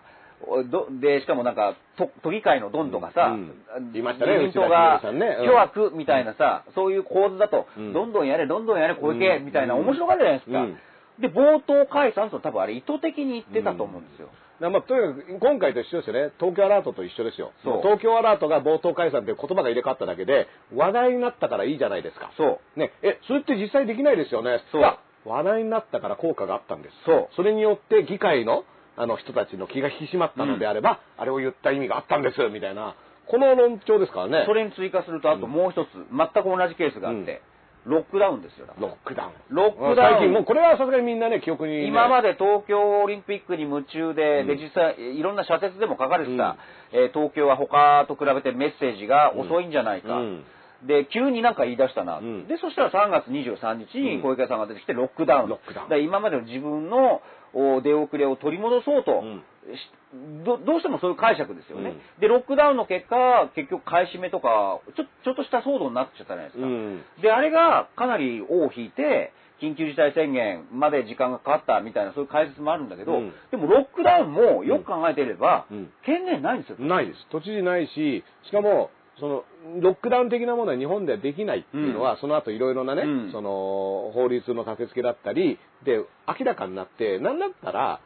[0.99, 3.53] で、しかもなんか、都都議会のどんどがさ、うん
[3.93, 10.61] 言いましたね自民党が巨悪みたいなさ、そういう構図だと、うんどんどんやれ、どんどんやれ、小池、うんみたいな面白がるじゃないですか。
[10.61, 10.77] うん
[11.19, 14.29] で、冒頭解散と多分あれ意図的に言ってたと思うんですよ。
[14.59, 16.31] まあ、とにかく今回と一緒ですよね。
[16.39, 17.51] 東京アラートと一緒ですよ。
[17.81, 22.31] 東京アラートが冒頭解散っていう言葉が入れ替わっただけで、話題になったからいいじゃないですか。
[22.37, 22.79] そう。
[22.79, 24.63] ね、え、それって実際できないですよね。
[24.71, 24.81] そう
[25.25, 26.95] 話題になったから効果があったんです。
[27.05, 28.63] そうそれによって議会の
[28.97, 32.95] あの人たちの気が引き締まったのであれば、あれを言った意味があったんです、みたいな、
[33.27, 34.43] この論調ですからね。
[34.45, 37.41] それに追加すると、あともう一つ、全く同じケースがあって、
[37.85, 38.67] ロックダウンですよ。
[38.77, 39.31] ロックダウン。
[39.49, 41.87] ロックダウン最近もうこれはさすがにみんなね、記憶に、ね。
[41.87, 46.57] 今まで東京オリンピックに夢中で、うんで、実際、いろんな社説でも書かれてた、
[46.91, 50.15] えー東京は他と比べてメッセージが遅いんじゃないか。
[50.17, 50.43] うん
[50.81, 52.17] で、急になんか言い出したな。
[52.17, 55.49] うんで、そしたら3月23日に小池さんが出てきてロックダウン。
[55.49, 57.21] ロックダウン今までの自分のお
[57.53, 59.77] 出遅れを取り戻そうと、うんし
[60.43, 61.91] どどうしてもそういう解釈ですよね。
[61.91, 66.65] うんで、ロックダウンの結果、結局買い占めとか、ちょちょっとした騒動になっちゃったじゃないですか。
[66.65, 67.01] うん。
[67.21, 69.31] で、あれがかなり尾を引いて、
[69.61, 76.77] 緊急事態宣言まで時間がかかったみたいな、そういう解説もあるんだけど、うんでもロックダウンもよく考えていれば、うん権限ないんですよ。
[76.79, 77.27] ないです。
[77.29, 78.89] 都知事ないし、しかも、
[79.19, 79.43] その、
[79.81, 85.97] ロックダウン的なものは日本ではできないっていうのは、その後いろいろなね、うんその、法律の立て付けだったり、で、
[86.27, 87.99] 明らかになって、なんだったら、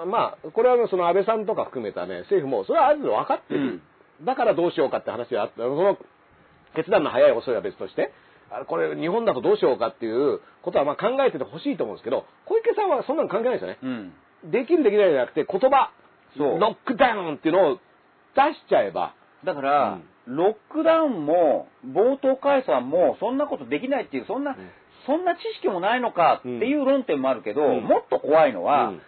[0.00, 3.80] あまあ、これはその安倍さんとか含めたね、政府も、それはある程度分かってる。
[4.24, 5.58] だからどうしようかって話はあった。
[5.58, 5.98] その、
[6.74, 8.12] 決断の早い遅いは別として、
[8.50, 13.78] あこれ日本だとどうしようかっていうことはまあ考えててほしいと思うんですけど、小池さんはそんなの関係ないですよね。
[13.82, 14.50] うん。
[14.50, 15.90] できるできないじゃなくて言葉、
[16.36, 17.78] ロックダウンっていうのを
[18.34, 19.98] 出しちゃえば、だから、
[20.28, 24.56] ロックダウンも、冒頭解散も、そんなことできないっていう、そんな、
[25.06, 27.84] そんな知識もないのかっていう論点もあるけど、うん。
[27.84, 29.00] もっと怖いのは、うん。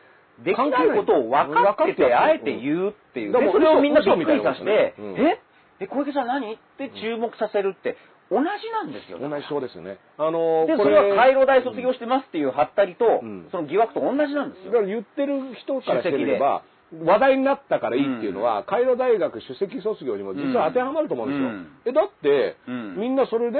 [0.45, 3.37] できないことを分かっててあえて言うっていう。
[3.37, 3.45] うん。
[3.45, 5.33] でそれをみんなびっくりさせて、嘘みたいなもん。
[5.33, 5.41] え？
[5.81, 6.55] え、小池さん何？
[6.55, 7.99] って注目させるって、
[8.31, 9.19] 同じなんですよ。
[9.19, 9.99] 同じそうですよね。
[10.17, 13.49] あので、こそれは回路大卒業してますっていうハったりと、うん。
[13.51, 14.73] その疑惑と同じなんですよ。
[14.73, 16.63] だから言ってる人からしてみれば、
[16.93, 21.49] 話題になったからいいっていうのは、カイロ大学首席卒業にも実は当てはまると思うんですよ。
[21.49, 21.69] うん。
[21.87, 22.97] え、だって、うん。
[22.97, 23.59] みんなそれで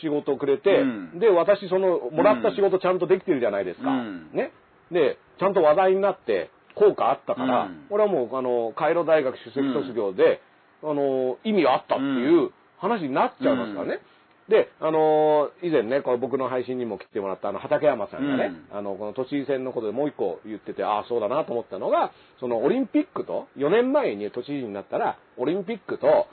[0.00, 1.18] 仕事をくれて、うん。
[1.18, 3.90] で、私その、もらった仕事ちゃんとできてるじゃないですか。
[3.90, 4.30] うん。
[4.32, 4.52] ね。
[4.92, 7.86] で、ちゃんと話題になって、効果あったから、うん。
[7.88, 10.40] これはもう、あの、カイロ大学首席卒業で、
[10.82, 14.00] あの、意味があったっていう話になっちゃいますからね。
[14.48, 26.26] で、あの以前ね、これ僕の配信にも来てもらったあの畠山さんがね、あの、この都知事選のことでもう一個言ってて、ああ、そうだなと思ったのが、そのオリンピックと、4年前に都知事になったら、オリンピックと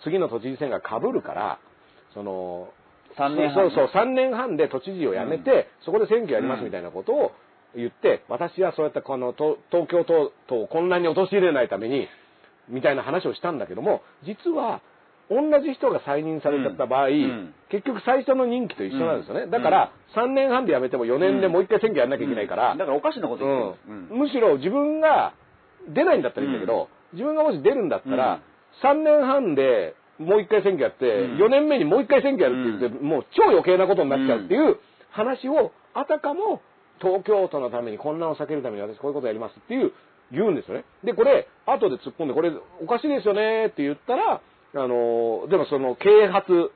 [0.00, 1.58] つ次の都知事選が被るから、
[2.14, 2.68] その、
[3.18, 7.32] 3年半そうそう、3年半で都知事を辞めて、そこで選挙やりますみたいなことを
[7.74, 12.08] 言って、私はそうやってこのと東京都都を混乱に陥れないために、
[12.68, 14.82] みたいな話をしたんだけども、実は、
[15.28, 17.14] 同じ人が再任されちゃった場合、うん。
[17.14, 19.40] うん結局最初の任期と一緒なんですよね。
[19.40, 19.50] うん。
[19.50, 25.34] だから、3年半で辞めても4年でもう一回選挙やんなきゃいけないから、だからおかしなこと言ってむしろ自分が
[25.88, 28.40] 出ないんだったらいいんだけど、自分がもし出るんだったら、
[28.84, 31.36] 3年半でもう一回選挙やって、うん。
[31.38, 34.78] 4年目にもう一回選挙やるって言って、もう超余計なことになっちゃうっていう
[35.10, 36.62] 話を、あたかも、
[37.00, 39.92] 東京都のために混乱を避けるために私こういうことやりますっていう、
[40.32, 40.84] 言うんですよね。
[41.04, 42.50] で、これ、後で突っ込んで、これ
[42.82, 44.40] おかしいですよねって言ったら、
[44.74, 46.70] あの、でもその啓発、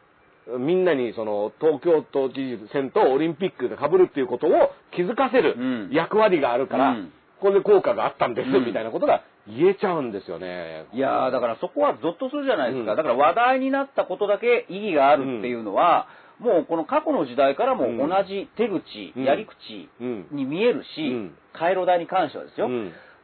[0.59, 4.51] みんなにその東京都知事選とオリンピックで被るっていうことを
[4.95, 5.91] 気づかせるうん。
[5.93, 7.13] 役割があるから、うん。
[7.41, 8.65] これで効果があったんです、うん。
[8.65, 10.87] みたいなことが言えちゃうんですよね。
[10.93, 12.93] いやーだからそこはゾッとするじゃないですか。
[12.93, 12.97] うん。
[12.97, 16.09] だから話題になったことだけ意義があるっていうのは、
[16.39, 17.99] もうこの過去の時代からもうん。
[17.99, 19.25] 同じ手口、うん。
[19.25, 20.27] やり口うん。
[20.33, 21.35] に見えるし、うん。
[21.53, 22.69] 回路代に関してはですよ。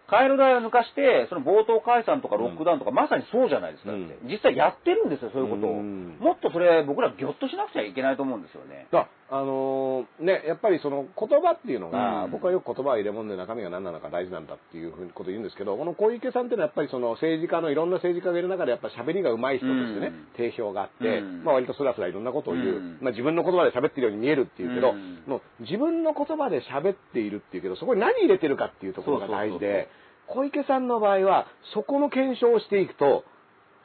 [0.08, 5.70] うん回路代を抜かして、その冒頭解散とかロックダウンとか、まさにそうじゃないですか、うんだって実際やってるんですよ、そういうことを。
[5.70, 8.86] うんもっとそれ、僕らぎょっとしなくちゃいけないと思うんですよね。
[8.92, 12.30] だあのーね、やっぱりその言葉っていうのが、うん。
[12.30, 20.26] 僕はよく言葉は入れ物で中身が何なのか大事なんだっていうふうにことを言うんですけど、この小池さんっていうのはやっぱりその政治家のいろんな政治家がいる中でやっぱ喋りが上手い人としてね、うん。
[20.36, 21.44] 定評があって、うん。
[21.44, 22.98] まあ割とスラスラいろんなことを言う、うん。
[23.02, 25.22] まあ自分の言葉で喋ってるように見えるっていうけど、うん。
[25.26, 29.88] もう自分の言葉で喋っているっていうけど、そこに何入れてるかっていうところが大事で、
[30.28, 33.24] 小池さんの場合は、そこの検証をしていくと、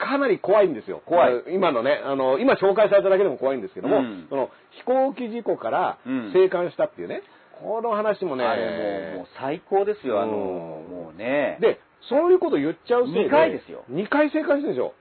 [0.02, 1.02] かなり怖いんですよ。
[1.06, 7.22] 怖い今のね、あの、今紹介されただけでも怖いんですけども、うんその飛行機事故からうん生還したっていうね、
[7.62, 11.58] この話もね、あれもうもう最高ですよ、あの、うんもうね。
[11.62, 11.80] で、
[12.10, 14.94] そういうこと言っちゃうせいで、二回ですよ2回生還してるんですよ。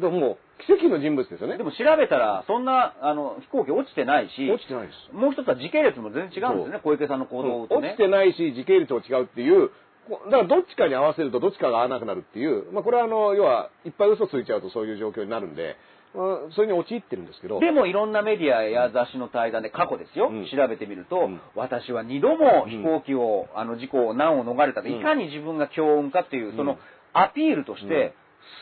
[0.00, 1.58] でももう、奇跡の人物ですよね。
[1.58, 5.14] でも調べたら、そんなあの飛行機落ちてないし、落ちてないです。
[5.14, 7.96] もう一つは時系列も全然違うんですよね、小池さんの行動とね落ち。
[7.98, 9.74] てないし、時系列も違うっていう、こ
[10.08, 15.76] だからどっちかに合わせるとどっちかが合わなくなるっていう、まあこれはあの、要は、いっぱい嘘ついちゃうとそういう状況になるんで、
[16.14, 20.46] まあそれに陥ってるんですけど、でもいろんなメディアや雑誌の対談で過去ですよ、うん。
[20.46, 21.40] 調べてみると、うん。
[21.54, 26.56] 私は二度も飛行機を、あの事故を難を逃れたいかに自分が強運かっていう、うん。
[26.56, 26.78] その
[27.12, 28.14] アピールとして、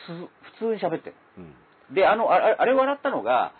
[0.07, 0.13] す
[0.59, 1.15] 普通に喋ってる。
[1.89, 1.95] うん。
[1.95, 3.53] で、あの、あれ笑ったのが、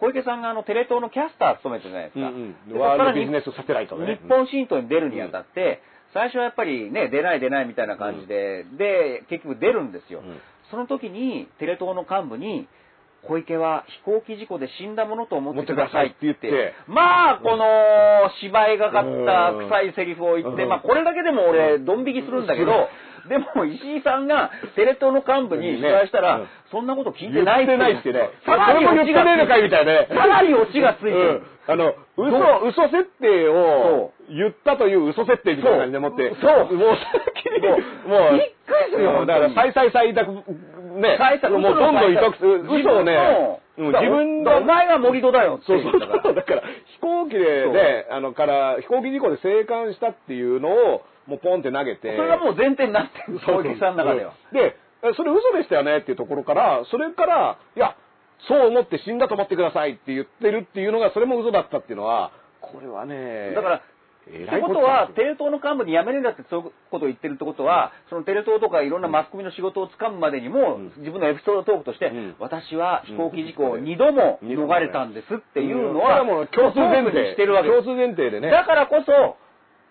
[0.00, 2.28] 小池さんがあのテレ東のキャスター務めてるじゃないですか。
[2.28, 2.72] うんうん。
[2.74, 5.80] でワールドビジネスサテライトでね日本新党に出るにあたって、
[6.14, 10.20] 最初はやっぱりね、出ない出ないみたいな感じで、で、結局出るんですよ。
[10.20, 10.38] うん。
[10.70, 12.68] その時に、テレ東の幹部に、
[13.26, 17.64] 小池は飛行機事故で死んだものと思ってくださいって言って、まあ、この
[18.40, 20.68] 芝居がかった臭いセリフを言って、うん。
[20.68, 22.88] まあ、これだけでも俺、ドン引きするんだけど、
[23.28, 28.30] でも石井さんがテレ東の幹部に取材したら、うんそんなこと聞いててないないってね。
[28.46, 30.08] さらにそれも言ってねえのかいみたいなね。
[30.08, 31.42] さらにオチがついてうるん。
[31.68, 36.32] あの、嘘、嘘設定を言ったという嘘設定みたいな感じでもって。
[36.40, 37.68] そうもうさっきに、
[38.08, 41.16] もう、びっくりするようんだから、再々再委託、ね。
[41.18, 42.62] 再々もうどんどん委託する。
[42.62, 45.90] 嘘をね、うん自分のお前が盛り土だよってそうそ
[46.30, 46.34] う。
[46.34, 52.16] だから、飛行機でね、あの、から、飛行機事故で生還したっていうのを、もうポンって投げて。
[52.16, 54.34] それがもう前提になってる、小池さんの中では。
[54.52, 57.96] うんで、えそれ嘘でしたよねっていうところから、それから、いや、
[58.48, 63.82] そう思って死んだと思ってくださいって言ってるっていうのが、それも嘘だったっていうのは、これはね、だから、
[64.28, 70.92] えってことは、テレ東の幹部に辞めるんだってそういうことを言ってるってことは、そのテレ東とかいろんなマスコミの仕事をつかむまでにも、うん。
[70.98, 72.36] 自分のエピソードトークとして、うん。
[72.38, 76.22] 私は飛行機事故を2度も逃れたんですっていうのは、
[76.54, 77.32] 共通前提。
[77.32, 77.82] してるわけです。
[77.82, 78.50] 共通前提でね。
[78.50, 79.36] だからこそ、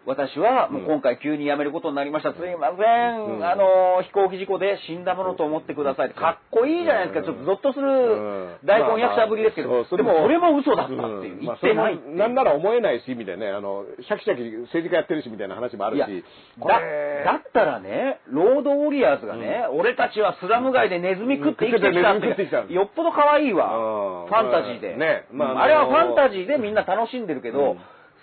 [0.06, 2.34] 私はもううん今回急に辞めることになりました。
[2.34, 2.82] すいませ
[3.16, 3.38] ん。
[3.38, 6.10] うんあの、飛行機事故で死んだものと思ってください。
[6.10, 7.24] かっこいいじゃないですか。
[7.24, 9.86] ちょっとゾッとする大根役者ぶりですけど。
[9.86, 11.42] でもそれも嘘だったっていう。
[11.42, 12.00] 言ってない。
[12.18, 14.42] なんなら思えないし、みたいなね、あの、シャキシャキ
[14.74, 16.26] 政治家やってるし、みたいな話もあるし。
[16.60, 24.24] こだれだったらね、ロードウォリアーズがね、俺たちはスラム街でネズミ食って生きてきたってよっぽど可愛いわ。
[24.24, 24.96] うんファンタジーで。
[24.96, 27.80] ねまああれはファンタジーでみんな楽しんでるけど、うん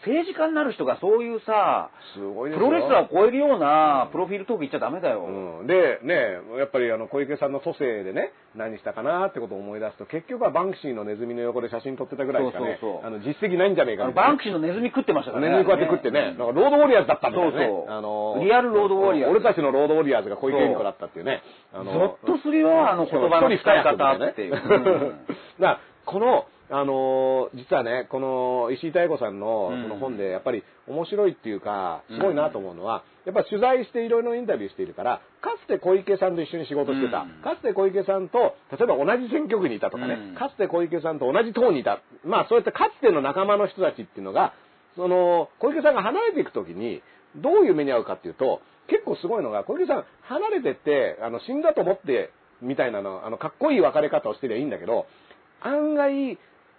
[0.07, 5.27] 政治家になる人がそういうさ、すごいプロレスラーを超えるようなプロフィールトーク言っちゃダメだよ。
[5.27, 13.07] うん、で、ね、やっぱりあの小池さんの都政でね、何したかなってことを思い出すと、結局はバンクシーのネズミの横で写真撮ってたぐらいしかね、そうそうそう。
[13.07, 14.29] あの実績ないんじゃねえかみたいな。
[14.29, 15.51] バンクシーのネズミ食ってましたからね。
[15.51, 17.67] ネズミこうやって食ってね、なんかロードウォリアーズだったんだよね。
[17.67, 17.91] そうそう。
[17.91, 19.39] あのリアルロードウォリアーズ。
[19.39, 21.43] 俺たちのロードウォリアーズが小池百合子だったっていうね。
[21.75, 21.91] あゾ
[22.23, 24.55] ッとするよ、あの言葉の使い方っていう。
[24.55, 25.15] だか
[25.59, 29.83] らこの、あのー実はね、この石井妙子さんのうん。
[29.85, 37.43] この本で、やっぱり面白いっていうか、すごいなと思うのは、やっぱ取材していろいろインタビューしているから、かつて小池さんと一緒に仕事してた、うん。
[37.43, 40.35] かつて小池さんと、例えば同じ選挙区にいたとかね、うん。
[40.35, 44.53] かつて小池さんと同じ党にいた、まあそうやってかつての仲間の人たちっていうのが、
[44.97, 47.03] その、小池さんが離れていくときに、
[47.37, 52.31] どういう目に遭うかっていうと、結構すごいのが、小池さん離れてって、あの、死んだと思って、
[52.61, 55.07] みたいなの、あの、かっこいい別れ方をしてりゃいいんだけど、
[55.61, 56.39] 案外、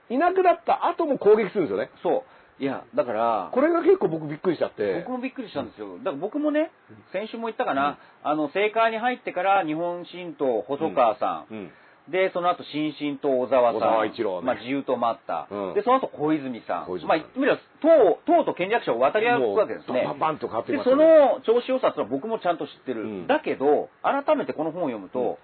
[0.10, 1.90] いなくなった後も攻撃するんですよね。
[2.04, 2.26] そ
[2.60, 2.64] う。
[2.64, 5.00] いや、だから、これが結構僕びっくりしちゃって。
[5.06, 5.98] 僕もびっくりしたんですよ。
[6.00, 6.72] だから僕もね、
[7.14, 11.72] 先週も言ったかな、あの、政界に入ってから日本新党細川さん、うん。
[12.12, 14.08] で、その後、新進と小沢さん。
[14.08, 15.48] 一郎ねまあ、自由と待った。
[15.50, 16.86] うんで、その後、小泉さん。
[16.86, 20.10] 小泉さんまあ、言ってみれば、党、党と権力者を渡り合うわけですね。
[20.20, 23.04] バンとってで、ますその調子良さっていうのは僕もちゃんと知ってる。
[23.04, 25.38] うんだけど、改めてこの本を読むと、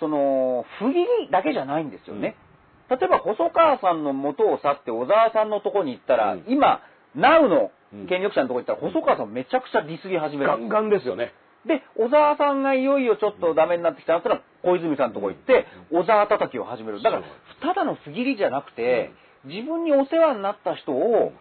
[0.00, 0.94] その、不義
[1.26, 2.36] 理だけじゃないんですよね。
[2.90, 6.44] 例えば、細川さんの元を去って小沢さんのとこに行ったら、うん。
[6.48, 6.80] 今、
[7.14, 8.06] ナウのうん。
[8.06, 10.48] 権力者のとこに行ったら、細川さんめちゃくちゃディスり始める。
[10.48, 11.32] ガンガンですよね。
[11.66, 17.02] で、小沢さんがいよいよちょっとダメになってきたら、小泉さんのとこ行って、小沢叩きを始める。
[17.02, 17.22] だから、
[17.60, 19.12] ただの不義理じゃなくて、
[19.44, 21.32] 自分にお世話になった人を、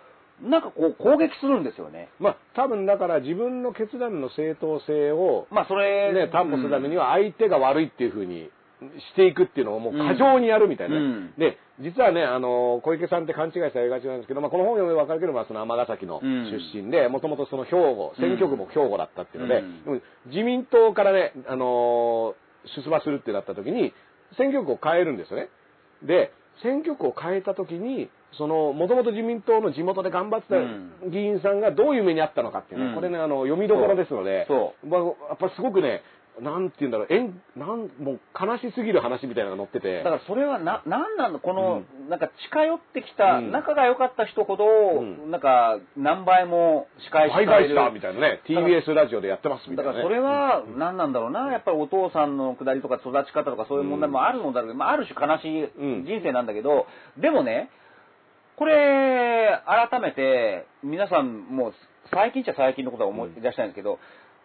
[0.41, 2.09] なんかこう攻撃するんですよね。
[2.19, 10.95] まあ、多分だから自分の決断の正当性を、まあ、それ、ね、担保するためには相手が悪いっていうふうにしていくっていうのをもう過剰にやるみたいな。
[10.95, 11.01] ね。
[11.01, 11.33] うん。
[11.37, 16.51] で、実はね、あの、小池さんって勘違いされがちなんですけど、まあ、この本を読めば分かるけど、まあ、その尼崎のうん。
[16.51, 19.83] 出身で、もともとその兵庫、選挙区も兵庫だったっていうので、うん。
[19.83, 22.35] でも自民党からね、あの
[22.75, 23.93] 出馬するってなった時に、
[24.37, 25.49] 選挙区を変えるんですよね。
[26.03, 26.31] で、
[26.61, 30.91] 選挙区を変えた時に、その、もともと自民党の地元で頑張ってうん。
[31.03, 32.95] た議員さんがどういう目にあったのかっていうのは、うん。
[32.95, 36.01] これね、あの、読みどころですので、そまあ、やっぱりすごくね、
[36.41, 39.97] なんて言うんだろう、えん、なん、もう悲しすぎる話みたいなのが載ってて。
[39.97, 41.39] だからそれはな、なんなの？
[41.39, 43.51] この、なんか近寄ってきた、うん。
[43.51, 45.31] 仲が良かった人ほど、ん。
[45.31, 47.75] なんか何倍も仕返しさ海れる。
[47.75, 49.97] 外したみたいなね、TBS ラジオでやってますみたいな、ね。
[49.97, 56.05] だからそれは何なんだろうな、やっぱりお父さんの下りとか育ち方とかそういう問題もあるのだろうけど、まあ、ある種悲しいうん。
[56.05, 56.85] 人生なんだけど、
[57.17, 57.69] でもね、
[58.57, 61.73] これ、改めて、皆さんもう
[62.11, 63.99] 最近っちゃ最近のことは思い出したいんですけど、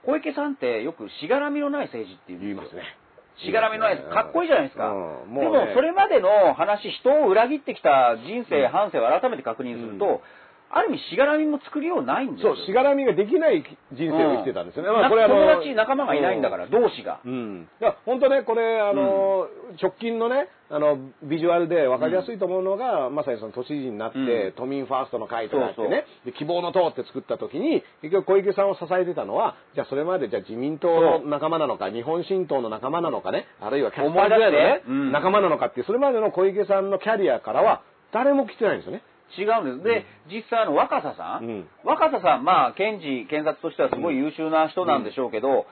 [0.05, 2.83] 小池さんってよくしがらみのない政治って言いますね。
[3.45, 3.99] しがらみのない。
[3.99, 4.91] かっこいいじゃないですか。
[4.91, 10.21] うんでもうねも、それまでの話、人を裏切ってきた人生、半生を改めて確認すると、うん
[10.75, 12.57] ある意味しがらみも作りようないんですよ。
[12.57, 13.63] そう、しがらみができない
[13.93, 14.89] 人生を生きてたんですよね。
[14.89, 17.21] うんまあこれあの友達、仲間がいないんだから、同志が。
[17.27, 17.69] うん。
[17.79, 19.49] だから本当ね、これ、あの、
[19.81, 37.83] 直近のね、あの、ビジュアルで分かりやすいと思うのが、まさにその都知事になって、うん都民ファーストの会とかやってね、で希望の党って作った時に、結局小池さんを支えてたのは、じゃあそれまでじゃあ自民党の仲間なのか、日本新党の仲間なのかね、あるいはキャスター時代の仲間なのかっていう、それまでの小池さんのキャリアからは、
[38.13, 39.03] 誰も来てないんですよね。
[39.39, 39.85] 違うんです。
[39.85, 45.67] で、実際あの、若狭さん、うん若狭さん、まあ、検事、検察としてはすごい優秀な人なんでしょうけど、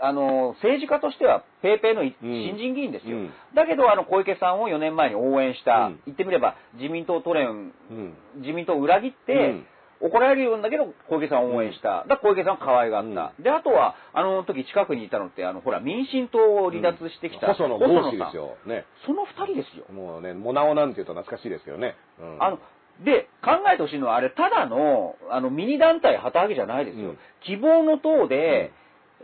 [0.00, 3.16] あの、政治家としてはペーペーの新人議員ですよ。
[3.16, 7.50] うんだけど、あの、小池さんを4年前に応援した、うん言ってみれば、自民党都連、う
[7.92, 8.14] ん。
[8.36, 9.56] 自民党を裏切って、
[10.00, 12.04] 怒られるようだけど、小池さんを応援した。
[12.08, 13.42] だから小池さんを可愛がった。
[13.42, 18.56] で、あとは、あの時近くにいたのって、あの、ほら、民進党を離脱してきた、細野細豪志ですよ。
[18.66, 18.84] ね。
[19.06, 19.86] その二人ですよ。
[19.92, 21.96] もうね、モナオなんていうと懐かしいですけどね。
[22.20, 22.58] うんあの、
[23.04, 27.10] で、考えてほしいのは、あれ、ただの、あの、ミニ団体旗揚げじゃないですよ。
[27.10, 27.18] うん。
[27.44, 28.72] 希望の党で、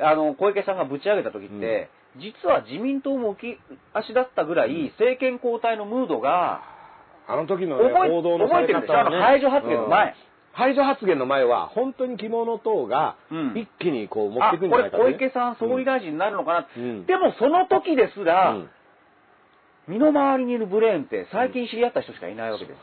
[0.01, 3.59] あの、小池さんがぶち上げた時って、実は自民党も浮き
[3.93, 6.63] 足だったぐらい、政権交代のムードが、
[7.27, 10.07] あの時のね、報道のされ方はね覚えてるでしょあの排除発言の前。
[10.07, 10.15] うん。
[10.53, 15.11] 排除発言の前は、本当に希望の党がうん、一気にこう持っあ、ていくんじこれゃないかとね。
[15.15, 16.69] 小池さん総理大臣になるのかな。
[16.77, 17.07] うん。
[17.07, 18.71] でもその時ですら、うん
[19.87, 22.77] 身の回りにいるブレーンって最近知り合った人しかいないわけです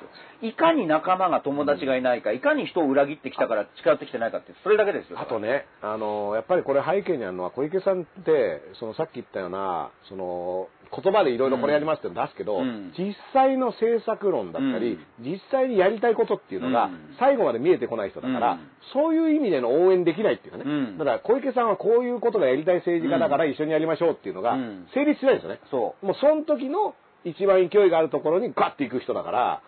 [0.43, 0.49] よ。
[0.49, 5.19] いかに仲間が友達がいないか、いかに人を裏切ってきたから近寄ってきてないかって、それだけですよ。
[5.19, 12.93] あとね、あの、やっぱりこれ背景にあるのは、小池さんって、そのさっき言ったような、その、言葉でいろいろこれやりますって出すけど、うん。
[12.97, 18.59] 実際の政策論だったり、実際にやりたいことっていうのがうん、最後まで見えてこない人だから、うん。
[18.93, 20.63] そういう意味での応援できないっていうかね。
[20.65, 20.97] うん。
[20.97, 25.59] だから小池さんはこういうことがやりたい政治家だから一緒にやりましょうっていうのがうん、成立しないんですよね。
[25.71, 29.61] そもうその時の一番勢いがあるところにガッていく人だから、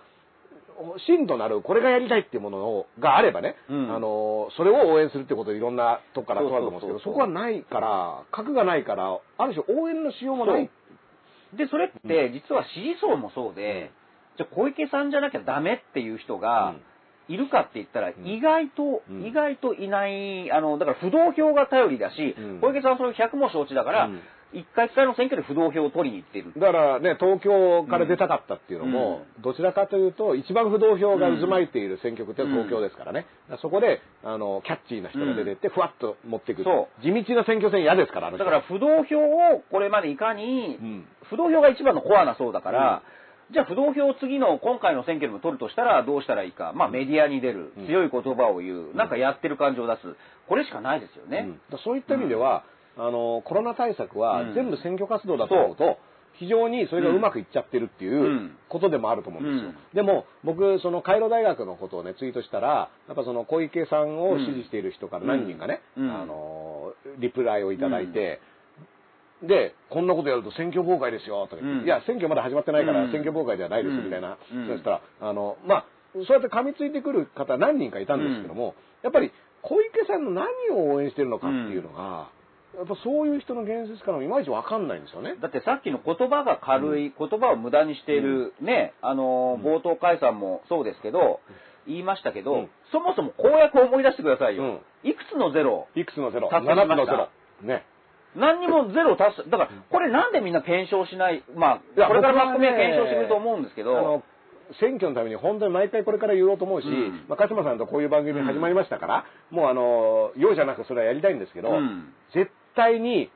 [1.08, 3.96] 真となる、これがやりたいっていうものをがあればね、うん。
[3.96, 10.70] あの、それを応援するってことでいろんなとこから問われると思うんですけど、そこはないから、核がないから、ある種応援のしようもない。
[11.54, 11.58] う。
[11.58, 13.92] で、それって実は支持層もそうで、
[14.38, 16.76] じゃあ小池さんじゃなきゃダメっていう人が
[17.28, 19.26] いるかって言ったら、意外と、うん。
[19.26, 22.62] 意外といない、あの、だから不動票が頼りだし、うん。
[22.62, 24.22] 小池さんはそれ100も承知だからうん、
[24.54, 26.54] 一回一回の選挙で不動票を取りに行ってる。
[26.60, 33.22] だからね、東京から出たかったっていうのも、どちらかというと、一番不動票が渦巻いている選挙区って東京ですからね。
[33.22, 36.64] だからそこで、あの、キャッチーな人が出てって、ふわっと持っていく。
[36.64, 43.02] そ地道な選挙戦嫌ですから、だから不動票をこれまでいかに、うん不動票が一番のコアな層だから、
[43.52, 46.74] じゃあ不動票を次の今回の選挙でも取るとしたらどうしたらいいか。
[46.76, 47.88] まあメディアに出るうん。
[47.88, 48.96] 強い言葉を言う。
[48.96, 50.16] なんかやってる感情を出す。
[50.48, 51.58] これしかないですよね。
[51.72, 52.64] うんそういった意味では、
[52.98, 54.54] あのコロナ対策はうん。
[54.54, 55.98] 全部選挙活動だと思うと、
[56.34, 58.58] 非常にそれがうまくいっちゃってるっていううん。
[58.70, 59.70] ことでもあると思うんですよ。
[59.70, 59.76] うん。
[59.94, 66.12] でも僕、そのカイロ大学のことをね、ツイートしたら、やっぱその小池さんを支持している人から何人かね、うん。
[66.12, 68.40] あの、リプライをいただいて、
[69.44, 71.86] で、こんなことやると選挙妨害ですよ、とか言って、うん。
[71.86, 73.12] いや、選挙まだ始まってないからうん。
[73.12, 74.06] 選挙妨害じゃないです、うん。
[74.06, 74.38] みたいな。
[74.54, 74.68] うん。
[74.68, 79.32] そしたら、あの、まあ、そうやって噛みついてくる方何人かいたんですけども、やっぱり
[79.64, 82.30] 小池さんの何を応援してるのかっていうのが、
[82.76, 85.36] やっぱそういう人の言説からもいまいちわかんないんですよね。
[85.42, 91.40] だってさっきの言葉が軽い、言葉を無駄にしている、ね、あのー、冒頭解散もそうですけど、
[91.88, 92.70] 言いましたけど、うん。
[92.92, 94.82] そもそも公約を思い出してくださいよ。
[95.04, 95.88] いくつのゼロ？
[95.96, 96.50] いくつのゼロ？
[96.50, 96.96] 達成し ?7 ました。
[96.96, 97.30] つのゼロ。
[97.68, 97.86] ね。
[98.36, 104.24] 何にもゼロ達成、だから、これなんでみんな検証しない、まあ、これから僕はねマスコミは検証してくると思うんですけど。
[104.80, 107.26] 選挙のために本当に毎回これから言おうと思うし、うん。
[107.28, 112.14] まあ、勝間さんとこういう番組始まりましたから、もうあの、容赦なくそれはやりたいんですけど、うん。
[112.34, 113.30] 絶対に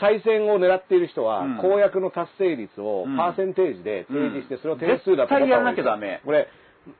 [0.00, 1.58] 再選を狙っている人は、うん。
[1.58, 3.16] 公約の達成率をうん。
[3.16, 6.20] パーセンテージで提示して、それを点数だと思った方がいい絶対やらなきゃダメ。
[6.24, 6.48] これ、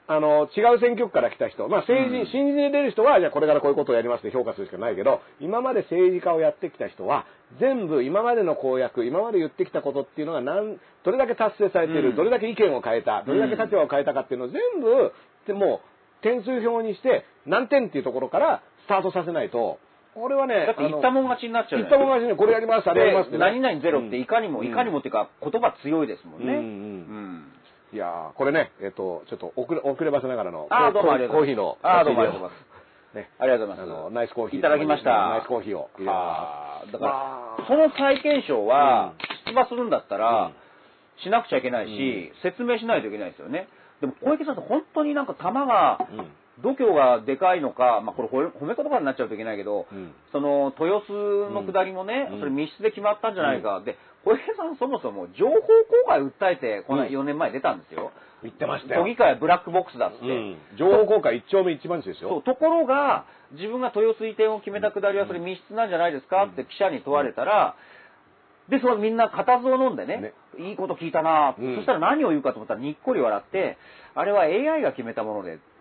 [0.07, 2.27] あの、違う選挙区から来た人、まあ政治、うん。
[2.27, 7.27] 信じれる人は、じゃあこれからこういうことをやりますって評価するしかないけど、今まで政治家をやってきた人は、
[7.61, 12.17] 全部今までの公約、今まで言ってきたことっていうのが何、どれだけ達成されている、うん。
[12.17, 15.13] どれだけ意見を変えた、どれだけ立場を変えたかっていうのを全部、
[15.47, 15.81] でも
[16.21, 19.79] う、点数表にして、何点っていうところからスタートさせないと、
[20.15, 23.51] これはね、だって言ったもん勝ちになっちゃう言ったもん勝ちにこれやります、あれやりますってでね。
[23.51, 24.67] 何々ゼロっていかにも、うん。
[24.67, 26.47] いかにもっていうか、言葉強いですもんね。
[26.47, 27.53] うんうんうん。
[27.93, 31.79] いやーこれね、えっと、ちょっと遅れ遅ればせながらの、あーどうもありがとうございます。
[31.79, 32.67] コーヒーの、あーどうもありがとうございま
[33.13, 33.17] す。
[33.17, 34.15] ね、ありがとうございあの、ます。
[34.15, 34.59] ナイスコーヒー。
[34.59, 35.11] いただきました。
[35.11, 35.91] ナイスコーヒーを。
[36.09, 36.93] あー。
[36.93, 37.05] だか
[37.59, 39.13] ら、その再検証は、
[39.47, 40.21] 出馬するんだったうん。
[40.21, 40.53] ら、
[41.23, 43.69] しなくちゃいけないし、説明しないといけないですよね。
[44.01, 45.99] でも小池さんって本当になんか球が。
[46.61, 50.13] 度胸がでかいのか、まあこれ褒め言葉になっちゃうといけないけど、うん。
[50.33, 52.39] その豊洲の下りもね、うん。
[52.41, 55.61] それ密室で決まったんじゃないか、で小池さんそもそも情報公
[56.07, 57.09] 開を訴えてこのうん。
[57.09, 58.13] 4年前出たんですよ、
[58.43, 59.01] 言ってましたよ。
[59.03, 60.57] 都議会はブラックボックスだっつって、うん。
[60.77, 62.43] 情報公開一丁目一番地ですよ。
[62.45, 66.45] ところが自分が豊洲移転を決めた下りはそれ密室なんじゃないですか？
[66.45, 67.77] って記者に問われたら、
[68.69, 70.35] でそのみんな固唾を飲んでねね。
[70.59, 71.77] いいこと聞いたな、うん。
[71.77, 73.79] そしたら何を言うかと思ったらにっこり笑って
[74.15, 75.72] あれは AI が決めたものでって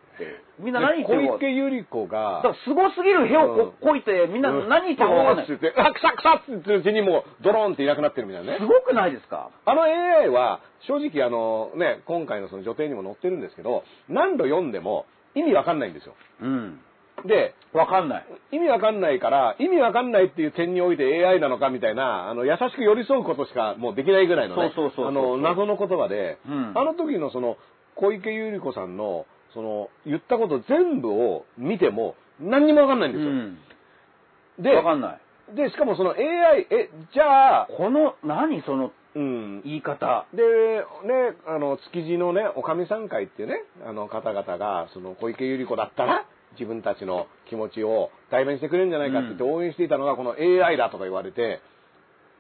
[0.60, 5.45] みんな何言ってるでか小池百合子がだか、らすごすぎる屁をここいて、みんなうん何言ってるか分かんない。
[5.45, 8.65] って言って、あ、くさくさって言ってるうちにもう、ドローンっていなくなってるみたいなねす。
[8.65, 9.49] ごくないですか？
[9.65, 16.14] あの AI は、正直あのね、今回のその女帝にも載ってるんですけど、何度読んでも意味わかんないんですよ。
[16.41, 16.80] うん。
[17.26, 18.26] で、分かんない。
[18.52, 27.57] 意味わかんないから、意味わかんないっていう点において AI なのかみたいな、あの、優しく寄り添うことしかもうできないぐらいのね、そうそうそうそうあの、謎の言葉で、うんあの時のその、
[27.95, 33.30] 小池百合子さんの、その、言ったこと全部を見ても、何にもわかんないんですよ。
[33.30, 33.57] うん。
[34.60, 35.56] で、分かんない。
[35.56, 40.26] で、しかもその AI、え、じゃあ、この、何そのうん、言い方。
[40.34, 51.60] で、ね、あの、築地のね、おかみさん会っていうね、あの方々が、その、小池百合子だったら、自分たちの気持ちを代弁してくれるんじゃないかって言って応援していたのが、この AI だとか言われて、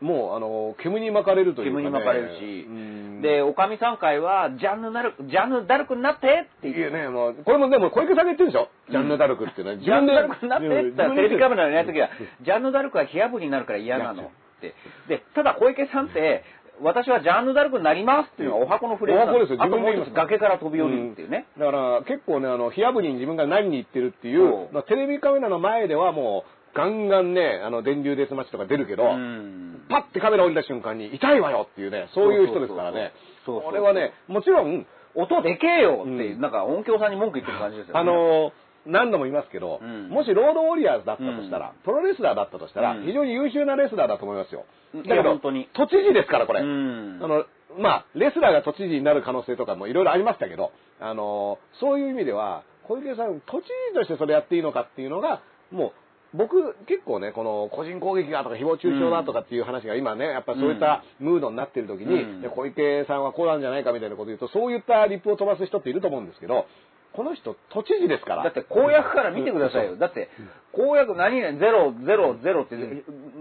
[0.01, 1.85] もう、あの、煙に巻かれるというか、ね。
[1.85, 2.65] 煙に巻かれるし。
[2.67, 3.21] うん。
[3.21, 6.81] で、おかみさん会は、ジャンヌダルク、ジャンヌダルクになってって言って。
[6.81, 9.77] いやね、もう、これもでも小池さんが言ってるでしょ、ジャンヌ・ダルクっていうのは。
[9.77, 12.09] ジャンヌダルクになってって言ったら、テレビカメラのやつうん時は、
[12.41, 14.25] ジャンヌダルクは火あぶりになるから嫌なのっ
[14.59, 14.73] て。
[15.07, 16.43] で、ただ小池さんって、
[16.81, 19.57] 私はジャンヌ・ダルクになりますっていうのがお箱のフレーズなんお箱ですよ。
[19.57, 20.09] 自分で言います。
[20.09, 21.45] 一つ崖から飛び降りるっていうね。
[21.57, 29.81] だから結構ね、あの、火あぶりに自分が何に言ってるっていう、まあ、テレビカメラの前ではもう、ガンガンね、あの、電流デスマッチとか出るけど、うん。
[29.89, 33.11] パッてカメラ降りた瞬間に、痛いわよっていうね、そういう人ですからね。
[33.45, 34.85] そうこれはね、もちろん、
[35.15, 36.41] 音でけえよっていう、うん。
[36.41, 37.99] なんか音響さんに文句言ってる感じですよね。
[37.99, 38.53] あの、
[38.85, 40.09] 何度も言いますけど、うん。
[40.09, 41.83] もしロードウォリアーズだったとしたら、うん。
[41.83, 43.05] プロレスラーだったとしたら、うん。
[43.05, 44.65] 非常に優秀なレスラーだと思いますよ。
[44.93, 45.03] うん。
[45.03, 45.51] だけど、都
[45.87, 46.61] 知事ですから、これ。
[46.61, 47.19] うん。
[47.21, 47.45] あの、
[47.77, 55.41] まあ、レスラーが都知事になる可能性とかもいろいろありましたけど、あの、そういう意味では、小池さん、都知事としてそれやっていいのかっていうのが、
[55.71, 55.93] もう、
[56.33, 62.41] 僕、結構ね、この個人攻撃だとか誹謗中傷だとかっていう話が今ね、やっぱそういったムードになってる時に、うん。
[62.41, 66.67] で小池さんはこうなんじゃないかみたいなこと言うと、そういったリップを飛ばす人っていると思うんですけど、
[67.13, 68.43] この人、都知事ですから。
[68.43, 69.97] だって公約から見てくださいよ。
[69.97, 70.29] だって、
[70.71, 72.75] 公約何々ゼロ、ゼロ、ゼロって、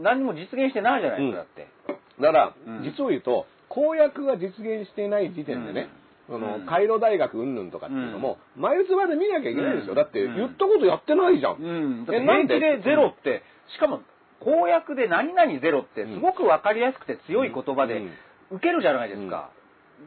[0.02, 1.68] 何も実現してないじゃないですか、だって。
[2.20, 2.82] だから、うん。
[2.82, 5.88] 実を言うと、公約が実現していない時点でね、
[6.30, 9.96] そのうんカイロ大学云々とかっていうのも、眉唾で見なきゃいけないんですよ。
[9.96, 11.56] だって、うん言ったことやってないじゃん。
[11.56, 12.06] うん。
[12.14, 12.80] えなで？
[12.84, 13.42] ゼロって、
[13.74, 14.00] しかも
[14.38, 18.10] 公約で何々ゼロってすごくわかりやすくて強い言葉でうん
[18.52, 19.50] 受けるじゃないですか。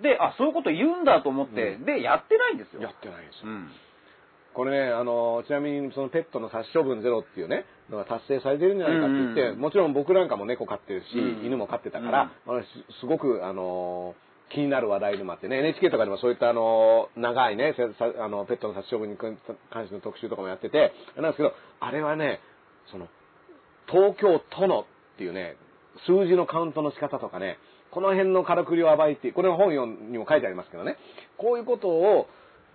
[0.02, 2.82] で、あ、そういうこと言うんだと思って、で、やってないんですよ。
[2.82, 3.52] やってないですよ。
[3.52, 3.70] うん。
[4.54, 12.68] これね、あの、ちなみにそのペットの殺処分ゼロっていうね、のが達成されてるんじゃないかって言って、うんうんもちろん僕なんかも猫飼ってるし、うん犬も飼ってたから、あのす
[13.02, 14.16] すごく、あの、
[14.50, 17.76] 気になる話題でもあってね、NHK とかでもそういったあの、長いね、
[18.20, 19.38] あのペットの殺処分に関
[19.86, 22.40] しての特集とかもやってて、なんですけど、あれはね、
[22.92, 23.08] その、
[23.88, 24.86] 東京都のっ
[25.18, 25.56] ていうね、
[26.06, 27.58] 数字のカウントの仕方とかね、
[27.92, 30.98] この辺のからくりを暴いて、これの本読にも書いてありますけどね、
[31.38, 32.28] こういうことを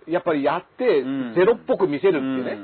[0.07, 2.57] やっぱりやってうん、ゼロっぽく見せるっていうね。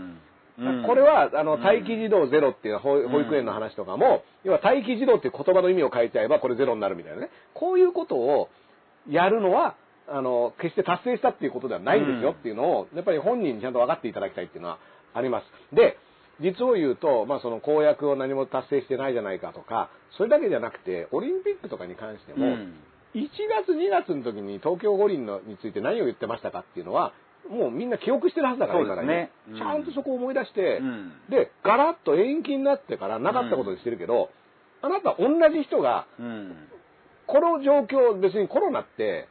[0.58, 0.84] うん。
[0.84, 1.62] これは、あの、うん。
[1.62, 7.30] 待機児童ゼロっていう保保育園の話とかも、要は待機児童っていう言葉の意味を変えちゃえば、これゼロになるみたいなね。
[7.54, 8.50] こういうことを
[9.10, 9.76] やるのは、
[10.08, 14.80] あの、決して達成したっていうことではないんですよっていうのを、やっぱり本人にちゃんと分かっていただきたいっていうのは
[15.14, 15.76] あります。
[15.76, 15.98] で、
[16.40, 22.74] 実を言うと、まあその公約を何も達成してないじゃないかとか、それだけじゃなくて、オリンピックとかに関しても、うん。
[23.16, 23.30] 1
[23.64, 27.14] 月2月の時に東京五輪のについて何を言ってましたかっていうのは、
[27.50, 29.32] もうみんな記憶してるはずだから、そうですね。
[29.48, 31.12] 今だにちゃんとそこを思い出して、うん。
[31.30, 34.30] で、ガラッと延期になってからなかったことにしてるけど、
[34.82, 36.56] あなた同じ人が、うん
[37.28, 39.28] この状況、別にコロナって、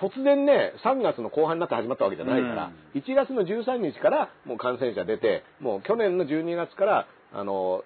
[0.00, 7.84] 突然ね、3月の後半になって始まったわけじゃないから、1月の13日からもう感染者出て、もう去年の12月から、あの、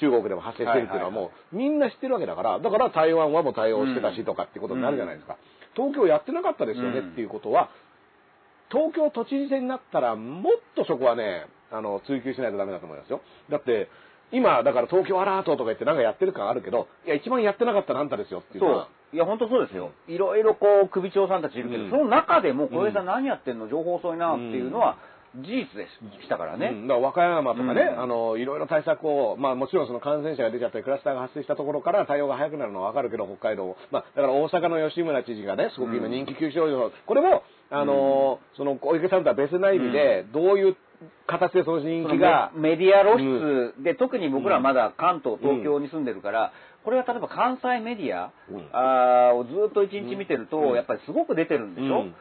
[0.00, 5.36] 中国でも発生してるっていうのはもうみんな知ってるわけだから、だから台湾はもう対応してたしとかってことになるじゃないですか。
[5.74, 7.70] 東京やってなかったですよねっていうことは、
[8.70, 13.20] 東京都知事選になったらもっとそこはね、あの、追求しないとダメだと思いますよ。
[13.50, 13.88] だって、
[14.32, 18.88] 今、だから東京アラートとか言ってなんかやってる感あるけど、いや、一番やってなかったのあんたですよっていうのそうは。。
[19.12, 19.92] いや、本当そうですよ。
[20.08, 24.96] いろいろこう、首長さんたちいるけど、うんその中でも、小江さん何やってんの情報遅いなっていうのは、
[25.36, 25.86] 事実で
[26.22, 26.70] したからね。
[26.72, 33.76] うんだから和歌山とかね、うんあの、いろいろ対策を、まあもちろんその感染者が出ちゃったり、クラスターが発生したところから対応が早くなるのはわかるけど、北海道。
[33.90, 40.76] まあ、だから大阪の吉村知事がね、すごく今人気急上昇、これも、あの、その小池さんとは別な意味で、どういう
[41.26, 46.52] 形でその人気が、メメディア露出で、特に僕らまだ関東、東京に住んでるから、
[46.84, 48.68] これは例えば関西メディア、うん。
[48.72, 50.74] あーをずっと一日見てると、うん。
[50.74, 52.14] やっぱりすごく出てるんでしょ、うん。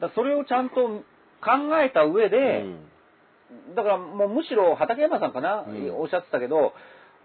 [0.00, 1.04] だそれをちゃんと考
[1.82, 2.64] えた上で、
[3.60, 3.74] うん。
[3.74, 6.00] だからもうむしろ畠山さんかな、うん。
[6.00, 6.72] おっしゃってたけど、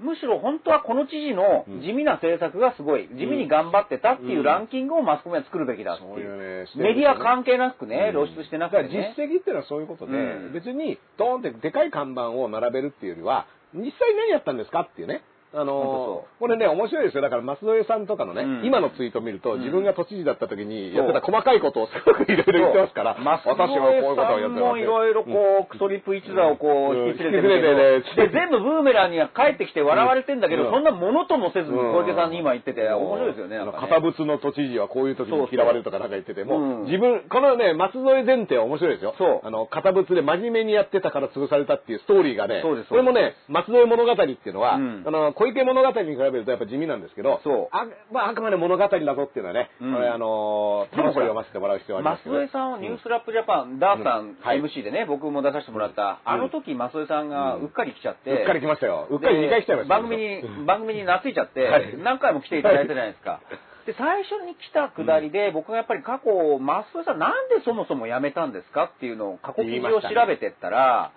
[0.01, 6.07] むしろ本当はこの知事の地味な政策がすごい、地味に頑張ってたっていうランキングをマスコミは作るべきだってい。
[6.07, 9.15] いううね、メディア関係なくね、うん露出してなくて、ね。
[9.17, 10.15] 実績っていうのはそういうことで、う
[10.49, 15.21] ん別にドーンってでかい看板を並べるっていうよりは、実際何やったんですかっていうね。
[15.53, 17.21] あのそこれね、面白いですよ。
[17.21, 18.65] だから、松添さんとかのね、うん。
[18.65, 19.59] 今のツイートを見ると、うん。
[19.59, 24.61] 自分が都知事だった時にやってた細かいことをすごくいろいろ言ってますから、私はこういうことをやってます。
[24.61, 27.09] もいろいろこう、クソリップ一座をこう、うん。
[27.09, 30.71] 引き連れてるけど、で全部ブーメランには帰ってきて笑われてんだけど、うん。
[30.71, 31.93] そんなものともせずにうん。
[31.93, 33.59] 小池さんに今言ってて、面白いですよね。
[33.59, 36.85] 堅物の都知事はこういう時に嫌われるとかなんか言ってても、うん。
[36.85, 39.13] 自分、このね、松添前提は面白いですよ。
[39.43, 45.03] あの、堅物で真面目にやってたから潰されたっていうストーリーがね、そうですこれもね、松添物語っていうのは、うん。
[45.05, 47.67] あの、小池物語に比べるとやっぱ地味なんですけど、そう。
[47.71, 49.93] あ,、まあ、あくまで物語だぞっていうのはね、うん。
[49.95, 54.61] これあの、でもさ楽しく読ませてもらう必要はありますけど、増江さんはニュースラップジャパン、ダーさんはい。
[54.61, 59.07] MC でね、僕も出させてもらった、あの時増江さんがうっかり来ちゃって、うっかり来ましたよ。
[59.09, 61.97] うっかり2回来ちゃいました番組に、番組に懐いちゃって、はい。
[61.97, 63.41] 何回も来ていただいたじゃないですか。
[63.89, 71.11] で、最初に来たくだりで、僕がやっぱり過去、増江さんなんでそもそも辞めたんですかっていうのを過去記事を調べてったら、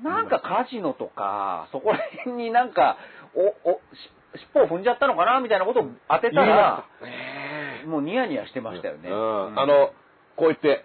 [0.00, 2.96] なんかカジノとか、そこら辺になんか、
[3.34, 3.80] お、お、
[4.34, 6.84] し尻尾を踏んじゃったのかなみたいなことを当てたら
[7.86, 9.10] もうニヤニヤしてましたよね。
[9.10, 9.46] うん。
[9.48, 9.60] うん。
[9.60, 9.92] あの、
[10.36, 10.84] こう言って、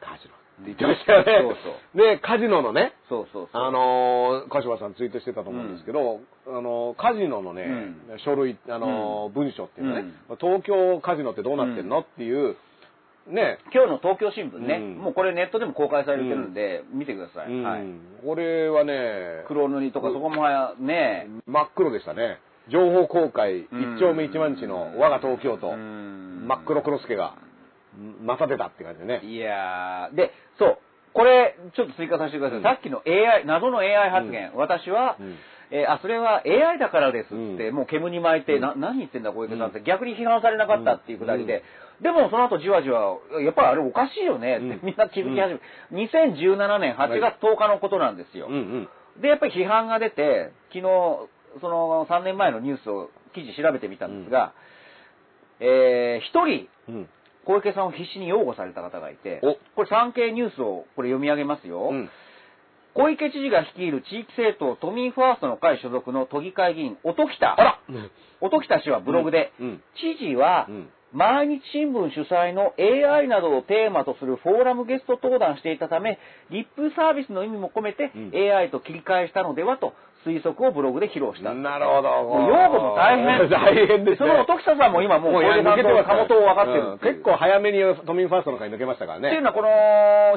[0.00, 1.54] カジノって言ってましたよね。
[1.62, 3.62] そうで、カジノのね、そうそうそう。
[3.62, 12.56] あのー、鹿島さんツイートしてたと思うんですけど、あのー、カジノのね、う書類、あの文書っていうのね、東京カジノってどうなってんの、っていう、
[13.28, 14.98] ね、今日の東京新聞ね、うん。
[14.98, 17.48] もうこれネットでも公開されてるんで、見てください。
[17.48, 17.62] うん。
[17.62, 17.82] はい。
[18.24, 20.46] これはね、黒塗りとかそこも
[20.80, 22.38] ね、真っ黒でしたね。
[22.70, 23.68] 情報公開、一
[23.98, 26.46] 丁目一番地の我が東京都、うん。
[26.46, 27.34] 真っ黒黒助が、
[28.22, 29.20] また出たって感じでね。
[29.24, 30.78] いやー、で、そう、
[31.12, 32.58] これ、ちょっと追加させてください。
[32.58, 32.62] うん。
[32.62, 35.36] さっきの AI、謎の AI 発言、私は、うん。
[35.70, 37.74] えーあ、それは AI だからですって、うん。
[37.74, 38.60] もう煙に巻いて、うん。
[38.60, 41.62] な何言ってんだ小池さんって、逆に批判されなかったっていうくだりで、
[42.02, 44.58] でもその後じわじわ、やっぱりあれおかしいよね。
[44.58, 44.80] って、うん。
[44.84, 45.54] みんな気づき始
[45.90, 48.48] め、2017年8月10日のことなんですよ。
[49.20, 50.82] で、やっぱり批判が出て、昨日、
[51.60, 54.52] その3年前のニュースを記事調べてみたんですが、
[55.60, 57.08] えー一人、うん。
[57.44, 61.88] 小池さんを必死に擁護された方がいてお、これ産経ニュースをこれ読み上げますよ。
[61.90, 62.10] うん。
[62.94, 67.52] 小池知事が率いる地域政党都民ファーストの会所属の都議会議員、音喜多。
[67.52, 67.80] あら。
[68.40, 69.66] 音喜多氏はブログで、うん。
[69.66, 69.82] うん。
[69.96, 76.18] 知事は、うん毎日新聞主催の AI などをテーマとするフォーラムゲスト登壇していたため、
[76.50, 78.32] リップサービスの意味も込めてうん。
[78.34, 79.94] AI と切り替えしたのではと
[80.26, 81.54] 推測をブログで披露した。
[81.54, 82.08] なるほど。
[82.24, 83.48] もう用語も大変。
[83.48, 84.26] 大変ですね。
[84.26, 89.28] その音草さんも今もう小出さんとか元を分かってるうん結構早めに都民ファーストの会抜けましたからね。
[89.28, 89.68] っていうのは、この、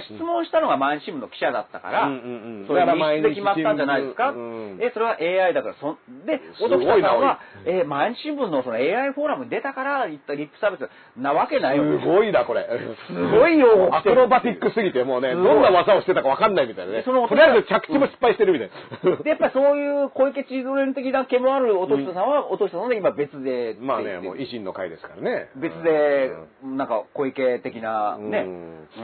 [0.02, 11.84] 質問したのが毎日新聞の記者だったから、うんうんうんそれが密室で決まったんじゃないですか、うんえ、それは AI だから、そんで、すごいな小木さんは、え、毎日新聞のその AI フォーラムに出たから言ったリップサービスなわけないよ。
[12.00, 12.68] すごいな、これ。
[13.08, 17.04] すごいよアクロバティックすぎて、もうね、どんな技をしてたか分かんないみたいなね。
[17.04, 18.70] そのとりあえず着地も失敗してるみたい
[19.04, 19.18] な。
[19.24, 25.48] で、やっぱりそういう小池チーズレン的な毛もある音下さんは、音下さんで今別で、まあね、もう維新の会ですからね。
[25.56, 26.32] 別で、
[26.62, 28.32] なんか小池的なうん。
[28.32, 28.46] ね。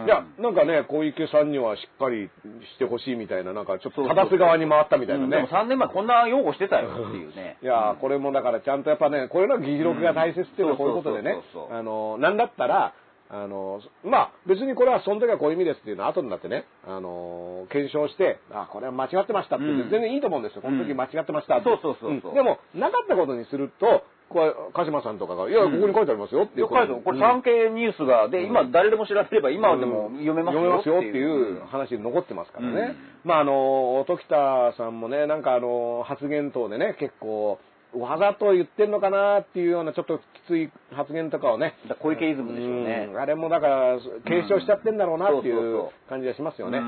[0.06, 2.30] いや、なんかね、小池さんにはしっかり
[2.76, 5.30] してほしいみたいな、なんかちょっと正す側に回ったみたいなうん。
[5.30, 5.50] でもね。
[5.50, 7.58] 3年前こんな擁護してたよっていうね。
[7.64, 11.38] いやーこれもだからちゃんとやっぱね、これの議事録が大切っていうのはこういうことでね。
[11.72, 12.94] あの、なんだったら、
[13.30, 19.90] あの、まあ別にこれはその時はこういう意味ですっていうのは後になってね、あの、検証して、あ、これは間違ってましたって言ってうん。
[19.92, 20.62] 全然いいと思うんですよ。
[20.62, 21.64] この時間違ってましたって。
[21.66, 22.32] そうそうそうそう。
[22.32, 22.36] ん。
[22.36, 26.62] でも、なかったことにすると、これ、鹿島さんとかが、いや、ここに書いてありますよっていう。
[26.62, 32.96] よく書いてこれうん産経ニュースが、で、今誰でも調べれば今でも読めますよ読めますよっていいうう話に残ってますからね。
[33.24, 33.30] うん。
[33.30, 37.60] まああの、時田さんもね、なんかあの、発言等でね、結構、
[37.96, 41.76] わざと言ってんのかなっていうようなちょっときつい発言とかをね。
[42.02, 43.08] 小池イズムでしょうね。
[43.08, 43.20] ん。
[43.20, 46.80] あれもだから、継承しちゃってんだろうなっていう感じがしますよね。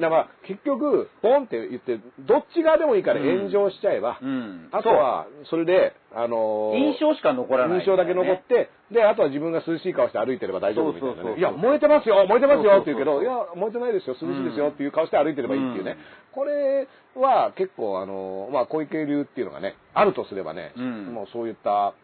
[0.00, 4.68] だから結局、ポンって言って、どっち側でもいいから炎上しちゃえば、うん。
[4.72, 11.38] あとは、それで、あの印象しか残らない、印象だけ残って、で、あとは自分が涼しい顔して歩いてれば大丈夫みたいなね。
[11.38, 15.92] いや、燃えてますよ燃えてますよって言うけど、いや、燃えてないですよ涼しいですよっていう顔して歩いてればいいっていうね。
[15.92, 15.98] うん
[16.38, 16.86] これ
[17.16, 21.94] は結構、あの、まあ、小池流っていうのがね、あるとすればね、うんもうそういった、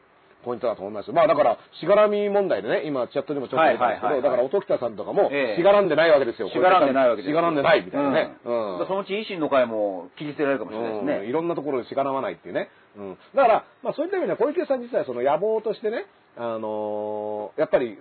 [0.44, 1.10] ポイントだと思います。
[1.10, 6.50] まあだから、しがらみ問題でね、今チャットにもちょっと出たんですけど、だから音喜多さんとかも、ええしがらんでないわけですよ。
[6.50, 8.36] しがらんでないわけですしがらんでないみたいなね。
[8.44, 11.26] うんそのうち維新の会も切り捨てられるかもしれないですうんね。
[11.26, 12.68] いろんなところでしがらわないっていうね。
[12.96, 13.18] うん。
[13.34, 16.04] だから、まあそういった意味では小池さん自体はその野望としてね、
[16.36, 17.98] あのーやっぱり、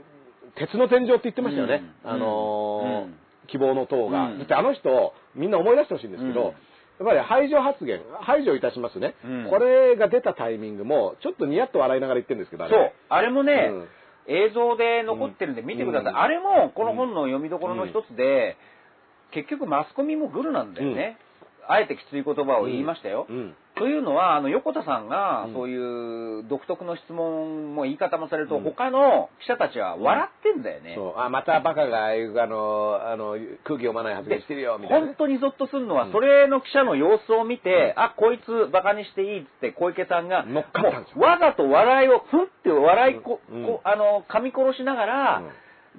[0.55, 1.83] 鉄の天井って言ってましたよね。
[2.03, 2.11] うん。
[2.11, 3.15] あのーうん。
[3.47, 4.27] 希望の党が。
[4.27, 4.39] うん。
[4.39, 6.47] だってあの人、みんな思い出してほしいんですけど、うん。
[6.47, 6.53] やっ
[7.05, 9.47] ぱり排除発言、排除いたしますね、うん。
[9.49, 12.91] これが出たタイミングも、ちょっとニヤッと笑いながら言ってるんですけど、あれそう。
[13.09, 13.87] あれもね、うん。
[14.27, 16.13] 映像で残ってるんで見てください。
[16.13, 16.19] うん。
[16.19, 18.57] あれも、この本の読みどころの一つで、
[19.31, 21.17] 結局マスコミもグルなんだよね。
[21.67, 23.25] あえてきつい言葉を言いましたよ。
[23.75, 25.53] うんというのは、あの、横田さんがう、ん。
[25.53, 28.63] そういう独特の質問も言い方もされると、うん。
[28.63, 30.93] 他の記者たちは笑ってんだよね。
[30.95, 31.19] そう。
[31.19, 33.31] あ、またバカが、ああいうあの、あの、
[33.63, 35.07] 空気読まない発言してるよ、みたいな。
[35.07, 36.11] ね、本当にゾッとするのは、うん。
[36.11, 41.17] それの記者の様子を見て、あ、こいつバカにしていいっつって小池さんが、乗っかったんですよ。
[41.17, 43.65] もうわざと笑いを、ふんって笑いこ、うん。
[43.65, 45.41] こあの、噛み殺しながら、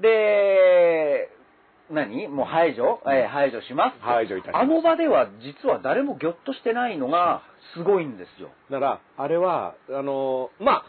[0.01, 1.29] で、
[1.91, 2.29] 何？
[2.29, 4.01] もう排除、えー排除します？
[4.01, 4.63] 排除いたします。
[4.63, 7.43] あの場では実は誰もぎょっとしてないのが
[7.77, 8.51] すごいんですよ。
[8.71, 10.85] だから、あれは、あの、まあ、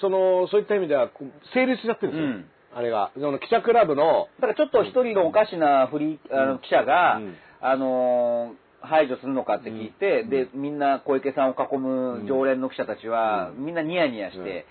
[0.00, 1.10] その、そういった意味では、
[1.54, 2.26] 成立しちゃってるんですよ。
[2.26, 2.50] うん。
[2.74, 3.10] あれが。
[3.14, 7.34] その記者クラブの、だからちょっと一人のおかしなフリー、あの記者が、うん。
[7.60, 10.30] あのー排除するのかって聞いて、うん。
[10.30, 13.64] で、みんな小池さんを囲む常連の記者たちは、うん。
[13.66, 14.66] みんなニヤニヤして、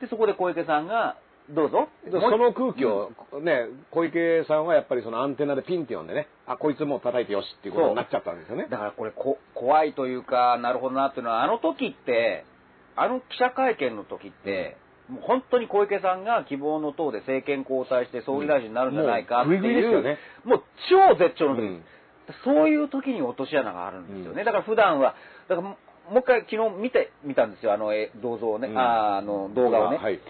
[0.00, 1.16] で、そこで小池さんが、
[1.50, 1.88] どうぞ。
[2.10, 3.12] その空気を、
[3.42, 8.66] ね、小池さんはやっぱりそのアンテナでピンって呼んでね、あ、こいつもう叩いてよしっていうことになっちゃったんですよね。
[8.70, 12.44] だからこれこ、怖いというか、なるほどなっていうのは、あの時って、
[12.96, 21.84] あの記者会見の時って、もう本当に小池さんが希望の党で政権交代して総理大臣になるんじゃないかっていう、もうグイグイですよねもう超絶頂の時、うん
[22.44, 24.44] そういう時に落とし穴があるんですよね。
[24.44, 25.14] だから普段は、
[25.46, 25.76] だからも
[26.10, 29.98] もう一回昨日見てみたんですよ、あのえ銅像をね、あの動画をね。
[29.98, 30.20] はい。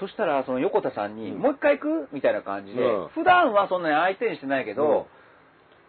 [0.00, 1.38] そしたら、その横田さんに、うん。
[1.38, 2.08] もう一回行く？
[2.12, 3.08] みたいな感じで、うん。
[3.08, 5.06] 普段はそんなに相手にしてないけど、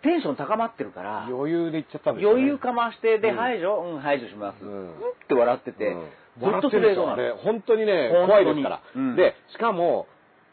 [0.03, 0.10] うん。
[0.10, 2.27] テンション高まってるから、余裕で言っちゃったんです。
[2.27, 3.36] 余裕かまして、で、うん。
[3.38, 3.82] 排除？
[3.82, 4.64] うん、排除します。
[4.64, 4.88] ううん。
[4.88, 4.94] ん、っ
[5.27, 6.02] て笑ってて、うん。
[6.02, 7.32] ずっと笑ってるんですよなのね。
[7.44, 8.27] 本当にね、本当に。
[8.27, 9.15] 怖いですから、うん。
[9.15, 10.07] で、しかも、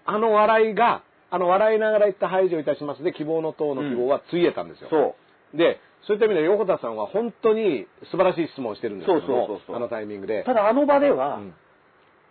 [0.07, 3.03] あの笑いが、あの笑いながら言った排除いたします。
[3.03, 4.89] で、希望の党の希望はついえたんですよ。
[4.91, 5.17] そ
[5.55, 5.57] う。
[5.57, 9.77] で、そういった意味で横田さんは本当に素晴らしい質問をしてるんですけどもそうそうそうそう。
[9.77, 10.43] あのタイミングで。
[10.45, 11.55] ただあの場では、うん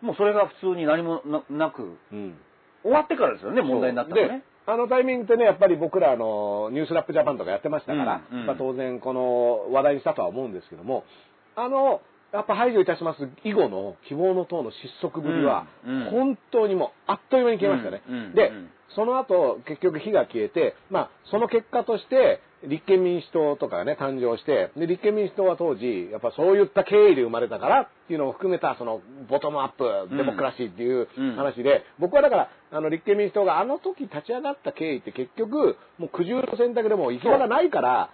[0.01, 2.37] もうそれが普通に何もななく、うん
[2.83, 4.43] 終わってからですよね、問題になったのでね。
[4.65, 8.45] あのタイミングってね、やっぱり僕らあの、ニュースラップジャパンとかやってましたから、うんうん。
[8.45, 11.03] まあ、当然この話題にしたとは思うんですけども、
[11.55, 12.01] あの、
[12.33, 15.67] やっぱ排除いたします以後の希望の党の失速ぶりは、
[16.11, 18.01] 本当にもうあっという間に消えましたね。
[18.33, 31.35] でうん、その後、結局火が消えて、まあ、その結果として、立憲民主党とかがね、誕生して、で、立憲民主党は当時、やっぱそういった経緯で生まれたからっていうのを含めた、その、ボトムアップ、デモクラシーっていううん。
[31.35, 38.11] 話で、僕はだから、あの、立憲民主党があの時立ち上がった経緯って結局、もう苦渋の選択でも行き場がないから、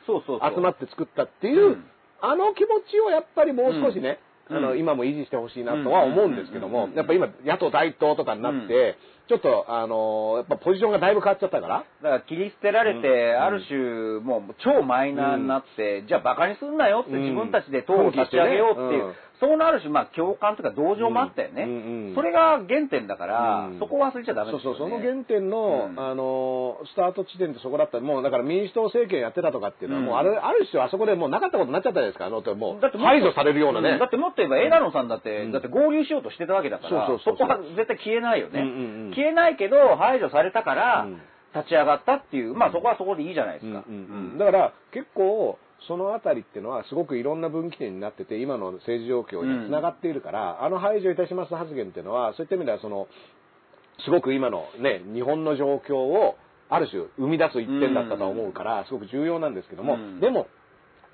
[0.55, 1.77] 集まって作ったっていう、
[2.21, 4.19] あの気持ちをやっぱりもう少しね、
[4.49, 4.57] うん。
[4.57, 13.43] あの、今も維持してほしいなとは思うんですけども、やっぱ今、野党第一党とかになって、ちょっと、あの、やっぱポジションがだいぶ変わっちゃったから、だから切り捨てられて、うん。
[13.43, 17.21] ある種、もう超マイナーになって、じゃあバカにすんなよってうん。
[17.23, 21.63] 自分たちで党を立ち上げようっていう、うんそのある種、まあ共感というか同情もあったよね。
[21.63, 22.15] うんうんうん。
[22.15, 23.79] それが原点だから、うん。
[23.79, 24.95] そこを忘れちゃダメそうそう、ですよね。
[24.95, 25.99] その原点の、うん。
[25.99, 30.05] あの、スタート地点ってそこだったら、もうだから民主党政権やってたとかっていうのは、うん。
[30.07, 33.95] もうある、ある種あそこでもうなかったことになっちゃったじゃないですか、あの、もう、だって排除されるようなね。
[33.95, 33.99] ん。
[33.99, 35.51] だってもっと言えば、枝野さんだって、うん。
[35.51, 37.47] だって合流しようとしてたわけだから、そうそうそうそう。
[37.47, 39.11] こは絶対消えないよね、うんうんうん。
[39.13, 41.21] 消えないけど、排除されたからうん、
[41.53, 43.83] 立ち上がったっていう、まあそこはそこでいいじゃないですか。
[43.87, 44.31] うんうんうん。
[44.31, 44.37] うん。
[44.37, 53.07] だから結構そのあたりっていうのはすごくいろんな分岐点になってて今の政治状況につながっているから、あの排除いたします発言っていうのはそういった意味ではその
[54.05, 56.35] すごく今のね日本の状況を
[56.69, 60.19] ある種生み出す一点だったとは思うからすごく重要なんですけども、うん。
[60.19, 60.47] でも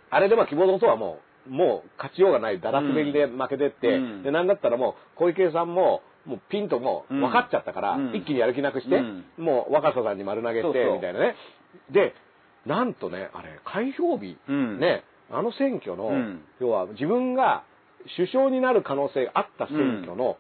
[0.10, 4.23] あれでは希望の党はもうもう勝ちようがないだら滑りで負けてって、うん。
[4.23, 8.15] でなんだったらもう小池さんももうピンともう分かっちゃったから、うん。
[8.15, 9.26] 一気にやる気なくして、うん。
[9.38, 11.35] もう若狭さんに丸投げしてみたいなね。
[11.91, 12.14] で
[12.65, 14.80] なんとねあれ開票日、うん。
[14.80, 16.41] ねあの選挙の、うん。
[16.60, 17.64] 要は自分が
[18.15, 20.38] 首相になる可能性があった選挙の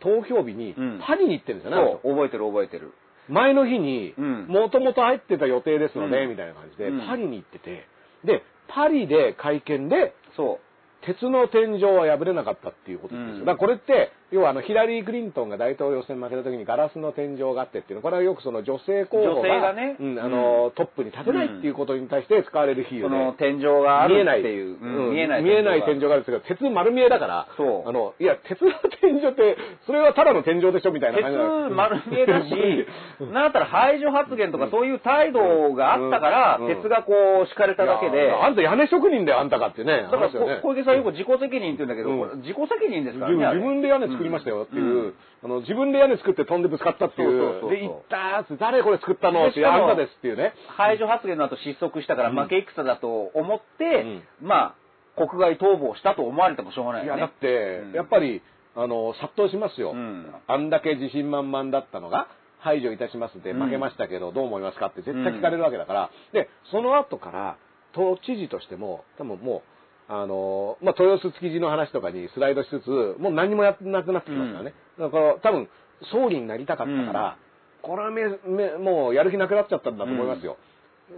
[0.00, 1.00] 投票日にうん。
[1.06, 2.92] パリに行ってるんですよね、覚えてる覚えてる。
[3.28, 4.46] 前の日にうん。
[4.48, 6.30] もともと入ってた予定ですので、うん。
[6.30, 7.06] みたいな感じで、うん。
[7.06, 7.86] パリに行ってて
[8.24, 10.70] でパリで会見でそう。
[11.02, 13.34] 鉄の天井は破れなかったっていうことですよ。
[13.36, 13.38] うん。
[13.40, 23.02] だからこれって、要はあのヒラリー・クリントンが大統領選負けた時にガラスの天井があってっていうの、これはよくその女性候補ががねうんあの、トップに立てないっていうことに対して使われる比喩で。
[23.02, 24.78] その天井がある見えない、っていう。
[24.78, 40.02] うん見えない見えない天井ががあるんですけど、鉄丸見えだから、そうあの、いや、鉄の天井って、それはただの天井でしょみたいな鉄感じなんです丸見えだし、 なんだったら排除発言とかそういう態度があったからうん、鉄がこう敷かれただけであんた屋根職人だよ、あんたかってね。
[40.10, 40.30] だから
[40.60, 42.10] 小池さんよく自己責任って言うんだけど、
[42.42, 43.54] 自己責任ですから自ね。
[43.54, 45.14] 自分で屋根作りましたよっていう、うん。
[45.42, 50.52] あの自分で屋根作って飛んでぶつかったっていうで行ったーって誰これ作ったのってあんたですっていうね。
[50.76, 52.36] 排除発言の後失速したからうん。
[52.36, 54.76] 負け戦だと思って、ま
[55.16, 57.18] あ、国外逃亡したと思われてもしょうがないよね。
[57.18, 57.92] いやだって、うん。
[57.92, 58.42] やっぱり
[58.76, 60.26] あの殺到しますよ、うん。
[60.46, 62.28] あんだけ自信満々だったのが
[62.60, 63.64] 排除いたしますでうん。
[63.64, 67.56] 負けましたけど、どう思いますかって絶対聞かれるわけだから、でその後から
[67.92, 69.69] 都知事としても多分もう
[70.12, 72.88] あのまあ、豊洲築地の話とかにスライドしつつ
[73.20, 75.68] もう何もやってなくなってきますからね、だから多分
[76.10, 77.36] 総理になりたかったから、
[77.82, 80.56] これはめめもうやる気なくなっちゃったんだと思いますよ、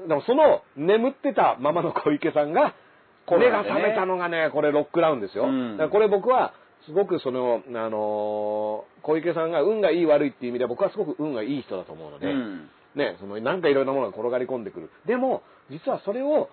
[0.06, 2.74] でもその眠ってたままの小池さんが
[3.30, 5.78] 目が覚めたのがねこれロックダウンですよ、うん。
[5.78, 6.52] だからこれ僕は
[6.86, 12.68] すごくその、あのー小池さんが運がいい悪いっていう意味では僕はすごく運がいい人だと思うので、うん。
[12.94, 14.90] ね、そのなんかいろんなものが転がり込んでくる。
[15.06, 16.50] でも、実はそれを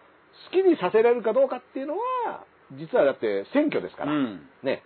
[0.52, 2.44] 好きにさせられるかどうかっていうのは、
[2.74, 4.42] 実はだって選挙ですから、うん。
[4.64, 4.84] ね、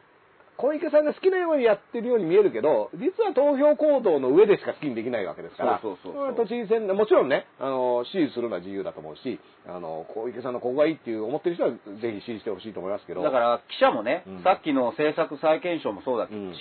[0.58, 6.36] 小池さんが好きなようにやってるように見えるけど、実は投票行動の上でしか好きにできないわけですから、そうそうそうそう。
[6.36, 11.78] 都知事選、もちろんね、あの、支持するのは自由だと思うし、あの、小池さんのここがいいっていう思ってる人はぜ
[12.20, 14.44] ひ支持してほしいと思いますけど、だから記者もね、うん。
[14.44, 16.54] さっきの政策再検証もそうだし、うん。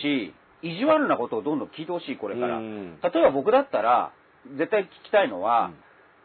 [0.63, 2.57] 意地悪なことをどんどん聞いてほしい、これから。
[2.57, 2.99] うん。
[3.03, 4.13] 例えば僕だったら、
[4.57, 5.71] 絶対聞きたいのは、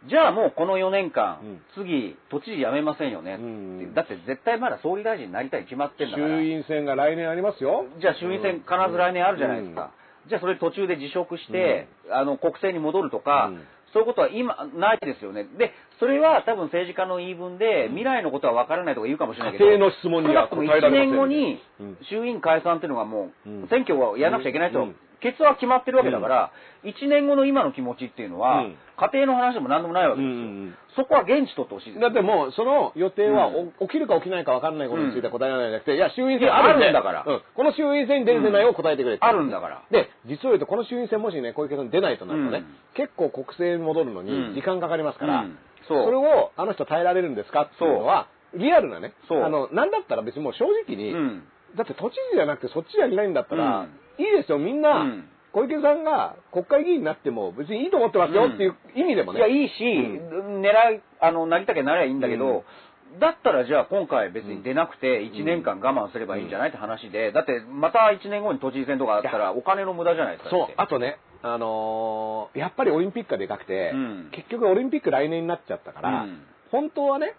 [0.10, 1.62] じゃあもうこの4年間、うん。
[1.76, 3.94] 次、都知事辞めませんよね、うん。
[3.94, 6.28] だって絶対まだ総理大臣になりたいに決まってんだから。
[6.28, 7.86] 衆院選が来年ありますよ。
[8.00, 9.92] じゃあ衆院選必ず来年あるじゃないですか。
[10.30, 13.64] じゃあそれ途中で辞職して、あの国政に戻るとか、うん。
[13.94, 15.46] そういうことは今ないですよね。
[15.58, 21.98] で、それは多分政治家の言い分で、未来のことは分からないとか言うかもしれないけど、家庭の質問には答えられません1年後にうん。
[22.10, 23.68] 衆院解散っていうのがもう、うん。
[23.70, 26.52] 選挙をやらなくちゃいけないと、うんケツは決まってるわけだから、
[26.84, 28.76] 1年後の今の気持ちっていうのは、うん。
[28.98, 30.36] 家庭の話でも何でもないわけですよ。
[30.36, 30.76] うんうんうん。
[30.96, 32.00] そこは現地取ってほしいです。
[32.02, 37.24] だってもう、その予定は、うお起きるか起きないか分かんないことについては答えられなくて、いや、衆院選あるんだから。
[37.26, 39.26] うんこの衆院選に出る出ないを答えてくれって。
[39.26, 39.82] あるんだから。
[39.92, 42.66] で、実を言うと、この衆院選もしね、小池さん出ないとなるとね、うん。
[42.94, 44.26] 結構国政に戻るのうん。
[44.26, 45.58] に時間かかりますから、うん。
[45.88, 46.06] そう。
[46.06, 51.44] それをあの人耐えられるんですかっていうのは、リアルなね、あの、なんだったら別にもう正直に、うん。
[51.76, 55.30] だって都知事じゃなくてそっちやりないんだったら、うんいいですよ、みんな、うん。
[55.54, 59.40] 小池さんが国会議員になっても別にいいと思ってますよっていう意味でもね。
[59.40, 62.64] いや、いいし、狙い、あの、なりたきゃなりゃいいんだけど、
[63.20, 70.50] だったらじゃあ今回別に出なくて1年間我慢すればいいんじゃないって話で、だってまた1年後に都知事選とかあったらお金の無駄じゃないですか。
[70.50, 70.68] そう。
[70.76, 74.30] あとね、あのーやっぱりオリンピックがでかくて、うん。
[74.32, 76.42] 結局オリンピック来年になっちゃったから、うん。
[76.72, 77.34] 本当はね、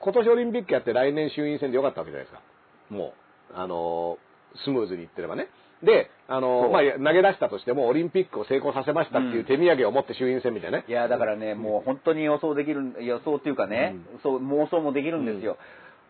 [0.00, 2.42] 今年オリンピックやって来年衆院選でよかったわけじゃないですか。
[2.90, 3.14] も
[3.50, 5.48] う、あのースムーズにいってればね。
[5.82, 10.84] で、あのまあ、投げ出したとしてもオリンピックを成功させましたっていう手土産を持って衆院選みたいなね。
[10.88, 15.58] いや、だからね、もう本当に予想できる、予想っていうかね、そう、妄想もできるんですよ。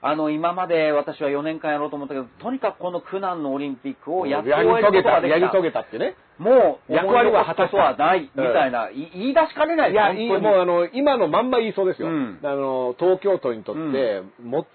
[0.03, 5.39] あの、今まで私は4年間やろうと思ったけど、とにかくこの苦難のオリンピックをやっとやり終える遂げた、ことができた。
[5.39, 6.15] やり遂げたってね。
[6.39, 12.09] もう、役割は果たしたことはない、みたいな、い言い出しかねないいや、もうあの、今のまんま言いそうですよ。
[12.09, 14.23] うんあの、東京都にとって、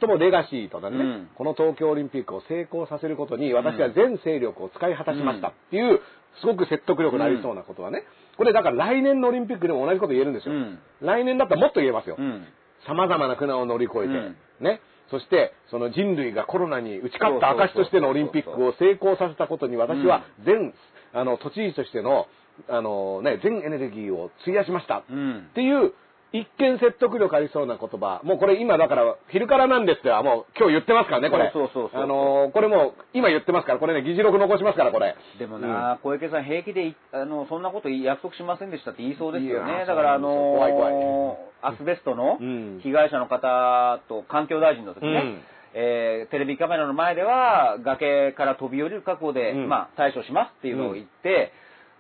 [0.02, 6.02] 最もレガシーとなるね、うんこの東京オリンピックを成功させることに、私は全勢力を使い果たしましたっていう、
[6.40, 8.04] すごく説得力のありそうなことはね、
[8.38, 10.56] これだから来年のオリンピックでも同じこと言えるんですよ。
[10.56, 12.16] うん来年だったらもっと言えますよ。
[12.18, 12.46] うん。
[12.88, 14.82] 様々な苦難を乗り越えて、うんね。
[15.12, 20.74] そして、その人類がコロナに打ち勝った証としてのオリンピックを成功させたことに私は全、
[21.14, 22.28] あの、都知事としての、
[22.70, 25.04] あのね、全エネルギーを費やしました。
[25.10, 25.48] うん。
[25.52, 25.94] っていう、
[26.34, 28.22] 一見説得力ありそうな言葉。
[28.24, 31.52] もうこれ今だから、昼からなんですってはもう今日言ってますからね、これ。
[31.52, 35.16] そうそうそうあのーこれもう今言ってますから、これね、議事録残しますから、これ。
[35.40, 39.84] でもな、小池さん平気でいあのそんなこと約束しませんでしたって言いそうですよね。
[39.86, 40.78] だからあのそうなんですよ。
[40.78, 40.92] 怖
[41.34, 42.80] いアスベストのうん。
[42.82, 45.42] 被害者の方と環境大臣の時ね、うん。
[45.74, 49.68] えーテレビカメラの前では崖から飛び降りる覚悟で、うん。
[49.70, 51.52] まあ、対処しますっていうのを言って、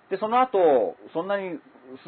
[0.09, 1.59] で、その後、そんなに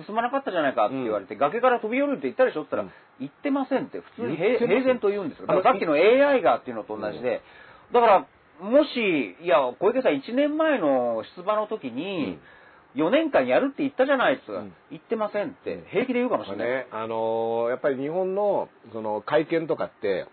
[0.05, 5.47] 進まなかったじゃないかって言われて、崖から飛び降りるって言ったでしょって言ったら、言ってませんって、普通に平然と言うんですよ。
[5.47, 7.41] ださっきの AI がっていうのと同じで、
[7.91, 8.27] だから、
[8.61, 12.39] もし、いや、小池さん1年前の出馬の時に、
[12.95, 14.73] 4年間やるって言ったじゃないですか、うん。
[14.91, 16.67] 言ってませんって、平気で言うかもしれない。
[16.67, 20.27] ね、あのーやっぱり日本のその会見とかって、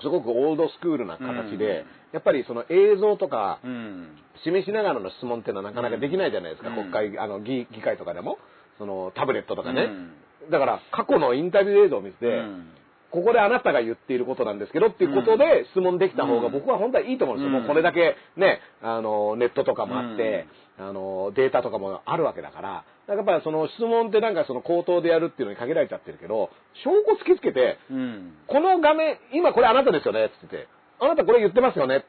[0.00, 1.86] すごくオールドスクールな形で、うん。
[2.12, 4.08] やっぱりその映像とかうん。
[4.44, 6.74] 示しながらの質問っていうのはなかなかできないじゃないですか、うん。
[6.76, 8.38] 国会、あの議議会とかでも、
[8.78, 9.82] そのタブレットとかね。
[9.82, 10.12] うん
[10.50, 12.68] だから過去のインタビュー映像を見せて、うん
[13.08, 17.56] ここであなたが言っていることなんですけどっていうことで質問できた方がうん僕は本当はいいと思うんですよ。
[17.56, 20.46] うんもうこれだけね、あの、ネットとかもあって、
[20.78, 26.50] あの、データとかもあるわけだから、だからやっぱりその質問ってなんかその口頭でやるっていうのに限られちゃってるけど、
[26.84, 28.34] 証拠突きつけて、うん。
[28.48, 30.68] この画面、今これあなたですよねって言ってて、
[31.00, 32.04] あなたこれ言ってますよね。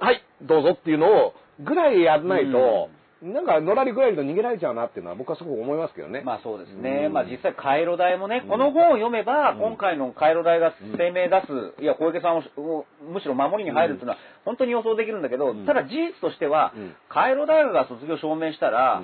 [0.00, 2.90] はい、どうぞっていうのをぐらいやらないと、
[3.22, 6.22] なんかのらりぐらりと逃げられちゃうなっていうのは僕はすごく思いますけどね。
[6.24, 7.04] まあそうですね。
[7.06, 7.12] うん。
[7.12, 8.48] まあ実際、回路代もね、うん。
[8.48, 15.66] この本を読めば、うん今回の回路代が声明出す、いや、小池さんををむしろ守りに入るっていうのは、本当に予想できるんだけど、うん。
[15.66, 19.02] ただ事実としてはうん、回路大学が卒業証明したら、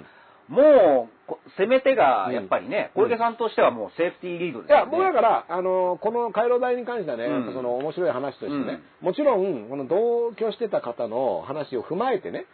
[0.49, 3.03] もう、こ攻め手がやっぱりね、うん。
[3.03, 4.91] 小池さんとしてはもうセーフティーリードでいや、すよね。
[4.93, 7.53] 僕だから、あの、この回路代に関してはね、うん。
[7.53, 12.47] その面白い話としてね、もちろん、この同居してた方の話を踏まえてね、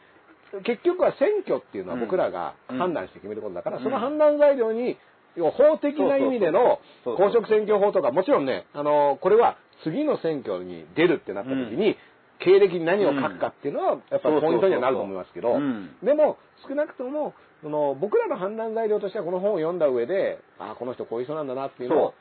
[0.64, 3.84] 結局は選挙っていうのは僕らが判断して決めることだから、うん。
[3.84, 4.98] その判断材料に、
[5.36, 11.96] 法的な意味での公職選挙法とか、もちろんね、あの、これは次の選挙に出るってなった時に、
[12.38, 16.36] 経歴に何を書くかっていうのは、やっぱりポイントにはなると思いますけどうん、でも、
[16.68, 22.14] 少なくとも、その僕らの判断材料としてはこの本を読んだ上で、ああ、この人こういう人なんだなっていうのを、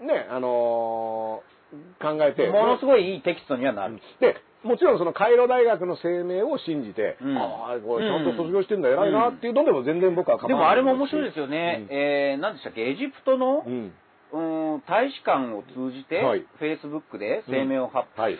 [0.00, 1.56] ね、あのー
[2.00, 2.48] 考えて。
[2.48, 3.98] ものすごいいいテキストにはなる。
[4.20, 10.68] で、もちろんそのカイロ大学の声明を信じて、うんああ、これちゃんと卒業してんだ、偉いなっていうのでも全然僕は構でわない。
[10.68, 11.86] もあれも面白いですよね。
[11.88, 13.92] うんえー、何でしたっけ、エジプトの、うん。
[14.32, 18.38] うん、大使館を通じて、はいフェイスブックで声明を発表、はい。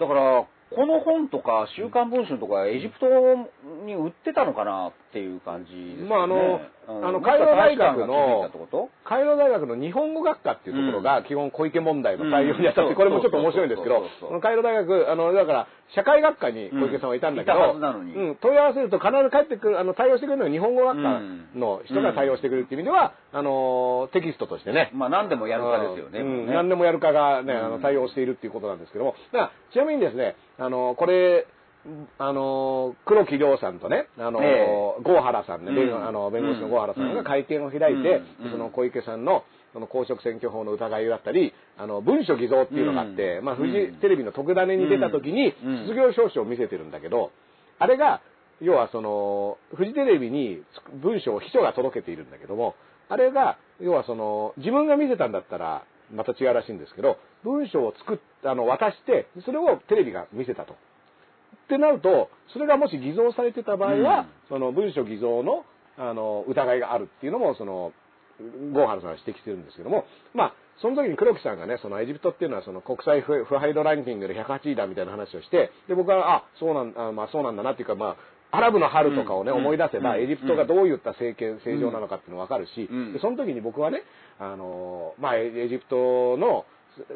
[0.00, 0.44] だから、
[0.74, 3.06] この本とか、週刊文春とか、エジプト
[3.86, 4.88] に売ってたのかな？
[4.88, 6.08] っていう感じですよね。
[6.08, 7.06] まああのうん。
[7.06, 12.96] あのカイロ大学のもしくは大学の日本語学科っていうところが基本小池問題の対応にあたって、うん。
[12.96, 17.78] これもちょっと面白いんですけどこのカイロ大学、あの、だから、社会学科に小池さんはいたんだけど、
[18.40, 21.20] 問い合わせると必ず帰ってくる、あの、対応してくれるのは日本語学科
[21.54, 26.22] の人が対応してくれるっていう意味では、あの、テキストとしてね、まあ何でもやるかですよね。
[26.52, 27.82] 何でもやるかがね、あのうん。
[27.82, 31.46] 対応しているっていうことなんですけども、だからちなみにですね、あの、これ、
[32.18, 36.06] あの、黒木亮さんとね、あの、え郷原さんね、弁うん。
[36.06, 37.14] あの弁護士の郷原さんうん。
[37.14, 38.50] が会見を開いて、うん。
[38.52, 43.96] その小池さんの、その公職選挙法の疑いだったり、あの、文書偽造っていうのがあって、まあ、フジうん。
[43.96, 47.32] テレビの特ダネに出た時にうん、卒業証書を見せてるんだけど、
[47.78, 48.20] あれが、
[48.60, 50.62] 要はその、フジテレビに
[51.02, 52.76] 文書を秘書が届けているんだけども、
[53.08, 55.84] あれが、要はその、自分が見せたんだったら、
[56.14, 60.76] また違うらしいんですけど、文章を作っあの、渡して、それをテレビが見せたと。
[61.54, 64.26] ってなると、それがもし偽造されてた場合は、うん。
[64.48, 65.64] その文書偽造の、
[65.98, 67.92] あの、疑いがあるっていうのも、その、
[68.72, 70.04] 郷原さんは指摘してるんですけども、
[70.34, 78.16] まあ、その時に黒木さんがね、そのエジプトっていうのはその国際腐腐敗度ランキングで108位だみたいな話をして、で、僕は、あ、そうなんあまあそうなんだなっていうか、ま
[78.52, 79.58] あ、アラブの春とかをね、うん。
[79.58, 80.22] 思い出せば、うん。
[80.22, 83.12] エジプトがどういった政権、政情なのかっていうのがわかるし、うん。
[83.12, 84.02] でその時に僕はね、
[84.38, 86.64] あの、まあ、エエジプトの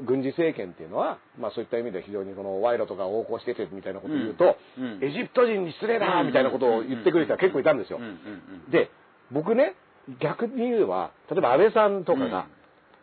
[0.06, 7.98] 軍事政権っていうのは、まあそういった意味で非常にこの賄賂とか横行しててみたいなことを言うと、うんうんエジプト人に失礼だみたいなことを言ってくる人は結構いたんですよ。
[7.98, 8.04] うん。
[8.04, 8.12] うんう
[8.68, 8.90] んで、
[9.30, 9.74] 僕ね、
[10.20, 12.46] 逆に言えば、例えば安倍さんとかが、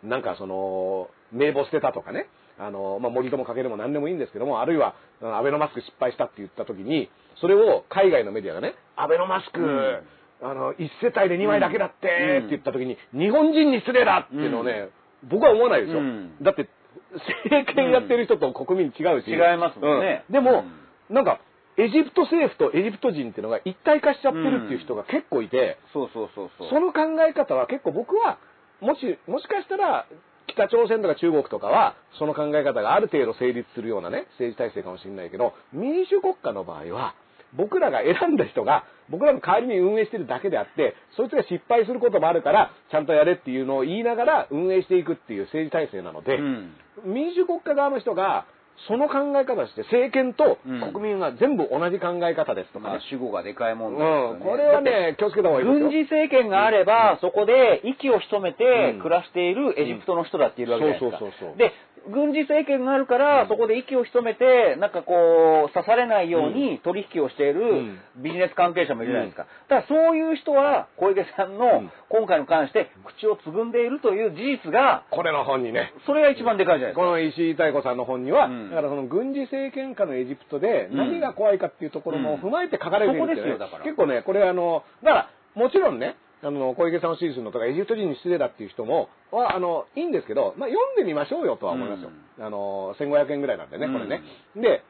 [0.04, 2.28] なんかその、名簿捨てたとかね、
[2.58, 7.10] あの、まあ、森友かけでも何でもいいんですけども、あるいは、アベノマスク失敗したって言った時に、
[7.42, 10.04] それを海外のメディアがね、アベノマスク、ん。
[10.42, 14.90] あの、一世帯で2枚だけだって、うんって言った時に、日本人に失礼だっていうのをね、
[15.30, 16.00] 僕は思わないですよ。
[16.00, 16.70] うんだって、
[17.14, 19.30] 政権やってる人と国民違うし。
[19.30, 20.66] 違いますもんねうんでも、
[21.10, 21.40] うなんか、
[21.78, 26.70] エジプト政府とエジプト人っていうのが一体化しちゃってるっていう人が結構いて、そうそうそうそう。
[26.70, 28.38] その考え方は結構僕は、
[28.80, 30.06] もし、もしかしたら、
[30.48, 37.16] 北朝鮮とか中国とかは、その考え方がある程度成立するようなね、政治体制かもしれないけど、民主国家の場合は、
[37.56, 46.74] 僕らが選んだ人が、僕らの代わりに運営してるだけであって、そいつが失敗することもあるから、ちゃんとやれっていうのを言いながら運営していくっていう政治体制なので、うん。
[47.06, 48.46] 民主国家側の人が、
[48.88, 50.94] その考え方して、政権とうん。
[50.94, 53.02] 国民は全部同じ考え方ですとかまあね。
[53.10, 54.40] 主語がでかいもんうですよね。
[54.40, 55.90] ん、これはね、気をつけた方がいいですよ。
[55.90, 58.64] 軍事政権があれば、そこで息を潜めて
[58.96, 59.02] うん。
[59.02, 61.20] 暮らしているエジプトの人だっているわけじゃないですか。
[61.20, 61.58] そうそうそうそう。
[61.58, 61.72] で、
[62.12, 68.00] 軍事政権があるから、そこで息を潜めて、なんかこう、刺されないように取引をしているん。
[68.18, 69.48] ビジネス関係者もいるじゃないですか。
[69.70, 71.92] だからそういう人は、小池さんのん。
[72.10, 77.02] 今回の関して口をつぐんでいるという事実が、これの本にね、それが一番でかいじゃないですか。
[77.02, 78.70] この石井妙子さんの本には、うん。
[78.70, 80.98] だからその軍事政権下のエジプトでうん。
[80.98, 83.28] 何が怖いかっていうところも踏まえて書かれているん。
[83.28, 92.10] ですよ結構ね、これあの、だから、もちろんね、あの、小池さんを支持するのとか、エジプト人に失礼だっていう人も、は、あの、いいんですけど、まあ、読んでみましょうよとは思いますよ。
[92.40, 94.22] あの、1500円ぐらいなんでね、これね。
[94.56, 94.84] で、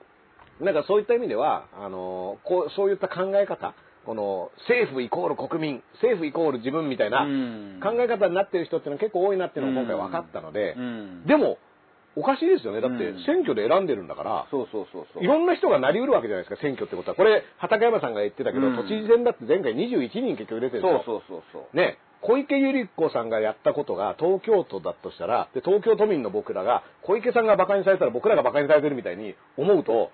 [0.60, 3.74] なんかそういった意味では、あの、こう、そういった考え方、
[4.06, 11.58] この、政府イコール国民、政府イコール自分みたいなうん考え方になってる人っていうのは結構多いなっていうのが今回分かったので、うんでも、
[12.16, 12.82] おかしいですよね。
[12.82, 15.24] だってうん、選挙で選んでるんだから、そうそうそうそう。
[15.24, 17.16] いろんな人がなりうるわけじゃないですか、選挙ってことは。
[17.16, 21.04] これ、畠山さんが言ってたけど、うん都知事選だって前回21人結局出てるそうよ。
[21.06, 21.78] そうそうそう。
[21.78, 30.12] ね、小池百合子さんがやったことが東京都だとしたら、で東京都民の僕らが、小池さんが馬鹿にされたら僕らが馬鹿にされてるみたいに思うと、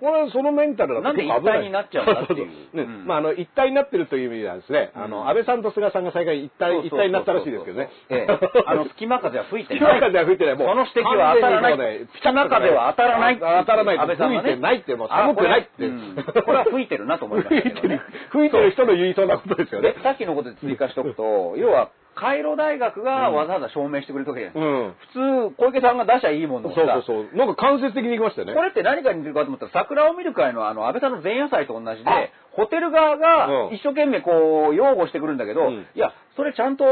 [0.00, 2.48] これはそのメンタルだとなんで一体になっちゃうんだっていう。
[2.72, 2.82] ね。
[2.82, 3.06] うん。
[3.06, 5.10] まあ、あの、一体になってるという意味ではですね、あうん。
[5.10, 7.90] の、安倍さんと菅さんが最下位一体、一体になったらしいですけどね。
[8.08, 8.38] ええ。
[8.66, 10.00] あの、隙間風は吹いて隙ない。
[10.00, 10.56] 間風は吹いてない。
[10.56, 11.78] もう、その指摘は当たらない。
[11.78, 13.98] ね隙間風は当たらない当たらない。
[13.98, 14.48] 安倍さんがね。
[14.48, 15.84] 吹いてないって、もう寒くないって。
[15.84, 18.00] あこれは吹いてるなと思いましたけどね。
[18.32, 19.92] 吹いてる、吹いてる人の言いそうなことですよね。
[19.92, 20.00] で。
[20.02, 25.20] さっきのことで追加しておくと、要は、カイロ大学がわざわざ証明してくれたわけじゃないですか。
[25.20, 25.48] うん。
[25.48, 27.36] 普通、小池さんが出しゃいいものをさ、そうそうそう。
[27.36, 28.54] なんか間接的に行きましたよね。
[28.54, 36.84] これって何かに似てるかと思ったら、桜を見る会のあの、安倍さんの前夜祭と同じであ、ホテル側うんが一生懸命こう、擁護してくるんだけど、うんいや、それちゃんと、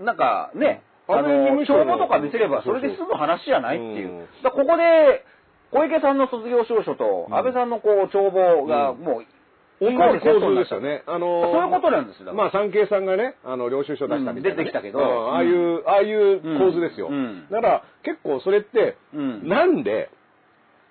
[0.00, 4.08] なんかね、あ安倍事の、帳簿とか見せればそれで済む話じゃないっていう。
[4.08, 5.24] うんだここで、
[5.70, 9.24] 小池さんの卒業証書と、うん安倍さんのこう、帳簿がうんもう、
[9.84, 11.02] 同じ構図ですよね。
[11.06, 17.08] あのーそういうことなんですよまあ、産経さんがね、あの、領収書出したみたいなね、うん出てきたけどうんああいう、ああいう構図ですよ。
[17.10, 20.10] うんだから、結構それって、うんなんで、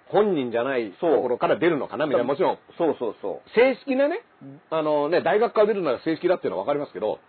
[0.07, 3.49] 本人じゃないところから出るのかなみたいな、もちろん、そうそうそう。
[3.55, 4.21] 正式なね、
[4.69, 7.19] あのね、大学から出るのが正式だっていうのはわかりますけど、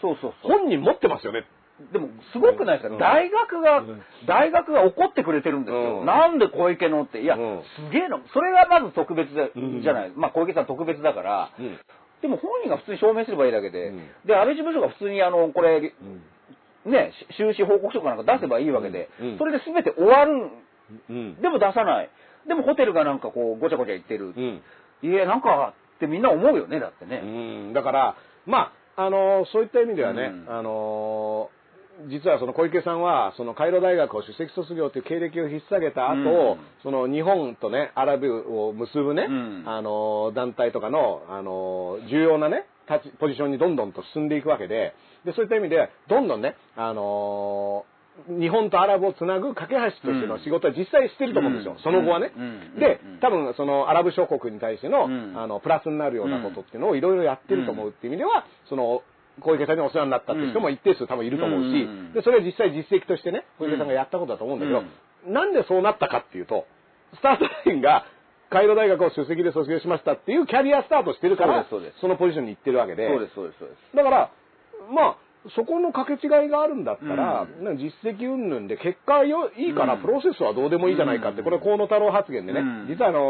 [0.00, 0.52] そうそうそう。
[0.58, 1.44] 本人持ってますよね。
[1.92, 6.00] でも、すごくないですか、うん大学が、うん大学が怒ってくれてるんですよ。
[6.00, 7.22] うんなんで小池のって？
[7.22, 8.20] いや、うんすげえの。
[8.34, 10.12] それがまず特別じゃない。
[10.16, 11.50] まあ、小池さん特別だから。
[11.58, 11.78] うん
[12.20, 13.88] でも本人が普通に証明すればいいだけで。
[13.88, 15.94] うんで、安倍事務所が普通にあの、これ、
[16.84, 20.50] うんね、し収支報告書かなんか出せばいいわけで、うんそれで全て終わる。
[21.10, 21.40] うん。
[21.40, 22.10] でも出さない。
[22.48, 24.34] でもホテルがなんかこう、ごちゃごちゃ言ってる。
[24.36, 24.62] うん。
[25.02, 27.18] いや、なんか、ってみんな思うよね、だってうね。
[27.20, 31.50] ん、だから、まあ、あのそういった意味ではね、うんあの
[32.06, 36.20] 実はその小池さんは、そのカイロ大学を首席卒業という経歴を引っ提げた後、う
[36.54, 36.58] ん。
[36.82, 39.64] その日本とね、アラブを結ぶね、うん。
[39.66, 44.94] あの団体とかの、あの重要なね、立ちポジションにどんどんと進んでいくわけで、
[45.24, 47.84] で、そういった意味で、どんどんね、あの
[48.26, 51.78] 日本とアラブをつなぐ架け橋としての仕事は実際してると思うんですよ、うん。
[51.82, 52.32] その後はね。
[52.36, 52.78] うん。
[52.78, 55.34] でうん、多分そのアラブ諸国に対しての、うん。
[55.36, 59.02] あの、プラスになるようなことっていうのをいろいろやってると思うっていう意味では、その、
[59.40, 64.82] 小池さんにお世話になったっていう人も一定数多分いると思うし、うんで、それは実際実績としてね、小池さんがやったことだと思うんだけど、
[65.32, 66.66] なんでそうなったかっていうと、
[67.14, 68.04] スタートラインが、
[68.50, 71.66] カイロ大学を首席で卒業しましたっていうキャリアスタートしてるから、
[72.00, 73.96] そのポジションに行ってるわけで、そうです、そうです、そうです。
[73.96, 74.30] だから、
[74.90, 75.16] まあ、
[75.54, 80.00] そこの掛け違いがあるんだったら、うなんか実績云々で結果よいいからうん。
[80.00, 81.44] プロセスはどうでもいいじゃないかって、うん。
[81.44, 82.86] これ河野太郎発言でね、うん。
[82.88, 83.20] 実はあの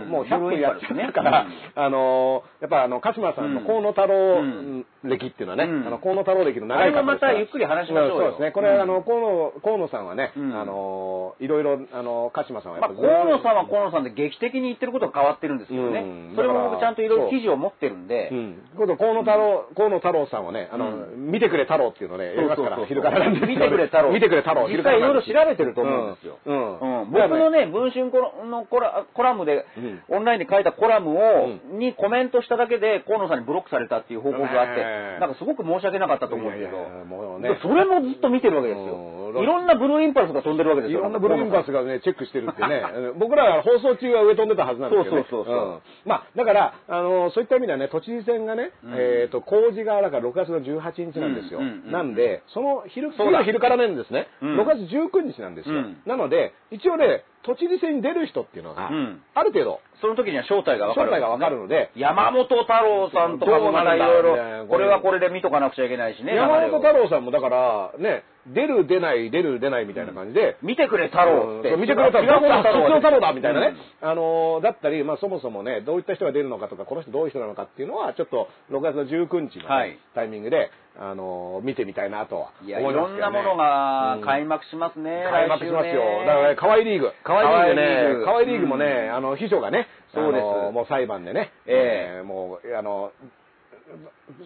[0.00, 0.08] ーうん。
[0.10, 5.86] もう100分やっちゃったから、あのーやっぱあの、鹿島さんの河野太郎うん歴っていうのはね、うん。
[5.86, 8.14] あの、河野太郎歴の長い方あれもまたゆっくり話しましょうよ。
[8.14, 8.52] そうですね。
[8.52, 8.80] これ、うん。
[8.80, 10.54] あの、河野、河野さんはね、うん。
[10.54, 16.04] あのーいろいろ、あの、鹿島さんはやまあ、っぱ河野さんは河野さんで劇的に言ってることが変わってるんですけどね。
[16.36, 18.30] それも僕ちゃんといろいろ記事を持ってるんで、
[18.76, 24.12] 河野太郎、河野太郎さんはね、あの、う見てくれれ太郎っていうのね、やりますから、昼からなんです見てくれ太郎。
[24.12, 26.38] 見てくれ太郎、実際いろいろ調べてると思うんですよ。
[26.44, 27.10] うん。
[27.10, 29.64] 僕の、ね、文春のコラコラムで、
[30.08, 38.94] オンラインで書いたコラムを、にコメントしただけで河野さんにブロックされたっていう報告があって、なんかすごく申し訳なかったと思うんですけど、それもずっと見てるわけですよ。
[38.94, 41.00] うんいろんなブルーインパルスが飛んでるわけですよ。
[41.00, 42.82] いろんなブルーインパルスがね、チェックしてるってね、
[43.18, 45.26] 僕らは放送中は上飛んでたはずなんですけどね。
[45.30, 51.92] そうそうそうまあ、だから、あの、そういった意味ではね、都知事選がね、えっと、工事がだから6月の18日なんですようんうんうん。
[51.92, 54.28] なんで、その昼、そうだ次の昼からなんですね。
[54.42, 56.02] うん6月19日なんですようん。
[56.06, 61.08] なので、一応ね、都知事選に出る人っていうのがうん、ある程度、その時には正体がわかる。
[61.08, 66.34] 正体がわかるので、山本太郎さんとかもまだいろいろ、これはこれで見とかなくちゃいけないしね。
[66.34, 71.76] 山本太郎さんもだから、ね、出る出ない、出る出ないみたいな感じで、見てくれ太郎って。
[71.76, 73.74] 見てくれた違うら、太郎卒業太郎だみたいなね。
[74.02, 83.12] あのーだったり、まあそもそもね、どういった人が出るのかとか、この人どういう人なのかっていうのは、ちょっと6月の19日のね、はいタイミングで、あのー見てみたいなとは思いや、いいますけど、ね。
[83.12, 85.24] ろんなものが開幕しますね。
[85.30, 86.02] 開幕しますよ。
[86.26, 87.12] だからね、河合リーグ。
[87.42, 88.18] 河合リーグ。
[88.20, 90.42] ね、河河合リーグもね、あの、秘書がね、そうです。
[90.42, 92.20] もう裁判でね、ええ。
[92.22, 93.12] ーもう、あの、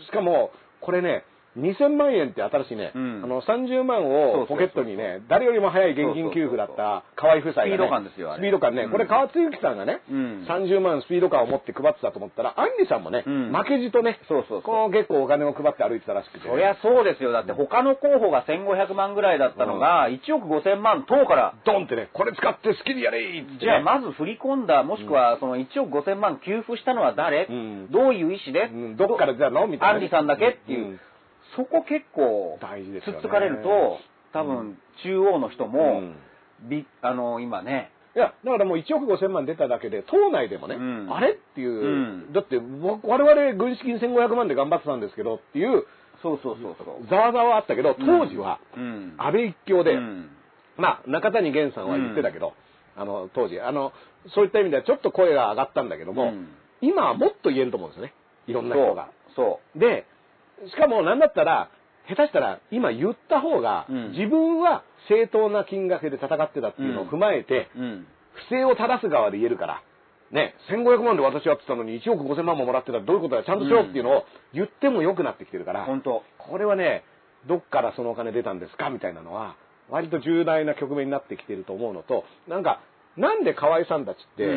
[0.07, 0.51] しかも、
[0.81, 1.25] これね、
[1.57, 3.21] 2000万円って新しいね、うん。
[3.25, 8.91] あの30万をポケットにね、誰よりも早い現金給付だった河合夫妻が、ね、スピード感ですよスピード感ね、うん。
[8.91, 10.47] これ川津之さんがね、うん。
[10.49, 13.53] 30万スピード感を持って配ってたと思ったら、アンリさんもね、うん。
[13.53, 16.45] 負けじとね、そうそうこの結構お金を配って歩いてたらしくて。
[16.47, 17.33] ね、そりゃそうですよ。
[17.33, 27.91] だって他の候補が1500万ぐらいだったのが、1億5000万党から、ドンってね、これ使って好きにやれいって、ね、じゃあまず振り込んだ、もしくはその1億5000万給付したのは誰、うん。
[27.91, 28.97] どういう意思で、うん。
[28.97, 29.67] どっから出たの？
[29.67, 29.99] みたいなね。
[29.99, 31.01] アンリさんだけっていう、うん
[31.57, 33.23] そこ結構、大事ですよね。
[33.23, 33.99] つっつかれると、
[34.33, 36.17] 多分中央の人も、うん。
[36.69, 41.15] びあの、今ね、いや、だからもう1億5千万出ただけで、党内でもね、うん。
[41.15, 41.87] あれっていう、う
[42.29, 42.33] ん。
[42.33, 45.85] だって僕、我々軍資金1500万で頑張ってたんですけどっていう、
[46.23, 47.07] そうそうそうそう。
[47.09, 50.31] ざわざわあったけど、当時はうん、安倍一強で、うん。
[50.77, 52.55] まあ、中谷源さんは言ってたけど、
[52.97, 53.93] あの、当時、あの、
[54.35, 56.49] そういった意味ではちょっと声が上がったんだけども、うん。
[56.81, 58.15] 今はもっと言えると思うんですよね。
[58.49, 59.11] いろんな人が。
[59.37, 59.79] そう。
[59.79, 60.07] で、
[60.67, 61.71] しかもなんだったら、
[62.09, 68.07] 下手したら今言った方が、うん自分は正当な金額で戦ってたっていうのを踏まえて、うん。
[68.51, 69.83] 不正を正す側で言えるから、
[70.31, 76.23] ね、1500万で私はってたのに1億5000万ももらってたらどういうことだよ、ちゃんとしろっていうのを言っても良くなってきてるから、本当。
[76.39, 77.05] これはね、
[77.47, 79.57] どっからそのお金出たんですかみたいなのは、
[79.89, 82.81] 割と重大な局面になってきてると思うのと、なんか、
[83.17, 84.51] なんで河合さんたちってう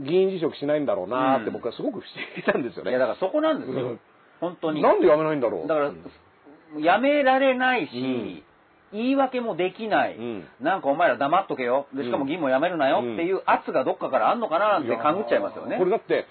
[0.00, 2.04] ん、議員辞職しないんだろうなってうん僕はすごく不思
[2.36, 2.90] 議なんですよね。
[2.90, 4.00] いや、だからそこなんですようん。
[4.40, 4.82] 本当に。
[4.82, 5.66] なんで辞めないんだろう？
[5.68, 8.42] だからうん、やめられないし、うん。
[8.92, 10.44] 言い訳もできない、うん。
[10.60, 15.76] なんかお前ら黙っとけよ、でしかも議員も辞めるなよっていう圧がどっかからあんのかななんて勘ぐっちゃいますよね。
[15.76, 15.84] こ。
[15.84, 16.26] れだって、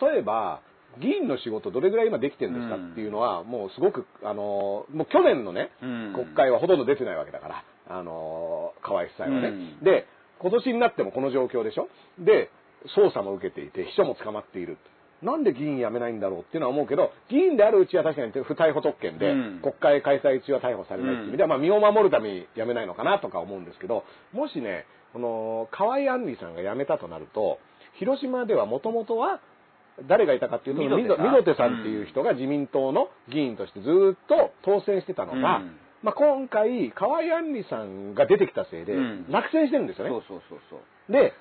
[0.00, 0.60] 例えば、
[1.00, 2.92] 議員の仕事どれぐらい今できてるんですかうん。
[2.92, 6.12] っていうのは、もうすごく、あの、もう去年のね、うん。
[6.14, 9.48] 国会はほとんど出てないわけだから、あの、河合夫妻はね。
[9.48, 9.80] うん。
[9.82, 10.06] で、
[10.38, 11.88] 今年になってもこの状況でしょ？
[12.18, 12.50] で、
[12.94, 14.76] 捜査も受けていて、秘書も捕まっている。
[15.22, 19.60] なんで議員辞めないんだろうっていうのは思うけど、議員であるうちは確かに不逮捕特権で、うん。
[19.62, 27.58] 国会開催中は逮捕されないっていう意味では、まあ身を守るために辞めないのかなとか思うんですけど、もしね、この河合杏里さんが辞めたとなると、
[27.98, 29.40] 広島ではもともとは、
[30.08, 31.26] 誰がいたかっていうと、溝手さん。
[31.26, 35.76] 溝手さんっていう人が自民党の議員としてずっと当選してたのが、うん。
[36.02, 40.10] まあ、今回、河合杏里さんが出てきたせいでうん、落選してるんですよね。
[40.10, 41.12] そうそうそうそう。
[41.12, 41.32] で、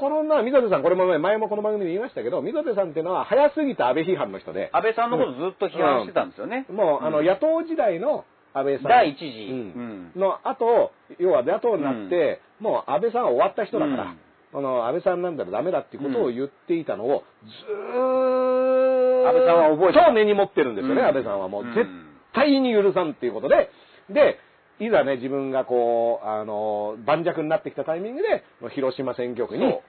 [0.00, 6.66] このまあ、溝手さん、これもね前もこの番組で言いましたけど、溝手さんっていうのは早すぎた安倍批判の人で、安倍さんのことずっと批判してたんですよね。
[6.70, 7.26] もう、あの、うん。
[7.26, 8.84] 野党時代の安倍さん。
[8.84, 9.50] 第一次。
[9.50, 10.10] うん。
[10.14, 10.20] うん。
[10.20, 14.18] の後、要は野党になって、もう安倍さんは終わった人だから、うん。
[14.52, 21.06] この安倍さんなんだらダメだっていうことを言っていたのを、ずーっと、安倍さんは覚えて根に持ってるんですよね、うん。
[21.06, 21.62] 安倍さんはもう。
[21.64, 21.74] うん。
[21.74, 21.86] 絶
[22.34, 23.70] 対に許さんっていうことで、
[24.10, 24.38] で、
[24.80, 29.80] いざね、自分がこう、あの、盤石になってきたタイミングで、広島選挙区に、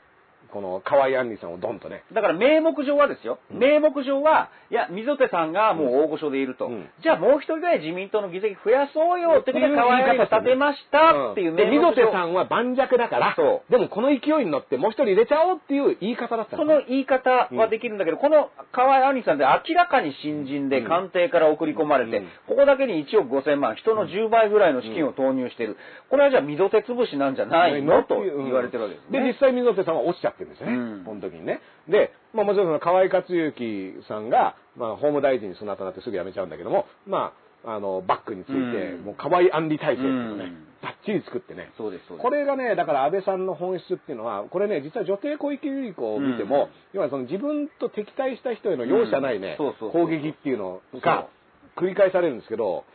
[0.51, 3.39] この河合杏里さんをドンとね、だから名目上はですよ。
[3.51, 3.59] うん。
[3.59, 6.67] 名目上は、いや、溝手さんがもう大御所でいると。
[6.67, 6.89] うん。
[7.03, 11.91] じゃあもう一人ぐらい自民党の議席増やそうよってことで河合言い方が立てましたっていうで、名目上。
[11.91, 20.87] 溝手さんは盤石だから、そでもこの勢いに乗ってもう一人入れちゃおうっていう言い方だったその言い方はできるんだけど、この河合杏里さんって明らかに新人でうん。
[20.87, 22.25] 官邸から送り込まれて、うん。
[22.47, 25.77] ここだけに1億5000万、人の10倍ぐらいの資金を投入している。
[26.09, 28.03] これはじゃあ溝手潰しなんじゃないの？
[28.03, 29.27] と言われてるわけですで、ね。
[29.27, 31.03] 実際溝手さんは落ちちゃってるんですよね、うん。
[31.05, 31.61] この時にね。
[31.87, 37.33] で、まあもちろんその河合克行さんが、まあ法務大臣にその後になってすぐ辞めちゃうんだけども、ま
[37.63, 39.05] あ、あの、バックについて、うん。
[39.05, 41.71] もう河合案里体制っていうのをねうん、ばっちり作ってね。
[41.77, 46.69] これがね、だから安倍さんの本質っていうのは、これね、実は女帝小池百合子を見ても、うん。
[46.93, 51.27] 要はその自分と敵対した人への容赦ないね、攻撃っていうのが、
[51.75, 52.85] 繰り返されるんですけど、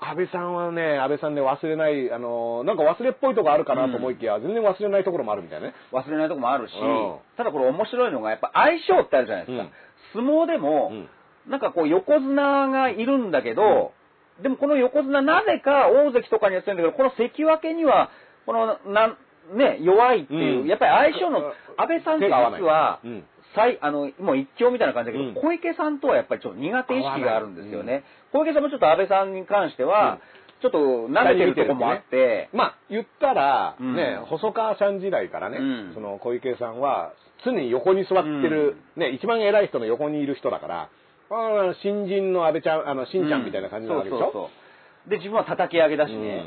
[0.00, 5.74] 安倍さんはね、安倍さんね、忘れない、あの、なんか忘れっぽいとこあるかなと思いきや、全然忘れないところもあるみたいなね。
[5.92, 7.16] 忘れないとこもあるし、うん。
[7.36, 9.68] ただこれ面白いのが、やっぱ相性ってあるじゃないですか。
[10.12, 11.08] 相撲でも、うん。
[11.50, 13.92] なんかこう横綱がいるんだけど、
[14.42, 18.10] でもこの横綱なぜか大関とかにやってるんだけど、この関脇には、
[18.46, 19.16] この、なん、
[19.56, 20.66] ね、弱いっていう、うん。
[20.66, 22.32] やっぱり相性の、安倍さんって実
[22.64, 25.34] は、うん最、あの、もう一強みたいな感じだけど、うん。
[25.34, 28.04] 小池さんとはやっぱりちょっと苦手意識があるんですよね。
[28.32, 30.18] 小池さんもちょっと安倍さんに関しては、
[30.60, 33.96] ちょっと舐めてるとこもあって、まあ、言ったら、うん。
[33.96, 35.94] ね、細川さん時代からね、うん。
[35.94, 37.12] その小池さんは、
[37.44, 40.88] 常に横に座ってる、ね、一番偉い人の横にいる人だから、
[41.30, 44.50] あー新人の安倍ちゃん、あの、しんちゃんみたいな感じなわけでしょ、そうそうそ
[45.06, 45.10] う。
[45.10, 46.44] で、自分は叩き上げだしね。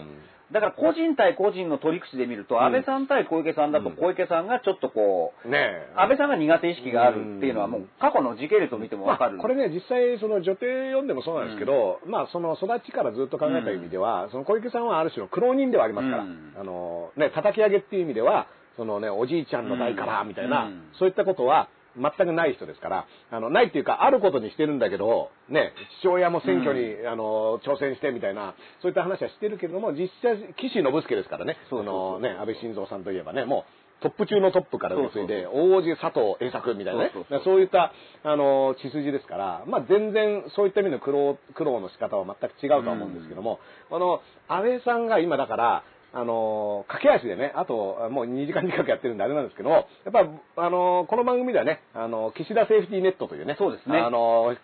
[0.52, 2.62] だから個人対個人の取り口で見ると、うん。
[2.64, 3.96] 安倍さん対小池さんだとうん。
[3.96, 5.48] 小池さんがちょっとこう、
[5.96, 9.38] 安倍さんが苦手意識があるっていうのはもう過去の時系列を見てもわかる。
[9.38, 16.54] まあこれね、実際、その女帝読んでもそうなんですけど、まあ、その育ちからずっと考えた意味では、その小池さんはある種の苦労人ではありますから、うん。
[16.60, 18.48] あの、ね、叩き上げっていう意味では、
[18.78, 20.82] そのね、おじいちゃんの代から、みたいな、うん。
[21.00, 21.68] そういったことは、
[21.98, 37.12] 全くない人ですから、あの、ないっていうか、あることにしてるんだけど、ね、父親も選挙に、あの、挑戦してみたいな、そういった話はしてるけれども、実際、岸信介ですからね、そのね、安倍晋三さんといえばね、もう、トップ中のトップから受け継いで、そ王子佐藤栄作みたいなね、
[37.44, 37.92] そういった、
[38.24, 43.60] あの、血筋ですから、まあ、全然そういった意味の苦労、苦労の仕方は全く違うとは思うんですけども、
[43.90, 54.00] この、安倍さんが今だから、あの、駆け足でね、あと、もう2時間近くやってるんであれなんですけども、やっぱ、あの、この番組ではね、あの、岸田セーフティーネットというね、そうですね。
[54.00, 54.56] あの、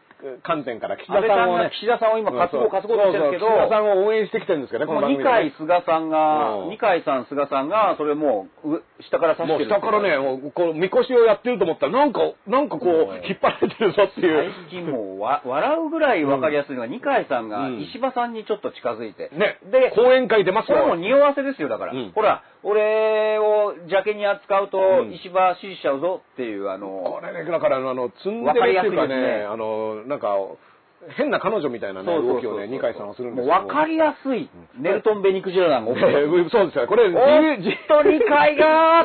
[0.44, 9.70] 観点から岸田さんをね、岸田さんを今担ごう担ごうとしてるけど、岸田さんを応援してきてるんですけどね、この番二階菅さんが、うん二階さん菅さんが、それもう、う下から指してる。
[9.70, 14.52] もう下からね、もうこう、みこしをやってると思ったら、なんか、なんかこう引っ張られてるぞっていう。
[14.70, 19.30] 最近もうわ笑うぐらい分かりやすいのが、二階さんがうん石破さんにちょっと近づいて。
[19.34, 20.78] ね、で、講演会出ますよ。
[20.78, 21.94] これも匂わせですよ、だから。
[21.94, 25.14] うんほら、俺を邪気に扱うとうん。
[25.14, 30.38] 石破支持しちゃうぞっていう、あの、これね、だから、あの、積んでるっていうかね、ねあの、なんか、
[31.18, 34.50] 変な彼女みたいなね、動きをね、二階さんはするんですもう分かりやすい、
[34.80, 36.46] ネルトン・ベニクジラ団が起きてる。
[36.46, 36.88] えそうですよ。
[36.88, 37.14] これ、おっ
[37.90, 39.04] と、二階が、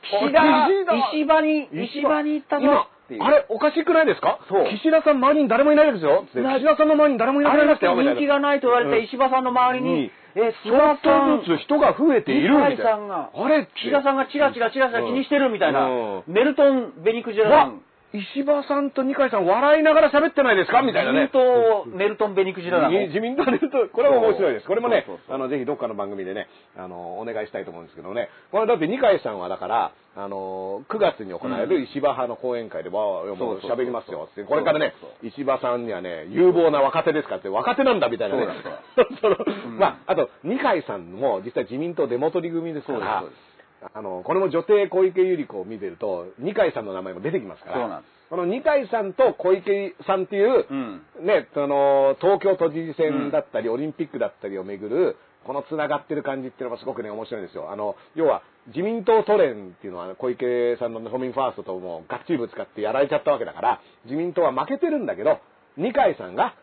[0.00, 0.68] 岸田、
[1.12, 2.88] 石破に、石破に行ったぞ。
[3.20, 4.40] あれ、おかしくないですか？
[4.70, 6.24] 岸田さん周りに誰もいないですよ。
[6.32, 7.94] 岸田さんの周りに誰もいなくなりましたよ。
[8.02, 9.04] 人気がないと言われて、うん。
[9.04, 13.30] 石破さんの周りに、うんえ、菅さん、つ人が増えているみたいな。
[13.32, 16.34] あれ岸田さんがチラチラチラチラ気にしてるみたいな、うん。
[16.34, 17.80] ネルトン・ベニクジラわ団。
[18.18, 20.82] 石破さんと二階さん笑いながら喋ってないですか？
[20.82, 21.30] みたいなね。
[21.32, 22.90] 自民党ネルトン・ベニクジラ団。
[22.90, 24.66] 自民党で言うと、これも面白いです。
[24.66, 28.28] これもねあの、ぜひどっかの番組でね、あの、お願いしたいと思うんですけどね。
[28.50, 34.28] これだって二階さんはだから、あの、9月に行われる石破派の講演会で、わうそうそう喋りますよ。
[34.30, 38.46] ってこれからね石破さんにはね、有望な若手ですかって、若手なんだみたいなね
[39.20, 39.36] そうな
[39.70, 39.78] ん。
[39.78, 43.55] まあ、あと、二階さんも実は自民党デモ取り組ですからそうです
[43.94, 51.02] あの、これも女帝小池百合子を見てると、二階さんの名前も出てきますから、そうなんですこの二階さんと小池さんっていう、うん。
[51.24, 57.70] ね、その、東京都知事選だったり、オリンピックだったりをめぐる、この繋がってる感じっていうのがすごくね、面白いんですよ。
[57.70, 65.38] あの、要は、自民党都連っていうのは、小池さんの都民ファーストともガッチリぶつかってやられちゃったわけだから、自民党は負けてるんだけど、
[65.76, 66.56] 二階さんが、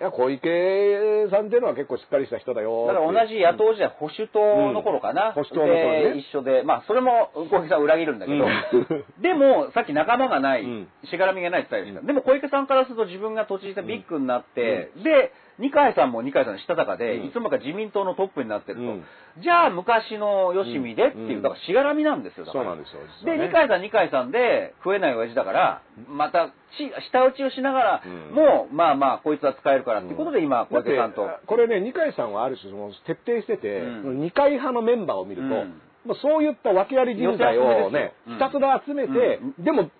[0.00, 5.28] いや、小池さんっていうのは結構しっかりした人だよだから同じ野党時代、保守党の頃かな。
[5.28, 5.32] うん。
[5.34, 6.14] 保守党の頃ね。
[6.14, 9.04] で一緒で、まあ、それも小池さん裏切るんだけど、うん。
[9.20, 10.88] でも、さっき仲間がない、うん。
[11.04, 17.26] しがらみがないって言ったじゃないでも小池さんからすると自分が都知事選ビッグになって、うで、二階さんも二階さんのしたたかで、うん。
[17.28, 18.82] いつの間にか自民党のトップになってると。
[18.82, 19.04] うん。
[19.42, 21.42] じゃあ、昔のよしみでっていう、うん。
[21.42, 23.02] だからしがらみなんですよ、だからそうなんですよ。
[23.20, 28.34] 実で、二階さん二階さんで食えない親父だから、また、ち、下打ちをしながら、うん。
[28.34, 31.28] もう、まあまあ、こいつは使えるからっていうことで今、小池さんと。
[31.46, 34.20] これね、二階さんはある種その徹底してて、うん。
[34.20, 35.80] 二階派のメンバーを見ると、うん。
[36.04, 39.90] もうそういった訳あり人材をね、ひたすら集めて、うでも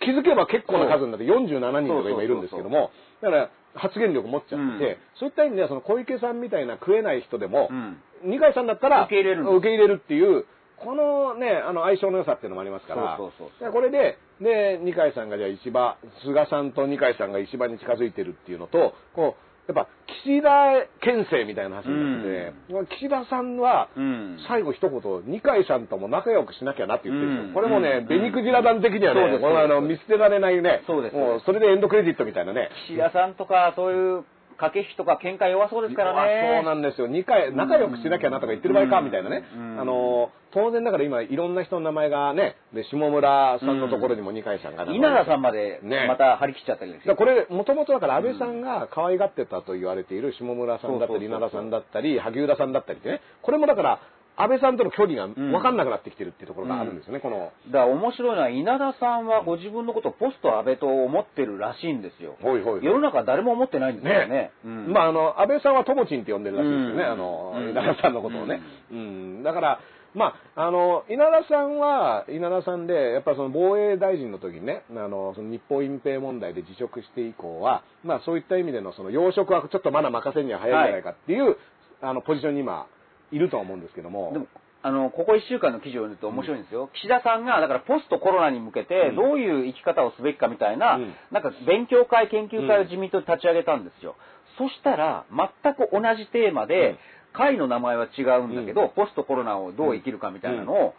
[0.00, 2.90] 気づけば結構な数になって47人とか今いるんですけども、
[3.20, 4.96] だから発言力持っちゃってて、うん。
[5.18, 7.96] そういった意味ではその小池さんみたいな食えない人でも、うん。
[8.24, 10.46] 二階さんだったら受け入れる受け入れるっていう、
[10.76, 19.88] このね、あの相性の良さっていうのもありますから、そうそうそうこれで、で、二階さんがじゃあ石破、菅さんと二階さんが石破に近づいてるっていうのと、こう、やっぱ
[20.24, 24.38] 岸田県政みたいな話になってて、岸田さんは、うん。
[24.48, 27.48] 最後一言、二階さんとも仲良くしなきゃなって言ってるんですよ。
[27.48, 32.70] うんこれもね、うんベニクジラ団的にはね、そうですこれはあの見捨てられないね、そうですもうそれでエンドクレジットみたいなね。
[32.88, 34.24] 岸田さんとか、そういう
[34.62, 36.62] 駆け引きとか喧嘩弱そうですからね。
[36.62, 37.08] そうなんですよ。
[37.08, 39.42] 二回、仲良くしなきゃなとか言ってる場合か、みたいなね。
[39.52, 39.80] うん。
[39.80, 46.06] あの、当然だから今、いろんな人の名前がね、で、下村さんのところにも二回さんが名前稲田さんまでね。
[46.06, 54.00] また張り切っちゃったりですだからこれ、もともとだから安倍さんが可愛がってたと言われている下村さんだったり、稲田さんだったり、萩生田さんだったりってね、これもだから、
[54.36, 57.52] 安倍さんとの距離が分かんなくなってきてるっていうところがあるんですよね、この。
[57.68, 62.36] だから面白いのは稲田さんはご自分のことをポスト安倍と思ってるらしいんですよ。
[62.40, 64.26] ほいほい世の中は誰も思ってないんですよね。
[64.26, 68.60] ねうんまあ、あの、安倍さんはともちんって呼んでるらしいですよね、うんあの、うん稲田さんのことをね。
[68.90, 69.42] うん。
[69.42, 69.80] だから、
[70.14, 81.56] まあ、あの、稲田さんは、稲田さんで、やっぱその防衛大臣の時にね、あの、その日本隠蔽問題で辞職して以降は、まあそういった意味でのその養殖はちょっとまだ任せるには早いんじゃないかっていう、
[82.02, 82.86] あの、ポジションに今、
[83.32, 84.30] いるとは思うんですけども。
[84.32, 84.46] でも
[84.84, 86.90] あの、ここ1週間の記事を読むと面白いんですよ。
[86.94, 94.16] 岸田さんが、だからポストコロナに向けてうん、どういう生き方をすべきかみたいな、うんなんか勉強会、研究会を自民党で立ち上げたんですよ。
[94.58, 96.98] そしたら、全く同じテーマで、うん
[97.32, 100.94] 会の名前は違うんだけど、ポストコロナをどう生きるかみたいなのを、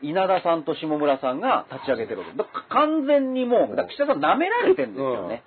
[0.00, 5.42] 稲田さんと下村さんが立ち上げてるわけだから完全にもう、だから岸田さん舐められてるんですよね。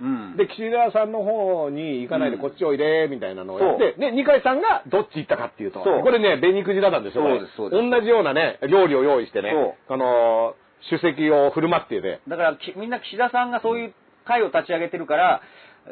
[0.00, 0.36] うん。
[0.36, 2.42] で、岸田さんの方に行かないでうん。
[2.42, 6.02] こっちおいで、みたいなのをやって、ね、二階さんがどっち行ったかっていうと、そう。
[6.02, 7.24] これね、紅くじだったんですよ。
[7.24, 7.90] そうですそうです。
[7.90, 9.52] 同じようなね、料理を用意してね、
[9.88, 13.94] そあのー、主席を振る舞ってて、だからきみんな岸田さんがそういう
[14.24, 15.42] 会を立ち上げてるから、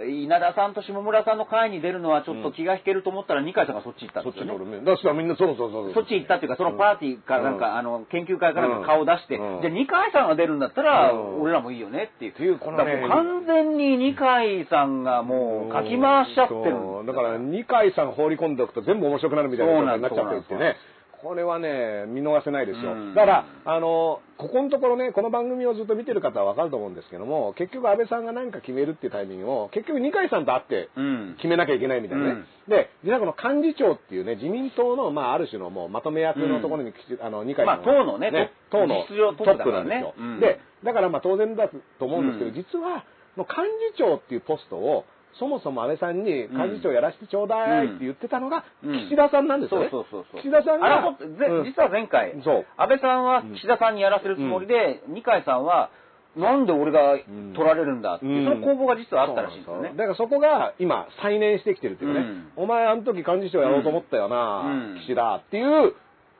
[0.04, 4.64] 稲田さんと下村さんの会に出るのはちょっと気が引けると思ったら、二階さんがそっち行ったんそっちにですよね。
[4.66, 4.84] 乗るね。
[4.84, 8.82] だからみんなそうそうそうそっち行ったっていうか、そのパーティーかなんか、うんあの、研究会かなん。
[8.82, 9.60] か顔出して、うん。
[9.62, 11.42] じゃあ二階さんが出るんだったら、うん。
[11.42, 12.32] 俺らもいいよねっていう。
[12.32, 20.76] っていうこのねだからもう完全に二階さんがもうかき回しちゃってるだから、二階さん放り込んでおくと全部面白くなるみたいなそうなん状態になっちゃってるってね。
[21.26, 22.92] これはね、見逃せないですよ。
[22.92, 31.34] うんだから、あの、ここのところね、この番組をずっと見てる方はわかると思うんですけども、結局安倍さんが何か決めるっていうタイミングを、結局二階さんと会ってうん。
[31.38, 32.30] 決めなきゃいけないみたいなね。
[32.30, 39.04] うんで、実はこの幹事長っていうね、自民党の、まあ、ある種のもうまとめ役のところに、あの、二階さんがまあ党のね党の
[39.36, 40.14] トップなんですよ。
[40.16, 43.04] うんで、だからまあ当然だと思うんですけど、うん実は、
[43.36, 43.46] 幹
[43.94, 45.04] 事長っていうポストを、
[45.38, 49.06] そもそも安倍さんに幹事長やらせてちょうだいって言ってたのが、うん。
[49.06, 49.88] 岸田さんなんですよね。
[49.90, 50.40] そうそうそう。
[50.40, 51.16] 岸田さんがあ
[51.64, 55.90] 実は前回、安倍さんは岸田さんにやらせるつもりで、二階さんは、
[56.36, 57.16] なんで俺が
[57.54, 58.60] 取られるんだっていう、うん。
[58.60, 59.90] その攻防が実はあったらしいんですよね。
[59.96, 62.26] だからそこが今再燃してきてるっていうかね、
[62.56, 62.64] うん。
[62.64, 65.00] お前あの時幹事長やろうと思ったよな、うん。
[65.04, 65.94] 岸田っていう、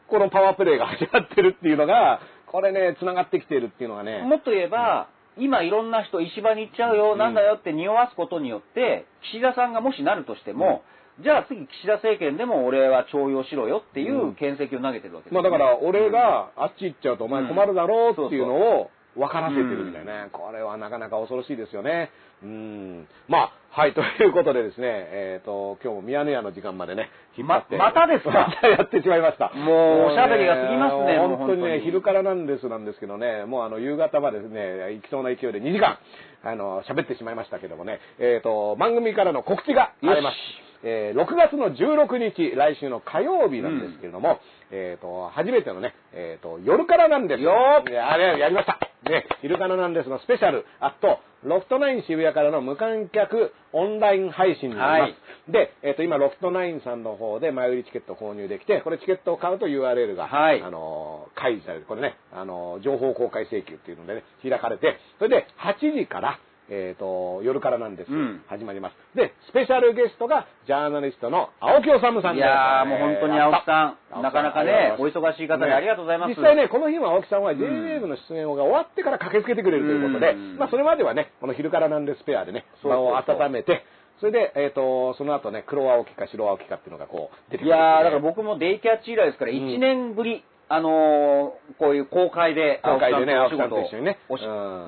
[0.09, 4.23] このパワープレイが始まってるっていうのが、これね、繋がってきてるっていうのがね。
[4.23, 5.09] もっと言えば、
[5.39, 7.19] 今いろんな人石場に行っちゃうよ、うん。
[7.19, 10.83] なんだよって匂わすことによって、岸田さんがもしなるとしても、
[11.21, 20.29] じゃあ次岸田政権でも俺は徴用しろよっていう牽制球を投げてるわけですよね、まあだから、俺があっち行っちゃうとお前困るだろうっていうのを分からせてるみたいなね。
[20.33, 22.11] これはなかなか恐ろしいですよね。
[22.43, 23.09] うん。
[23.29, 27.77] まあ、はい、ということでですね、えっ、と、今日もミヤネ屋の時間までね、引っ張って。
[27.77, 28.31] ままたですか？
[28.49, 29.51] またやってしまいました。
[29.55, 35.99] もうおしゃべりが過ぎますね本当にね、昼からなんですなんですけどね、もうあの、夕方までですね、行きそうな勢いで2時間、
[36.45, 40.66] あの、喋ってしまいましたけどもね、えっ、と、番組からの告知があります。
[40.87, 44.39] えー6月の16日、来週の火曜日なんですけれども、
[44.71, 47.43] えっ、と、初めてのね、えっ、と、夜からなんです。
[47.43, 48.79] よあれ、やりました。
[49.11, 55.11] ね、昼からなんですのスペシャル、あと、ロフトナイン渋谷からの無観客オンライン配信になります。
[55.11, 61.85] はいで、えっ、と、今、ロフトナインさんの方で前売りチケットを購入できて、これチケットを買うと URL が、はいあのー、開示される。
[61.87, 68.43] これね、あのー、情報公開請求っていうのでね、開かれて、それで8時から、えっ、と、夜からなんです、うん。
[68.49, 69.17] 始まります。
[69.17, 72.35] で、スペシャルゲストが、ジャーナリストの青木治さんです。
[72.37, 76.31] いやーもう本当に青木さんなかなかねお忙しい方でありがとうございます。
[76.31, 80.57] 実際ね、この日は青木さんは JWAVE の出演が終わってから駆けつけてくれるということで、うん。
[80.59, 83.85] まあそれまではね、この昼からなんですペアでね、場を温めて、
[84.19, 94.19] それで、えっ、と、その後ね、黒青木か白青木かっていうのがこう、出てくる、いやー、だから僕もデイキャッチ以来ですから、ん1年ぶり、あのーこういう公開で、公開でね青木さんと一緒にね。
[94.29, 94.39] うん。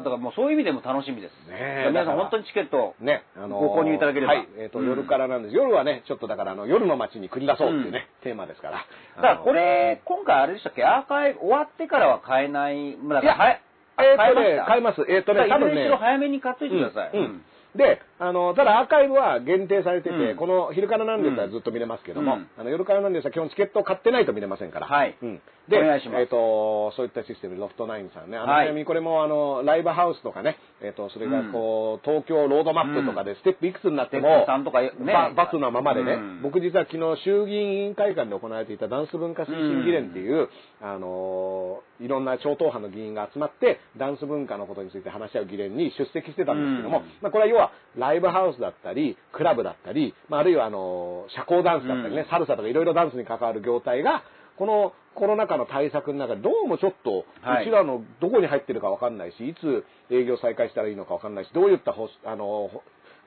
[0.02, 1.32] だからもうそういう意味でも楽しみです。
[1.48, 4.34] ねえ皆さん本当にチケット、ね、あのーご購入いただければ。
[4.34, 4.88] はい、えっ、と、うん。
[4.88, 5.54] 夜からなんです。
[5.54, 8.86] 夜はね、ちょっとだから、あの、夜の街に繰り出そうっていうね、テーマですから。
[9.16, 13.58] だからこれ、今回あれでしたっけ、アーカイブ終わってからは買えない、まあだからはいや
[13.98, 15.02] えっ、とね、買いまます。
[15.08, 17.10] えっ、とね、多分ね早めに買っといてください。
[17.14, 17.20] うん。
[17.20, 17.42] うん。
[17.76, 20.36] で、あの、ただアーカイブは限定されてて、うん。
[20.36, 22.48] この昼からなんですはずっと見れますけども、うん。
[22.58, 24.86] あの夜からなんですは基本チケットを買ってないと見れませんから。
[24.86, 25.16] はい。
[25.22, 28.36] うん、で、えっ、と、そういったシステム、ロフトナインさんね。
[28.36, 28.66] あの、はい。
[28.66, 34.90] ちなみにこれもあの、ライブハウスとかね、えっ、と、それがこう、東京ロードマップとかでステップいくつになっても、ップ3とかね。
[35.04, 36.42] ババツなままでね、うん。
[36.42, 40.48] 僕実は昨日衆議院委員会館で行われていたダンス文化推進議連っていう、
[40.82, 47.04] あのーいろんな超党派の議員が集まって、ダンス文化のことについて話し合う議連に出席してたんですけども、うん。
[47.20, 47.72] まあこれは要は、
[48.08, 52.28] ラライブハウスだったり、クラブだったり、まあ、あるいはあの、社交ダンスだったりね、うん。
[52.28, 54.22] サルサとかいろいろダンスに関わる業態が、
[54.56, 57.62] このコロナ禍の対策の中でどうもちょっと、はい。
[57.64, 62.70] うちらのどこに入ってるかわかんないし、いつ営業再開したらいいのかわかんないし、どういったほあの、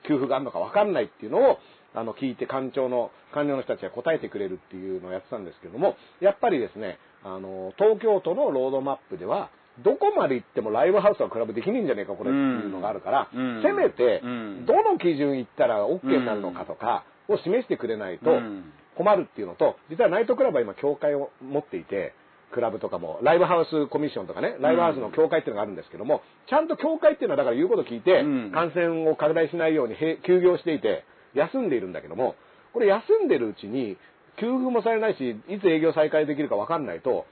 [0.08, 1.58] 給付があるのかわかんないっていうのを、
[1.94, 9.50] あの、聞いて官庁の、官僚の人たちが答えてくれるっていうのをやってたんですけども、やっぱりですね、あの、東京都のロードマップでは、
[9.80, 13.62] どこまで行ってもライブハウスはクラブできねえんじゃねえか、これっていうのがあるから、うん。
[13.62, 18.72] せめてうん、どの基準行ったら OK になるのかとかを示してくれないとうん。
[18.96, 22.14] 困るっていうのと、実はナイトクラブは今協会を持っていて、
[22.52, 31.04] クラブとかも、ライブハウスコミッションとかね、ライブハウスの協会っていうのがあるんですけども、ちゃんと協会っていうのはだから言うこと聞いてうん、感染を拡大しないようにへ休業していて、
[31.34, 32.36] 休んでいるんだけども、
[32.74, 33.96] これ休んでるうちに、
[34.36, 37.26] 給付もされないし、いつ営業再開できるか分かんないと、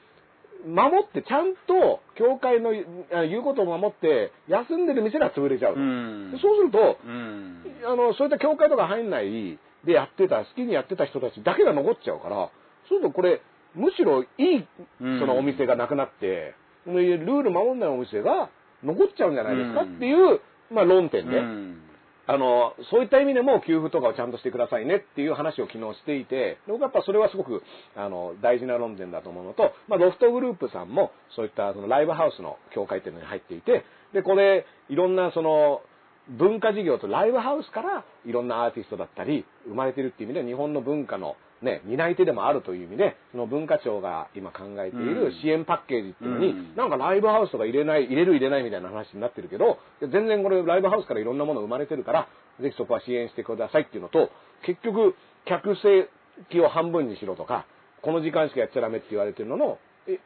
[0.67, 2.71] 守って、ちゃんと、協会の
[3.13, 5.75] あ言うことを守って、休んでる店が潰れちゃう。
[5.75, 5.81] と。
[5.81, 6.39] うん。
[6.41, 7.63] そうすると、うん。
[7.85, 12.51] あの、そういった協会とか入んないでやってた、好きにやってた人たちだけが残っちゃうから、
[12.89, 13.41] そうするとこれ、
[13.75, 14.67] むしろいい、
[15.01, 15.21] うん。
[15.21, 16.55] そのお店がなくなって、
[16.87, 18.51] ルール守んないお店が
[18.83, 21.90] 残っちゃうんじゃないですかっていう、まあ論点で、うん
[22.27, 27.63] あの、そういった意味でも給付とかをちゃんとしてくださいねっていう話を昨日していて、僕はやっぱそれはすごく、
[27.97, 35.83] あの、大事な論点だと思うのと、まあ、ロフトグループさんもそういったそのライブハウスの協会っていうのに入っていて、で、これ、いろんなその、
[36.29, 46.77] 文化事業とライブハウスからいろんなアーティストだったり生まれてるっていう意味で日本の文化のね、担い手でもあるという意味で、その文化庁が今考えている支援パッケージっていうのに、うん。
[46.77, 52.29] なんかライブハウスとか入れない、入れる入れないみたいな話になってるけど、全然これライブハウスからいろんなもの生まれてるから、
[52.61, 54.31] ぜひそこは支援してくださいっていうのと、
[54.65, 55.15] 結局、
[55.45, 57.67] 客席を半分にしろとか、
[58.03, 59.79] この時間しかやっちゃダメって言われてるのの、
[60.09, 60.19] え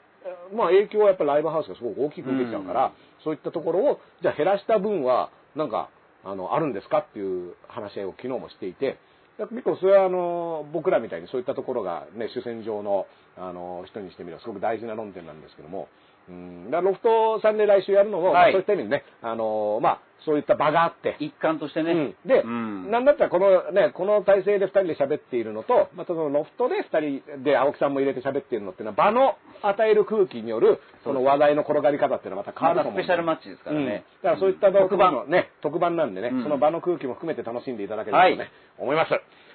[0.54, 2.92] まあ影響はやっぱライブハウスがすごく大きく受けちゃうから、うん。
[3.24, 5.90] そういったところを、じゃあ減らした分は、なんか、
[6.24, 8.98] あの、あるんですかっていう話し合いを昨日もしていて、
[9.38, 13.06] だ結構それはあの、僕らみたいにそういったところがね、主戦場の、
[13.36, 15.88] あの、人にしてみればすごく大事な論点なんですけども、
[16.28, 21.92] うん、だからロフトさんで来週やるのも、まあはいそういった意味でね、あの、まあ、そういった場があって、一環としてね。
[21.92, 22.90] うん、で、うん。
[22.90, 33.82] なんだったらこのね、この体制で2人で喋っているのと、またそのロフトで2人で青木さんも入れて喋っているのっていうのは場の与える空気によるその話題の転がり方っていうのはまた変わまると思うスペシャルマッチですからね。
[33.82, 33.88] うん。
[34.22, 35.12] だからそういった特番。
[35.14, 36.42] のね、特番なんでね、うん。
[36.42, 38.50] その場の空気も含めて楽しんでいただければとね、はい。
[38.78, 39.10] 思います。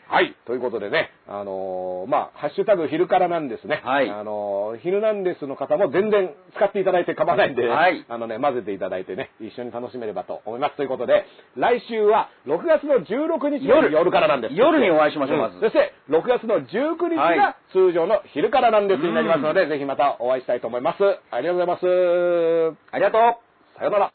[0.10, 0.36] はい。
[0.48, 3.80] ということでね、あのーまあ、ハッシュタグ昼からなんですね。
[3.86, 10.78] はいあのー昼なんですの方も全然使っていただいて構わないんで、はいあのね、混ぜていただいてね、一緒に楽しめればと思います。
[10.78, 11.26] ということで、
[11.56, 14.56] 来週は6月の16日の夜夜からなんです。
[14.56, 15.58] 夜にお会いしましょう、まず。
[15.58, 21.04] んそして、6月の19日はいが通常の昼からなんですになりますので、ぜひまたお会いしたいと思います。
[21.30, 22.78] ありがとうございます。
[22.92, 23.78] ありがとう。
[23.78, 24.08] さようなら。